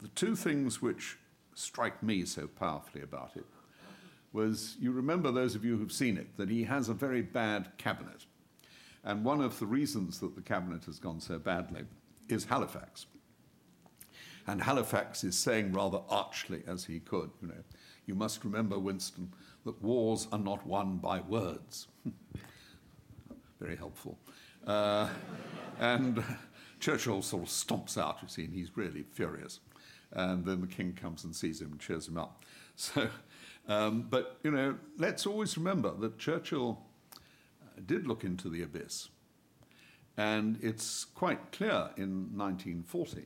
the 0.00 0.08
two 0.08 0.36
things 0.36 0.80
which 0.80 1.16
strike 1.54 2.02
me 2.02 2.24
so 2.24 2.46
powerfully 2.46 3.02
about 3.02 3.32
it 3.34 3.46
was 4.32 4.76
you 4.78 4.92
remember, 4.92 5.32
those 5.32 5.54
of 5.54 5.64
you 5.64 5.76
who've 5.76 5.92
seen 5.92 6.16
it, 6.16 6.36
that 6.36 6.50
he 6.50 6.64
has 6.64 6.88
a 6.88 6.94
very 6.94 7.22
bad 7.22 7.72
cabinet. 7.78 8.26
And 9.04 9.24
one 9.24 9.40
of 9.40 9.58
the 9.58 9.66
reasons 9.66 10.20
that 10.20 10.36
the 10.36 10.42
cabinet 10.42 10.84
has 10.84 10.98
gone 10.98 11.20
so 11.20 11.38
badly 11.38 11.82
is 12.28 12.44
Halifax. 12.44 13.06
And 14.46 14.62
Halifax 14.62 15.24
is 15.24 15.38
saying 15.38 15.72
rather 15.72 16.00
archly 16.08 16.62
as 16.66 16.84
he 16.84 17.00
could, 17.00 17.30
you 17.40 17.48
know, 17.48 17.64
you 18.08 18.14
must 18.14 18.42
remember, 18.42 18.78
Winston, 18.78 19.32
that 19.64 19.80
wars 19.82 20.26
are 20.32 20.38
not 20.38 20.66
won 20.66 20.96
by 20.96 21.20
words. 21.20 21.88
very 23.60 23.76
helpful. 23.76 24.18
Uh, 24.66 25.08
and 25.78 26.24
Churchill 26.80 27.22
sort 27.22 27.42
of 27.44 27.48
stomps 27.48 27.98
out, 27.98 28.18
you 28.22 28.28
see, 28.28 28.44
and 28.44 28.54
he's 28.54 28.76
really 28.76 29.04
furious. 29.12 29.60
And 30.12 30.44
then 30.44 30.62
the 30.62 30.66
king 30.66 30.94
comes 30.94 31.24
and 31.24 31.36
sees 31.36 31.60
him 31.60 31.72
and 31.72 31.80
cheers 31.80 32.08
him 32.08 32.18
up. 32.18 32.44
So, 32.80 33.08
um, 33.66 34.06
but, 34.08 34.38
you 34.44 34.52
know, 34.52 34.76
let's 34.98 35.26
always 35.26 35.58
remember 35.58 35.92
that 35.96 36.16
Churchill 36.16 36.78
uh, 37.12 37.80
did 37.84 38.06
look 38.06 38.22
into 38.22 38.48
the 38.48 38.62
abyss. 38.62 39.08
And 40.16 40.60
it's 40.62 41.04
quite 41.04 41.50
clear 41.50 41.90
in 41.96 42.38
1940 42.38 43.24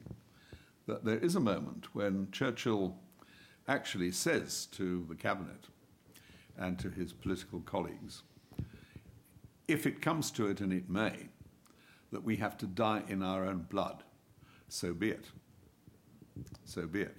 that 0.86 1.04
there 1.04 1.18
is 1.18 1.36
a 1.36 1.40
moment 1.40 1.94
when 1.94 2.28
Churchill 2.32 2.96
actually 3.68 4.10
says 4.10 4.66
to 4.72 5.04
the 5.08 5.14
cabinet 5.14 5.68
and 6.58 6.78
to 6.78 6.90
his 6.90 7.12
political 7.12 7.60
colleagues, 7.60 8.22
if 9.68 9.86
it 9.86 10.02
comes 10.02 10.30
to 10.32 10.48
it, 10.48 10.60
and 10.60 10.72
it 10.72 10.88
may, 10.90 11.28
that 12.10 12.24
we 12.24 12.36
have 12.36 12.58
to 12.58 12.66
die 12.66 13.02
in 13.08 13.22
our 13.22 13.44
own 13.44 13.66
blood, 13.70 14.02
so 14.68 14.92
be 14.92 15.10
it. 15.10 15.26
So 16.64 16.86
be 16.86 17.02
it. 17.02 17.16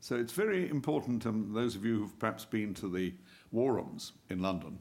So 0.00 0.14
it's 0.16 0.32
very 0.32 0.70
important, 0.70 1.24
and 1.24 1.54
those 1.54 1.74
of 1.74 1.84
you 1.84 1.98
who've 1.98 2.18
perhaps 2.18 2.44
been 2.44 2.74
to 2.74 2.88
the 2.88 3.12
war 3.50 3.74
rooms 3.74 4.12
in 4.30 4.40
London, 4.40 4.78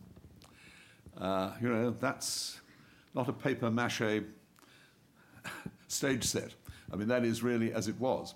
uh, 1.17 1.51
you 1.61 1.69
know, 1.69 1.91
that's 1.91 2.61
not 3.15 3.29
a 3.29 3.33
paper 3.33 3.71
mache 3.71 4.23
stage 5.87 6.23
set. 6.25 6.53
I 6.91 6.95
mean, 6.95 7.07
that 7.07 7.23
is 7.23 7.41
really 7.41 7.73
as 7.73 7.87
it 7.87 7.99
was. 7.99 8.35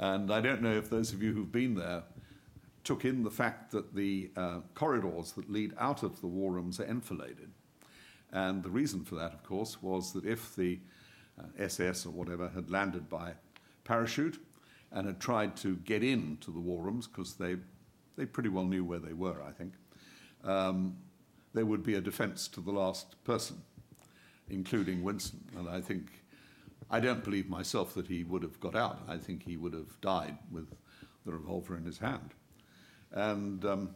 And 0.00 0.32
I 0.32 0.40
don't 0.40 0.62
know 0.62 0.72
if 0.72 0.88
those 0.88 1.12
of 1.12 1.22
you 1.22 1.34
who've 1.34 1.52
been 1.52 1.74
there 1.74 2.02
took 2.84 3.04
in 3.04 3.22
the 3.22 3.30
fact 3.30 3.70
that 3.72 3.94
the 3.94 4.30
uh, 4.34 4.60
corridors 4.74 5.32
that 5.32 5.52
lead 5.52 5.74
out 5.78 6.02
of 6.02 6.22
the 6.22 6.26
war 6.26 6.52
rooms 6.52 6.80
are 6.80 6.86
enfiladed. 6.86 7.50
And 8.32 8.62
the 8.62 8.70
reason 8.70 9.04
for 9.04 9.16
that, 9.16 9.34
of 9.34 9.42
course, 9.42 9.82
was 9.82 10.14
that 10.14 10.24
if 10.24 10.56
the 10.56 10.78
uh, 11.38 11.44
SS 11.58 12.06
or 12.06 12.10
whatever 12.12 12.48
had 12.48 12.70
landed 12.70 13.10
by 13.10 13.34
parachute 13.84 14.40
and 14.90 15.06
had 15.06 15.20
tried 15.20 15.54
to 15.58 15.76
get 15.76 16.02
into 16.02 16.50
the 16.50 16.60
war 16.60 16.82
rooms, 16.82 17.06
because 17.06 17.34
they, 17.34 17.56
they 18.16 18.24
pretty 18.24 18.48
well 18.48 18.64
knew 18.64 18.84
where 18.86 18.98
they 19.00 19.12
were, 19.12 19.42
I 19.46 19.52
think, 19.52 19.74
um, 20.44 20.96
there 21.52 21.66
would 21.66 21.82
be 21.82 21.94
a 21.96 22.00
defense 22.00 22.48
to 22.48 22.62
the 22.62 22.72
last 22.72 23.22
person, 23.24 23.60
including 24.48 25.02
Winston. 25.02 25.44
And 25.58 25.68
I 25.68 25.82
think, 25.82 26.19
I 26.90 27.00
don't 27.00 27.22
believe 27.22 27.48
myself 27.48 27.94
that 27.94 28.08
he 28.08 28.24
would 28.24 28.42
have 28.42 28.58
got 28.60 28.74
out. 28.74 29.00
I 29.08 29.16
think 29.16 29.44
he 29.44 29.56
would 29.56 29.72
have 29.74 30.00
died 30.00 30.38
with 30.50 30.68
the 31.24 31.32
revolver 31.32 31.76
in 31.76 31.84
his 31.84 31.98
hand. 31.98 32.30
And 33.12 33.64
um, 33.64 33.94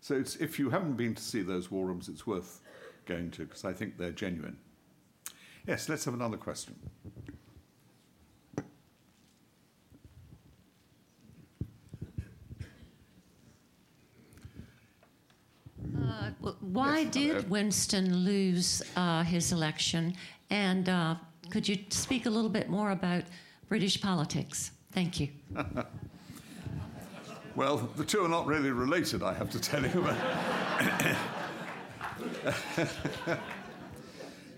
so 0.00 0.22
if 0.40 0.58
you 0.58 0.70
haven't 0.70 0.96
been 0.96 1.14
to 1.14 1.22
see 1.22 1.42
those 1.42 1.70
war 1.70 1.86
rooms, 1.86 2.08
it's 2.08 2.26
worth 2.26 2.60
going 3.06 3.30
to 3.32 3.44
because 3.44 3.64
I 3.64 3.72
think 3.72 3.98
they're 3.98 4.10
genuine. 4.12 4.58
Yes, 5.66 5.88
let's 5.88 6.04
have 6.06 6.14
another 6.14 6.36
question. 6.36 6.76
Uh, 15.96 16.30
why 16.60 17.00
Yes, 17.00 17.10
did. 17.12 17.50
Winston 17.50 18.14
lose 18.24 18.82
uh, 18.96 19.22
his 19.24 19.52
election? 19.52 20.14
And 20.50 20.88
uh, 20.88 21.16
could 21.50 21.68
you 21.68 21.78
speak 21.90 22.26
a 22.26 22.30
little 22.30 22.50
bit 22.50 22.68
more 22.68 22.90
about 22.90 23.24
British 23.68 24.00
politics? 24.00 24.72
Thank 24.92 25.20
you. 25.20 25.28
Well, 27.58 27.90
the 27.96 28.04
two 28.04 28.24
are 28.24 28.28
not 28.28 28.46
really 28.46 28.70
related, 28.70 29.24
I 29.24 29.34
have 29.34 29.50
to 29.50 29.58
tell 29.58 29.82
you. 29.82 29.90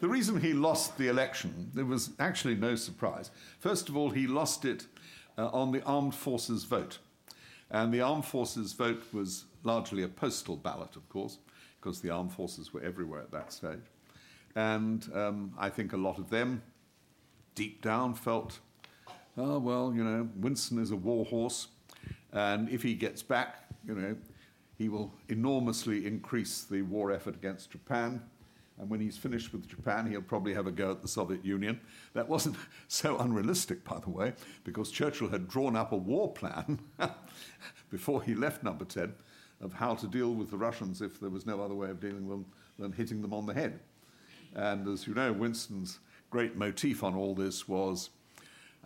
the 0.00 0.06
reason 0.06 0.38
he 0.38 0.52
lost 0.52 0.98
the 0.98 1.08
election, 1.08 1.70
there 1.72 1.86
was 1.86 2.10
actually 2.18 2.56
no 2.56 2.76
surprise. 2.76 3.30
First 3.58 3.88
of 3.88 3.96
all, 3.96 4.10
he 4.10 4.26
lost 4.26 4.66
it 4.66 4.84
uh, 5.38 5.46
on 5.46 5.72
the 5.72 5.82
armed 5.84 6.14
forces 6.14 6.64
vote. 6.64 6.98
And 7.70 7.90
the 7.90 8.02
armed 8.02 8.26
forces 8.26 8.74
vote 8.74 9.02
was 9.14 9.46
largely 9.62 10.02
a 10.02 10.08
postal 10.08 10.56
ballot, 10.56 10.94
of 10.94 11.08
course, 11.08 11.38
because 11.80 12.02
the 12.02 12.10
armed 12.10 12.32
forces 12.32 12.74
were 12.74 12.82
everywhere 12.82 13.22
at 13.22 13.30
that 13.30 13.50
stage. 13.50 13.80
And 14.56 15.08
um, 15.14 15.54
I 15.58 15.70
think 15.70 15.94
a 15.94 15.96
lot 15.96 16.18
of 16.18 16.28
them, 16.28 16.62
deep 17.54 17.82
down, 17.82 18.14
felt, 18.14 18.60
oh, 19.36 19.58
well, 19.58 19.92
you 19.94 20.02
know, 20.02 20.28
Winston 20.36 20.78
is 20.78 20.90
a 20.90 20.96
war 20.96 21.24
horse. 21.24 21.68
And 22.32 22.68
if 22.68 22.82
he 22.82 22.94
gets 22.94 23.22
back, 23.22 23.64
you 23.86 23.94
know, 23.94 24.16
he 24.78 24.88
will 24.88 25.12
enormously 25.28 26.06
increase 26.06 26.64
the 26.64 26.82
war 26.82 27.12
effort 27.12 27.34
against 27.34 27.70
Japan. 27.70 28.22
And 28.78 28.88
when 28.88 29.00
he's 29.00 29.18
finished 29.18 29.52
with 29.52 29.68
Japan, 29.68 30.10
he'll 30.10 30.22
probably 30.22 30.54
have 30.54 30.66
a 30.66 30.70
go 30.70 30.90
at 30.90 31.02
the 31.02 31.08
Soviet 31.08 31.44
Union. 31.44 31.78
That 32.14 32.28
wasn't 32.28 32.56
so 32.88 33.18
unrealistic, 33.18 33.84
by 33.84 33.98
the 33.98 34.10
way, 34.10 34.32
because 34.64 34.90
Churchill 34.90 35.28
had 35.28 35.48
drawn 35.48 35.76
up 35.76 35.92
a 35.92 35.96
war 35.96 36.32
plan 36.32 36.80
before 37.90 38.22
he 38.22 38.34
left 38.34 38.62
number 38.62 38.86
10 38.86 39.12
of 39.60 39.74
how 39.74 39.94
to 39.94 40.06
deal 40.06 40.32
with 40.32 40.50
the 40.50 40.56
Russians 40.56 41.02
if 41.02 41.20
there 41.20 41.28
was 41.28 41.44
no 41.44 41.60
other 41.60 41.74
way 41.74 41.90
of 41.90 42.00
dealing 42.00 42.26
with 42.26 42.38
them 42.38 42.46
than 42.78 42.92
hitting 42.92 43.20
them 43.20 43.34
on 43.34 43.44
the 43.44 43.52
head. 43.52 43.80
And 44.54 44.88
as 44.88 45.06
you 45.06 45.14
know, 45.14 45.32
Winston's 45.32 45.98
great 46.30 46.56
motif 46.56 47.02
on 47.04 47.14
all 47.14 47.34
this 47.34 47.68
was 47.68 48.10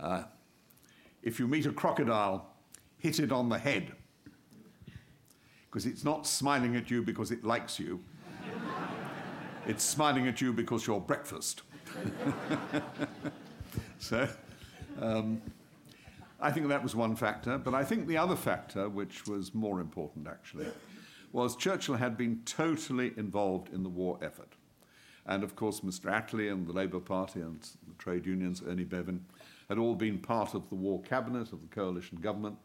uh, 0.00 0.24
if 1.22 1.38
you 1.38 1.46
meet 1.46 1.66
a 1.66 1.72
crocodile, 1.72 2.50
hit 2.98 3.18
it 3.18 3.32
on 3.32 3.48
the 3.48 3.58
head. 3.58 3.92
Because 5.66 5.86
it's 5.86 6.04
not 6.04 6.26
smiling 6.26 6.76
at 6.76 6.90
you 6.90 7.02
because 7.02 7.30
it 7.30 7.44
likes 7.44 7.78
you, 7.78 8.02
it's 9.66 9.82
smiling 9.82 10.28
at 10.28 10.40
you 10.40 10.52
because 10.52 10.86
you're 10.86 11.00
breakfast. 11.00 11.62
so 13.98 14.28
um, 15.00 15.40
I 16.40 16.50
think 16.50 16.68
that 16.68 16.82
was 16.82 16.94
one 16.94 17.16
factor. 17.16 17.58
But 17.58 17.74
I 17.74 17.84
think 17.84 18.06
the 18.06 18.18
other 18.18 18.36
factor, 18.36 18.88
which 18.88 19.26
was 19.26 19.54
more 19.54 19.80
important 19.80 20.28
actually, 20.28 20.66
was 21.32 21.56
Churchill 21.56 21.96
had 21.96 22.16
been 22.16 22.42
totally 22.44 23.12
involved 23.16 23.72
in 23.72 23.82
the 23.82 23.88
war 23.88 24.18
effort. 24.22 24.54
And 25.26 25.42
of 25.42 25.56
course, 25.56 25.80
Mr. 25.80 26.12
Attlee 26.12 26.52
and 26.52 26.66
the 26.66 26.72
Labour 26.72 27.00
Party 27.00 27.40
and 27.40 27.60
the 27.62 27.94
trade 27.98 28.26
unions, 28.26 28.62
Ernie 28.66 28.84
Bevin, 28.84 29.20
had 29.68 29.78
all 29.78 29.94
been 29.94 30.18
part 30.18 30.54
of 30.54 30.68
the 30.68 30.74
war 30.74 31.00
cabinet 31.02 31.52
of 31.52 31.62
the 31.62 31.68
coalition 31.68 32.18
government. 32.20 32.56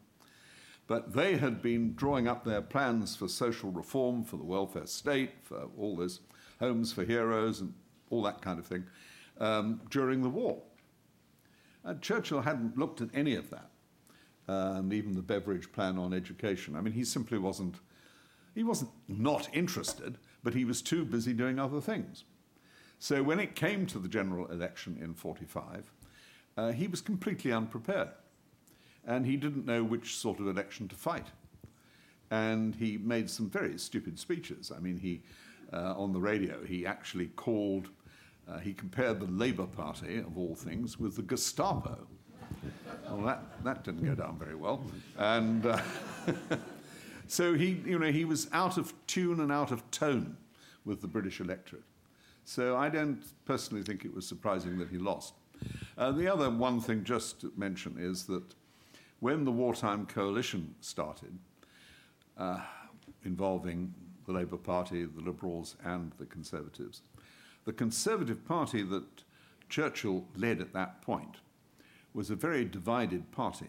But 0.86 1.14
they 1.14 1.36
had 1.36 1.62
been 1.62 1.94
drawing 1.94 2.26
up 2.26 2.44
their 2.44 2.60
plans 2.60 3.16
for 3.16 3.28
social 3.28 3.70
reform, 3.70 4.24
for 4.24 4.36
the 4.36 4.44
welfare 4.44 4.86
state, 4.86 5.30
for 5.44 5.68
all 5.78 5.96
this, 5.96 6.20
homes 6.58 6.92
for 6.92 7.04
heroes, 7.04 7.60
and 7.60 7.72
all 8.10 8.22
that 8.22 8.42
kind 8.42 8.58
of 8.58 8.66
thing, 8.66 8.84
um, 9.38 9.80
during 9.88 10.22
the 10.22 10.28
war. 10.28 10.60
And 11.84 12.02
Churchill 12.02 12.42
hadn't 12.42 12.76
looked 12.76 13.00
at 13.00 13.08
any 13.14 13.34
of 13.36 13.50
that, 13.50 13.70
uh, 14.48 14.74
and 14.78 14.92
even 14.92 15.14
the 15.14 15.22
Beveridge 15.22 15.72
plan 15.72 15.96
on 15.96 16.12
education. 16.12 16.76
I 16.76 16.80
mean, 16.80 16.92
he 16.92 17.04
simply 17.04 17.38
wasn't, 17.38 17.76
he 18.54 18.64
wasn't 18.64 18.90
not 19.08 19.48
interested, 19.54 20.18
but 20.42 20.54
he 20.54 20.64
was 20.64 20.82
too 20.82 21.04
busy 21.04 21.32
doing 21.32 21.58
other 21.58 21.80
things. 21.80 22.24
So 23.02 23.22
when 23.22 23.40
it 23.40 23.54
came 23.54 23.86
to 23.86 23.98
the 23.98 24.08
general 24.08 24.46
election 24.52 24.98
in 25.02 25.14
45, 25.14 25.90
uh, 26.58 26.72
he 26.72 26.86
was 26.86 27.00
completely 27.00 27.50
unprepared. 27.50 28.10
And 29.06 29.24
he 29.24 29.38
didn't 29.38 29.64
know 29.64 29.82
which 29.82 30.18
sort 30.18 30.38
of 30.38 30.46
election 30.46 30.86
to 30.88 30.94
fight. 30.94 31.26
And 32.30 32.74
he 32.74 32.98
made 32.98 33.30
some 33.30 33.48
very 33.48 33.78
stupid 33.78 34.18
speeches. 34.18 34.70
I 34.70 34.80
mean, 34.80 34.98
he, 34.98 35.22
uh, 35.72 35.94
on 35.96 36.12
the 36.12 36.20
radio, 36.20 36.62
he 36.62 36.84
actually 36.84 37.28
called, 37.28 37.88
uh, 38.46 38.58
he 38.58 38.74
compared 38.74 39.18
the 39.18 39.26
Labour 39.26 39.66
Party, 39.66 40.18
of 40.18 40.36
all 40.36 40.54
things, 40.54 41.00
with 41.00 41.16
the 41.16 41.22
Gestapo. 41.22 42.06
well, 43.08 43.22
that, 43.22 43.64
that 43.64 43.82
didn't 43.82 44.04
go 44.04 44.14
down 44.14 44.38
very 44.38 44.56
well. 44.56 44.84
And 45.16 45.64
uh, 45.64 45.80
so 47.28 47.54
he, 47.54 47.80
you 47.86 47.98
know, 47.98 48.12
he 48.12 48.26
was 48.26 48.46
out 48.52 48.76
of 48.76 48.92
tune 49.06 49.40
and 49.40 49.50
out 49.50 49.72
of 49.72 49.90
tone 49.90 50.36
with 50.84 51.00
the 51.00 51.08
British 51.08 51.40
electorate. 51.40 51.84
So 52.50 52.76
I 52.76 52.88
don't 52.88 53.22
personally 53.44 53.84
think 53.84 54.04
it 54.04 54.12
was 54.12 54.26
surprising 54.26 54.76
that 54.78 54.88
he 54.88 54.98
lost. 54.98 55.34
Uh, 55.96 56.10
the 56.10 56.26
other 56.26 56.50
one 56.50 56.80
thing 56.80 57.04
just 57.04 57.42
to 57.42 57.52
mention 57.56 57.94
is 57.96 58.24
that 58.24 58.42
when 59.20 59.44
the 59.44 59.52
wartime 59.52 60.04
coalition 60.04 60.74
started, 60.80 61.38
uh, 62.36 62.58
involving 63.24 63.94
the 64.26 64.32
Labour 64.32 64.56
Party, 64.56 65.04
the 65.04 65.20
Liberals, 65.20 65.76
and 65.84 66.10
the 66.18 66.26
Conservatives, 66.26 67.02
the 67.66 67.72
Conservative 67.72 68.44
Party 68.44 68.82
that 68.82 69.06
Churchill 69.68 70.24
led 70.34 70.60
at 70.60 70.72
that 70.72 71.02
point 71.02 71.36
was 72.14 72.30
a 72.30 72.34
very 72.34 72.64
divided 72.64 73.30
party 73.30 73.68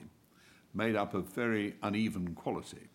made 0.73 0.95
up 0.95 1.13
of 1.13 1.27
very 1.27 1.75
uneven 1.83 2.33
quality. 2.33 2.89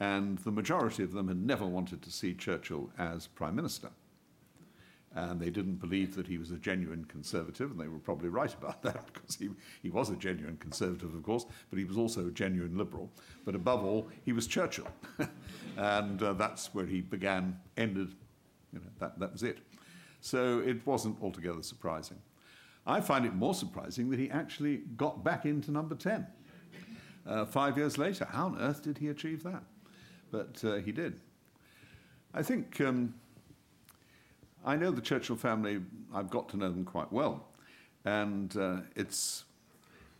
And 0.00 0.38
the 0.38 0.50
majority 0.50 1.04
of 1.04 1.12
them 1.12 1.28
had 1.28 1.46
never 1.46 1.64
wanted 1.64 2.02
to 2.02 2.10
see 2.10 2.34
Churchill 2.34 2.90
as 2.98 3.28
Prime 3.28 3.54
Minister. 3.54 3.90
And 5.14 5.38
they 5.38 5.50
didn't 5.50 5.74
believe 5.74 6.14
that 6.14 6.26
he 6.26 6.38
was 6.38 6.50
a 6.52 6.56
genuine 6.56 7.04
conservative, 7.04 7.70
and 7.70 7.78
they 7.78 7.88
were 7.88 7.98
probably 7.98 8.30
right 8.30 8.52
about 8.54 8.82
that 8.82 9.06
because 9.12 9.36
he, 9.36 9.50
he 9.82 9.90
was 9.90 10.08
a 10.08 10.16
genuine 10.16 10.56
conservative, 10.56 11.14
of 11.14 11.22
course, 11.22 11.44
but 11.68 11.78
he 11.78 11.84
was 11.84 11.98
also 11.98 12.28
a 12.28 12.30
genuine 12.30 12.78
liberal. 12.78 13.10
But 13.44 13.54
above 13.54 13.84
all, 13.84 14.08
he 14.24 14.32
was 14.32 14.46
Churchill. 14.46 14.88
and 15.76 16.22
uh, 16.22 16.32
that's 16.32 16.74
where 16.74 16.86
he 16.86 17.02
began, 17.02 17.58
ended, 17.76 18.14
you 18.72 18.78
know, 18.78 18.86
that, 19.00 19.18
that 19.18 19.32
was 19.32 19.42
it. 19.42 19.58
So 20.22 20.60
it 20.60 20.86
wasn't 20.86 21.20
altogether 21.20 21.62
surprising. 21.62 22.18
I 22.86 23.00
find 23.00 23.26
it 23.26 23.34
more 23.34 23.54
surprising 23.54 24.08
that 24.10 24.18
he 24.18 24.30
actually 24.30 24.78
got 24.96 25.22
back 25.22 25.44
into 25.44 25.70
number 25.70 25.94
10 25.94 26.26
uh, 27.26 27.44
five 27.44 27.76
years 27.76 27.98
later. 27.98 28.24
How 28.24 28.46
on 28.46 28.58
earth 28.60 28.82
did 28.82 28.98
he 28.98 29.08
achieve 29.08 29.42
that? 29.42 29.62
But 30.30 30.62
uh, 30.64 30.76
he 30.76 30.92
did. 30.92 31.20
I 32.34 32.42
think 32.42 32.80
um, 32.80 33.14
I 34.64 34.76
know 34.76 34.90
the 34.90 35.00
Churchill 35.00 35.36
family, 35.36 35.80
I've 36.14 36.30
got 36.30 36.48
to 36.50 36.56
know 36.56 36.70
them 36.70 36.84
quite 36.84 37.12
well. 37.12 37.48
And 38.04 38.56
uh, 38.56 38.76
it's, 38.94 39.44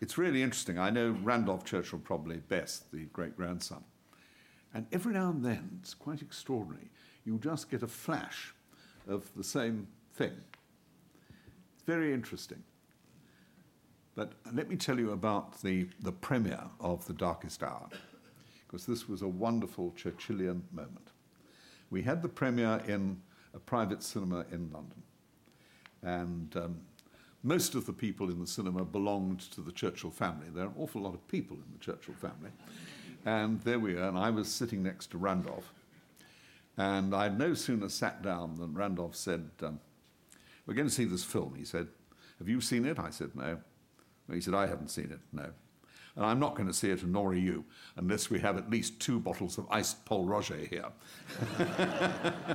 it's 0.01 0.19
really 0.19 0.43
interesting. 0.43 0.79
I 0.79 0.91
know 0.91 1.17
Randolph 1.23 1.65
Churchill 1.65 2.01
probably 2.01 2.39
best, 2.39 2.91
the 2.93 3.05
great 3.13 3.37
grandson. 3.37 3.85
And 4.75 4.87
every 4.93 5.13
now 5.13 5.31
and 5.31 5.45
then, 5.45 5.79
it's 5.81 5.95
quite 5.95 6.23
extraordinary, 6.23 6.91
you 7.25 7.39
just 7.39 7.71
get 7.71 7.83
a 7.83 7.89
flash 7.89 8.55
of 9.07 9.31
the 9.37 9.45
same 9.45 9.87
thing. 10.15 10.33
It's 11.75 11.85
very 11.85 12.13
interesting. 12.13 12.63
But 14.15 14.33
let 14.53 14.69
me 14.69 14.77
tell 14.77 14.99
you 14.99 15.13
about 15.13 15.61
the, 15.63 15.87
the 16.01 16.13
premiere 16.13 16.65
of 16.81 17.07
The 17.07 17.15
Darkest 17.15 17.63
Hour, 17.63 17.89
because 18.67 18.87
this 18.87 19.09
was 19.09 19.23
a 19.23 19.29
wonderful 19.29 19.95
Churchillian 19.97 20.63
moment. 20.73 21.09
We 21.91 22.03
had 22.03 22.23
the 22.23 22.29
premiere 22.29 22.83
in 22.87 23.21
a 23.55 23.59
private 23.59 24.03
cinema 24.03 24.45
in 24.51 24.71
London, 24.73 25.03
and 26.03 26.57
um, 26.57 26.81
most 27.43 27.75
of 27.75 27.87
the 27.87 27.93
people 27.93 28.31
in 28.31 28.39
the 28.39 28.47
cinema 28.47 28.85
belonged 28.85 29.41
to 29.53 29.61
the 29.61 29.73
Churchill 29.73 30.11
family. 30.11 30.47
There 30.55 30.65
are 30.65 30.69
an 30.69 30.75
awful 30.79 31.03
lot 31.03 31.15
of 31.15 31.27
people 31.29 31.57
in 31.57 31.65
the 31.73 31.79
Churchill 31.79 32.15
family. 32.15 32.51
And 33.25 33.61
there 33.63 33.79
we 33.79 33.97
are, 33.97 34.09
and 34.09 34.19
I 34.19 34.31
was 34.31 34.49
sitting 34.49 34.83
next 34.83 35.11
to 35.13 35.19
Randolph. 35.19 35.73
And 36.77 37.15
I'd 37.15 37.39
no 37.39 37.55
sooner 37.55 37.89
sat 37.89 38.23
down 38.23 38.57
than 38.57 38.75
Randolph 38.75 39.15
said, 39.15 39.51
um, 39.63 39.79
We're 40.67 40.75
going 40.75 40.89
to 40.89 40.95
see 40.95 41.05
this 41.05 41.25
film. 41.25 41.55
He 41.57 41.65
said, 41.65 41.89
Have 42.39 42.49
you 42.49 42.61
seen 42.61 42.85
it? 42.85 42.99
I 42.99 43.11
said, 43.11 43.31
No. 43.35 43.59
He 44.33 44.41
said, 44.41 44.55
I 44.55 44.67
haven't 44.67 44.89
seen 44.89 45.11
it, 45.13 45.21
no. 45.33 45.51
And 46.17 46.27
I'm 46.27 46.39
not 46.39 46.55
going 46.55 46.67
to 46.67 46.75
see 46.75 46.91
it, 46.91 47.03
and 47.03 47.13
nor 47.13 47.31
are 47.31 47.35
you, 47.35 47.65
unless 47.97 48.29
we 48.29 48.39
have 48.41 48.59
at 48.59 48.71
least 48.71 49.01
two 49.01 49.19
bottles 49.19 49.57
of 49.57 49.67
iced 49.71 50.05
Pol 50.05 50.27
Roger 50.27 50.57
here. 50.57 50.85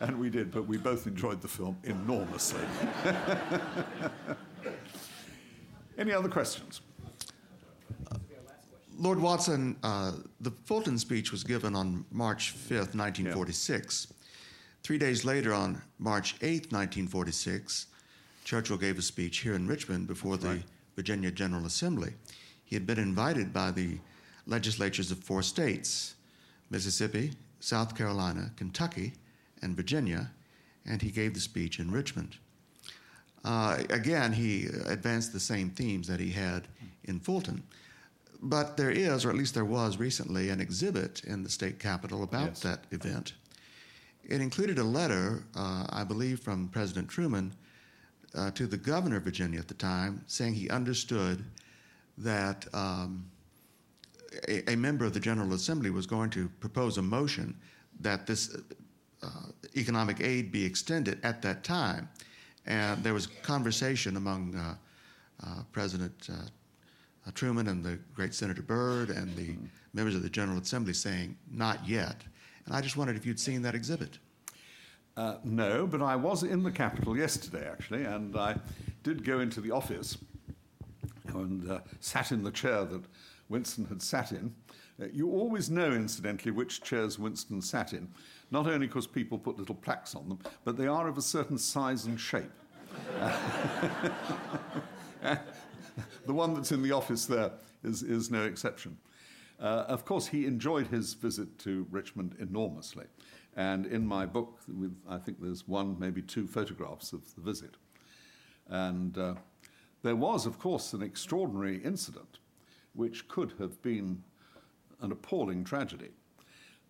and 0.00 0.18
we 0.18 0.30
did, 0.30 0.50
but 0.50 0.66
we 0.66 0.78
both 0.78 1.06
enjoyed 1.06 1.42
the 1.42 1.48
film 1.48 1.76
enormously. 1.84 2.64
Any 5.98 6.12
other 6.12 6.28
questions? 6.28 6.80
Lord 8.96 9.18
Watson, 9.18 9.76
uh, 9.82 10.12
the 10.40 10.50
Fulton 10.64 10.98
speech 10.98 11.32
was 11.32 11.44
given 11.44 11.74
on 11.74 12.04
March 12.10 12.54
5th, 12.54 12.94
1946. 12.94 14.06
Yeah. 14.08 14.16
Three 14.82 14.98
days 14.98 15.24
later, 15.24 15.52
on 15.52 15.82
March 15.98 16.38
8th, 16.40 16.72
1946, 16.72 17.86
Churchill 18.44 18.76
gave 18.76 18.98
a 18.98 19.02
speech 19.02 19.38
here 19.38 19.54
in 19.54 19.66
Richmond 19.66 20.06
before 20.06 20.36
the 20.36 20.48
right. 20.48 20.62
Virginia 20.96 21.30
General 21.30 21.66
Assembly. 21.66 22.14
He 22.64 22.76
had 22.76 22.86
been 22.86 22.98
invited 22.98 23.52
by 23.52 23.70
the 23.70 23.98
legislatures 24.46 25.10
of 25.10 25.18
four 25.18 25.42
states 25.42 26.14
Mississippi, 26.70 27.32
South 27.60 27.96
Carolina, 27.96 28.50
Kentucky, 28.56 29.12
and 29.62 29.76
Virginia, 29.76 30.30
and 30.86 31.00
he 31.02 31.10
gave 31.10 31.34
the 31.34 31.40
speech 31.40 31.78
in 31.78 31.90
Richmond. 31.90 32.36
Uh, 33.44 33.82
again, 33.90 34.32
he 34.32 34.66
advanced 34.86 35.32
the 35.32 35.40
same 35.40 35.70
themes 35.70 36.08
that 36.08 36.20
he 36.20 36.30
had 36.30 36.66
in 37.04 37.20
Fulton. 37.20 37.62
But 38.42 38.76
there 38.76 38.90
is, 38.90 39.24
or 39.24 39.30
at 39.30 39.36
least 39.36 39.54
there 39.54 39.64
was 39.64 39.98
recently, 39.98 40.50
an 40.50 40.60
exhibit 40.60 41.22
in 41.24 41.42
the 41.42 41.50
state 41.50 41.78
capitol 41.78 42.22
about 42.22 42.48
yes. 42.48 42.60
that 42.60 42.84
event. 42.90 43.34
It 44.26 44.40
included 44.40 44.78
a 44.78 44.84
letter, 44.84 45.44
uh, 45.54 45.86
I 45.90 46.04
believe, 46.04 46.40
from 46.40 46.68
President 46.68 47.08
Truman 47.08 47.54
uh, 48.34 48.50
to 48.52 48.66
the 48.66 48.76
governor 48.76 49.16
of 49.16 49.22
Virginia 49.22 49.58
at 49.58 49.68
the 49.68 49.74
time, 49.74 50.22
saying 50.26 50.54
he 50.54 50.68
understood 50.70 51.44
that 52.18 52.66
um, 52.74 53.24
a, 54.48 54.72
a, 54.72 54.76
member 54.76 55.04
of 55.04 55.14
the 55.14 55.20
General 55.20 55.52
Assembly 55.52 55.90
was 55.90 56.06
going 56.06 56.30
to 56.30 56.48
propose 56.60 56.98
a 56.98 57.02
motion 57.02 57.56
that 58.00 58.26
this 58.26 58.56
uh, 59.22 59.28
economic 59.76 60.20
aid 60.20 60.52
be 60.52 60.64
extended 60.64 61.18
at 61.24 61.42
that 61.42 61.64
time. 61.64 62.08
And 62.66 63.02
there 63.02 63.14
was 63.14 63.26
conversation 63.26 64.16
among 64.16 64.54
uh, 64.54 64.74
uh 65.44 65.62
President 65.72 66.28
uh, 66.30 67.30
Truman 67.34 67.68
and 67.68 67.84
the 67.84 67.98
great 68.14 68.34
Senator 68.34 68.62
Byrd 68.62 69.10
and 69.10 69.34
the 69.36 69.48
mm-hmm. 69.48 69.66
members 69.92 70.14
of 70.14 70.22
the 70.22 70.30
General 70.30 70.58
Assembly 70.58 70.92
saying, 70.92 71.36
not 71.50 71.86
yet. 71.88 72.16
And 72.66 72.74
I 72.74 72.80
just 72.80 72.96
wondered 72.96 73.16
if 73.16 73.26
you'd 73.26 73.40
seen 73.40 73.62
that 73.62 73.74
exhibit. 73.74 74.18
Uh, 75.16 75.36
no, 75.44 75.86
but 75.86 76.02
I 76.02 76.16
was 76.16 76.42
in 76.42 76.64
the 76.64 76.72
Capitol 76.72 77.16
yesterday, 77.16 77.68
actually, 77.70 78.04
and 78.04 78.36
I 78.36 78.56
did 79.04 79.24
go 79.24 79.38
into 79.40 79.60
the 79.60 79.70
office 79.70 80.18
and 81.28 81.70
uh, 81.70 81.80
sat 82.00 82.32
in 82.32 82.42
the 82.42 82.50
chair 82.50 82.84
that 82.84 83.02
Winston 83.48 83.84
had 83.86 84.02
sat 84.02 84.32
in. 84.32 84.52
Uh, 85.00 85.06
you 85.12 85.30
always 85.30 85.70
know, 85.70 85.92
incidentally, 85.92 86.50
which 86.50 86.82
chairs 86.82 87.18
Winston 87.18 87.62
sat 87.62 87.92
in, 87.92 88.08
not 88.50 88.66
only 88.66 88.86
because 88.86 89.06
people 89.06 89.38
put 89.38 89.56
little 89.56 89.74
plaques 89.74 90.16
on 90.16 90.28
them, 90.28 90.38
but 90.64 90.76
they 90.76 90.88
are 90.88 91.06
of 91.06 91.16
a 91.16 91.22
certain 91.22 91.58
size 91.58 92.06
and 92.06 92.18
shape. 92.18 92.50
the 96.26 96.32
one 96.32 96.54
that's 96.54 96.72
in 96.72 96.82
the 96.82 96.92
office 96.92 97.26
there 97.26 97.52
is, 97.84 98.02
is 98.02 98.30
no 98.30 98.44
exception. 98.44 98.96
Uh, 99.60 99.84
of 99.88 100.04
course, 100.04 100.26
he 100.26 100.46
enjoyed 100.46 100.88
his 100.88 101.14
visit 101.14 101.58
to 101.60 101.86
Richmond 101.90 102.36
enormously. 102.40 103.04
And 103.56 103.86
in 103.86 104.06
my 104.06 104.26
book, 104.26 104.60
with, 104.68 104.96
I 105.08 105.18
think 105.18 105.40
there's 105.40 105.68
one, 105.68 105.96
maybe 105.98 106.22
two 106.22 106.46
photographs 106.46 107.12
of 107.12 107.34
the 107.34 107.40
visit. 107.40 107.76
And 108.68 109.16
uh, 109.16 109.34
there 110.02 110.16
was, 110.16 110.46
of 110.46 110.58
course, 110.58 110.92
an 110.92 111.02
extraordinary 111.02 111.78
incident 111.78 112.38
which 112.94 113.28
could 113.28 113.52
have 113.58 113.80
been 113.82 114.22
an 115.00 115.12
appalling 115.12 115.64
tragedy. 115.64 116.10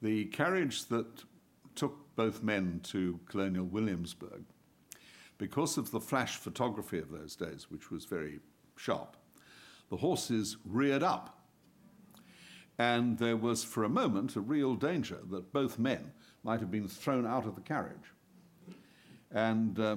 The 0.03 0.27
carriage 0.27 0.87
that 0.87 1.25
took 1.75 2.15
both 2.15 2.43
men 2.43 2.81
to 2.85 3.19
Colonial 3.27 3.65
Williamsburg, 3.65 4.45
because 5.39 5.77
of 5.77 5.91
the 5.91 6.01
flash 6.01 6.37
photography 6.37 6.99
of 6.99 7.11
those 7.11 7.35
days, 7.35 7.71
which 7.71 7.91
was 7.91 8.05
very 8.05 8.39
sharp, 8.77 9.17
the 9.91 9.97
horses 9.97 10.57
reared 10.65 11.03
up. 11.03 11.41
And 12.79 13.19
there 13.19 13.37
was, 13.37 13.65
for 13.65 13.85
a 13.85 13.89
moment, 13.89 14.37
a 14.37 14.41
real 14.41 14.75
danger 14.75 15.19
that 15.31 15.53
both 15.53 15.79
men 15.79 16.13
might 16.45 16.61
have 16.61 16.71
been 16.71 16.87
thrown 16.87 17.27
out 17.27 17.47
of 17.47 17.55
the 17.55 17.63
carriage. 17.63 18.13
And 19.33 19.81
uh, 19.81 19.97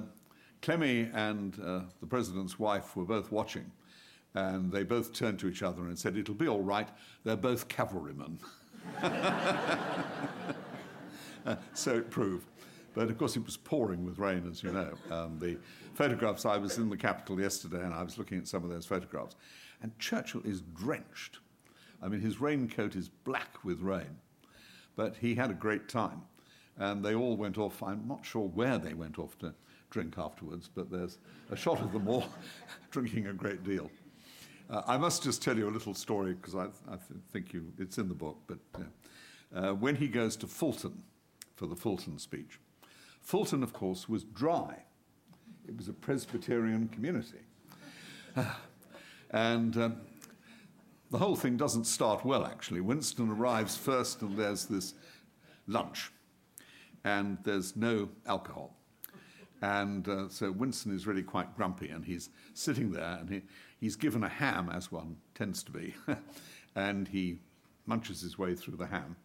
Clemmy 0.62 1.10
and 1.12 1.54
uh, 1.64 1.80
the 2.00 2.06
president's 2.06 2.58
wife 2.58 2.96
were 2.96 3.04
both 3.04 3.30
watching, 3.30 3.70
and 4.34 4.72
they 4.72 4.82
both 4.82 5.12
turned 5.12 5.38
to 5.40 5.48
each 5.48 5.62
other 5.62 5.82
and 5.82 5.98
said, 5.98 6.16
It'll 6.16 6.34
be 6.34 6.48
all 6.48 6.62
right, 6.62 6.88
they're 7.24 7.36
both 7.36 7.68
cavalrymen. 7.68 8.38
uh, 9.02 10.06
so 11.74 11.98
it 11.98 12.10
proved. 12.10 12.46
But 12.94 13.10
of 13.10 13.18
course, 13.18 13.36
it 13.36 13.44
was 13.44 13.56
pouring 13.56 14.04
with 14.04 14.18
rain, 14.18 14.48
as 14.50 14.62
you 14.62 14.72
know. 14.72 14.92
Um, 15.10 15.38
the 15.38 15.58
photographs, 15.94 16.44
I 16.44 16.56
was 16.56 16.78
in 16.78 16.90
the 16.90 16.96
Capitol 16.96 17.40
yesterday 17.40 17.84
and 17.84 17.94
I 17.94 18.02
was 18.02 18.18
looking 18.18 18.38
at 18.38 18.48
some 18.48 18.64
of 18.64 18.70
those 18.70 18.86
photographs, 18.86 19.36
and 19.82 19.96
Churchill 19.98 20.42
is 20.44 20.62
drenched. 20.62 21.38
I 22.02 22.08
mean, 22.08 22.20
his 22.20 22.40
raincoat 22.40 22.96
is 22.96 23.08
black 23.08 23.62
with 23.62 23.80
rain, 23.80 24.18
but 24.96 25.16
he 25.16 25.34
had 25.34 25.50
a 25.50 25.54
great 25.54 25.88
time 25.88 26.22
and 26.78 27.04
they 27.04 27.14
all 27.14 27.36
went 27.36 27.58
off. 27.58 27.82
I'm 27.82 28.06
not 28.06 28.24
sure 28.24 28.48
where 28.48 28.78
they 28.78 28.94
went 28.94 29.18
off 29.18 29.36
to 29.38 29.54
drink 29.90 30.14
afterwards, 30.16 30.68
but 30.72 30.90
there's 30.90 31.18
a 31.50 31.56
shot 31.56 31.80
of 31.80 31.92
them 31.92 32.08
all 32.08 32.26
drinking 32.90 33.26
a 33.26 33.32
great 33.32 33.64
deal. 33.64 33.90
Uh, 34.70 34.82
I 34.86 34.96
must 34.98 35.22
just 35.22 35.42
tell 35.42 35.56
you 35.56 35.68
a 35.68 35.70
little 35.70 35.94
story 35.94 36.34
because 36.34 36.54
I, 36.54 36.64
I 36.92 36.96
th- 36.96 37.20
think 37.32 37.52
you, 37.52 37.72
it's 37.78 37.98
in 37.98 38.08
the 38.08 38.14
book. 38.14 38.36
But 38.46 38.58
uh, 39.54 39.72
when 39.74 39.96
he 39.96 40.08
goes 40.08 40.36
to 40.36 40.46
Fulton 40.46 41.02
for 41.56 41.66
the 41.66 41.76
Fulton 41.76 42.18
speech, 42.18 42.60
Fulton, 43.22 43.62
of 43.62 43.72
course, 43.72 44.08
was 44.08 44.24
dry. 44.24 44.82
It 45.66 45.76
was 45.76 45.88
a 45.88 45.92
Presbyterian 45.92 46.88
community. 46.88 47.40
and 49.30 49.76
um, 49.76 49.96
the 51.10 51.18
whole 51.18 51.36
thing 51.36 51.56
doesn't 51.56 51.84
start 51.84 52.24
well, 52.24 52.44
actually. 52.44 52.82
Winston 52.82 53.30
arrives 53.30 53.76
first, 53.76 54.20
and 54.20 54.36
there's 54.36 54.66
this 54.66 54.94
lunch 55.66 56.12
and 57.08 57.38
there's 57.42 57.74
no 57.74 58.10
alcohol. 58.26 58.76
And 59.62 60.06
uh, 60.08 60.28
so 60.28 60.52
Winston 60.52 60.94
is 60.94 61.06
really 61.06 61.22
quite 61.22 61.56
grumpy, 61.56 61.88
and 61.88 62.04
he's 62.04 62.28
sitting 62.54 62.92
there, 62.92 63.16
and 63.18 63.30
he, 63.30 63.42
he's 63.80 63.96
given 63.96 64.22
a 64.22 64.28
ham, 64.28 64.70
as 64.72 64.92
one 64.92 65.16
tends 65.34 65.62
to 65.64 65.72
be, 65.72 65.94
and 66.76 67.08
he 67.08 67.38
munches 67.86 68.20
his 68.20 68.38
way 68.38 68.54
through 68.54 68.76
the 68.76 68.86
ham. 68.86 69.16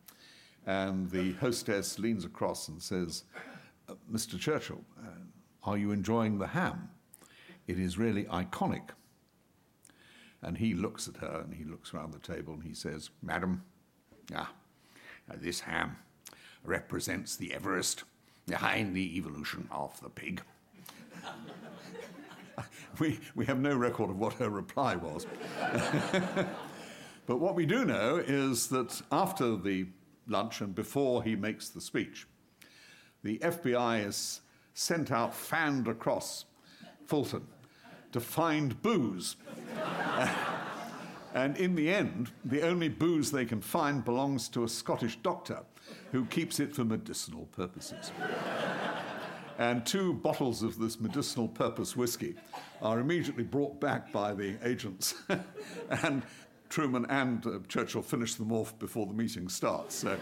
And 0.66 1.12
the 1.12 1.34
hostess 1.34 2.00
leans 2.00 2.24
across 2.24 2.70
and 2.70 2.82
says, 2.82 3.26
uh, 3.90 3.96
Mr. 4.12 4.40
Churchill, 4.40 4.84
uh, 4.98 5.70
are 5.70 5.78
you 5.78 5.92
enjoying 5.92 6.40
the 6.40 6.48
ham? 6.48 6.90
It 7.68 7.78
is 7.78 7.98
really 7.98 8.24
iconic. 8.26 8.90
And 10.42 10.58
he 10.58 10.74
looks 10.74 11.10
at 11.10 11.18
her 11.18 11.42
and 11.44 11.54
he 11.54 11.66
looks 11.66 11.94
around 11.94 12.14
the 12.14 12.20
table 12.20 12.54
and 12.54 12.64
he 12.64 12.74
says, 12.74 13.10
Madam, 13.22 13.64
ah, 14.34 14.52
this 15.42 15.60
ham 15.60 15.98
represents 16.64 17.36
the 17.36 17.54
Everest 17.54 18.04
behind 18.48 18.96
the 18.96 19.18
evolution 19.18 19.68
of 19.72 20.00
the 20.02 20.10
pig. 20.10 20.42
we, 23.00 23.20
we 23.36 23.46
have 23.46 23.60
no 23.60 23.76
record 23.76 24.10
of 24.10 24.20
what 24.20 24.34
her 24.34 24.50
reply 24.50 24.96
was. 24.96 25.26
but 27.26 27.38
what 27.38 27.56
we 27.56 27.66
do 27.66 27.86
know 27.86 28.18
is 28.18 28.68
that 28.68 29.02
after 29.12 29.56
the 29.56 29.88
lunch 30.28 30.62
and 30.62 30.76
before 30.76 31.24
he 31.24 31.36
makes 31.36 31.70
the 31.70 31.82
speech, 31.82 32.28
the 33.24 33.38
FBI 33.40 34.06
is 34.06 34.42
sent 34.74 35.12
out 35.12 35.34
fanned 35.34 35.88
across 35.88 36.46
Fulton 37.06 37.48
to 38.12 38.20
find 38.20 38.82
booze. 38.82 39.36
and 41.34 41.58
in 41.58 41.76
the 41.76 41.90
end, 41.90 42.32
the 42.46 42.62
only 42.62 42.90
booze 42.90 43.32
they 43.32 43.46
can 43.46 43.62
find 43.62 44.04
belongs 44.04 44.50
to 44.50 44.64
a 44.64 44.70
Scottish 44.70 45.18
doctor 45.18 45.60
who 46.12 46.26
keeps 46.26 46.60
it 46.60 46.76
for 46.76 46.84
medicinal 46.84 47.48
purposes. 47.48 48.12
and 49.58 49.86
two 49.86 50.14
bottles 50.14 50.64
of 50.64 50.78
this 50.80 51.00
medicinal 51.00 51.48
purpose 51.48 51.96
whiskey 51.96 52.36
are 52.82 53.00
immediately 53.00 53.44
brought 53.44 53.80
back 53.80 54.12
by 54.12 54.34
the 54.34 54.56
agents. 54.64 55.16
and 56.04 56.24
Truman 56.70 57.06
and 57.10 57.46
uh, 57.46 57.60
Churchill 57.68 58.02
finish 58.02 58.34
them 58.34 58.52
off 58.52 58.78
before 58.80 59.06
the 59.06 59.14
meeting 59.14 59.48
starts. 59.48 59.94
So 59.94 60.18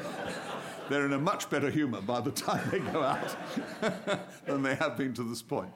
they're 0.90 1.06
in 1.06 1.14
a 1.14 1.20
much 1.20 1.50
better 1.50 1.70
humour 1.70 2.02
by 2.02 2.20
the 2.20 2.32
time 2.32 2.70
they 2.70 2.80
go 2.80 3.02
out 3.02 3.38
than 4.46 4.62
they 4.62 4.76
have 4.76 4.98
been 4.98 5.14
to 5.14 5.24
this 5.24 5.42
point. 5.42 5.72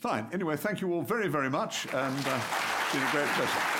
Fine. 0.00 0.26
Anyway, 0.32 0.56
thank 0.56 0.80
you 0.80 0.92
all 0.92 1.02
very, 1.02 1.28
very 1.28 1.50
much, 1.50 1.86
and 1.86 2.26
uh, 2.26 2.40
it's 2.82 2.92
been 2.92 3.02
a 3.02 3.10
great 3.12 3.26
pleasure. 3.26 3.77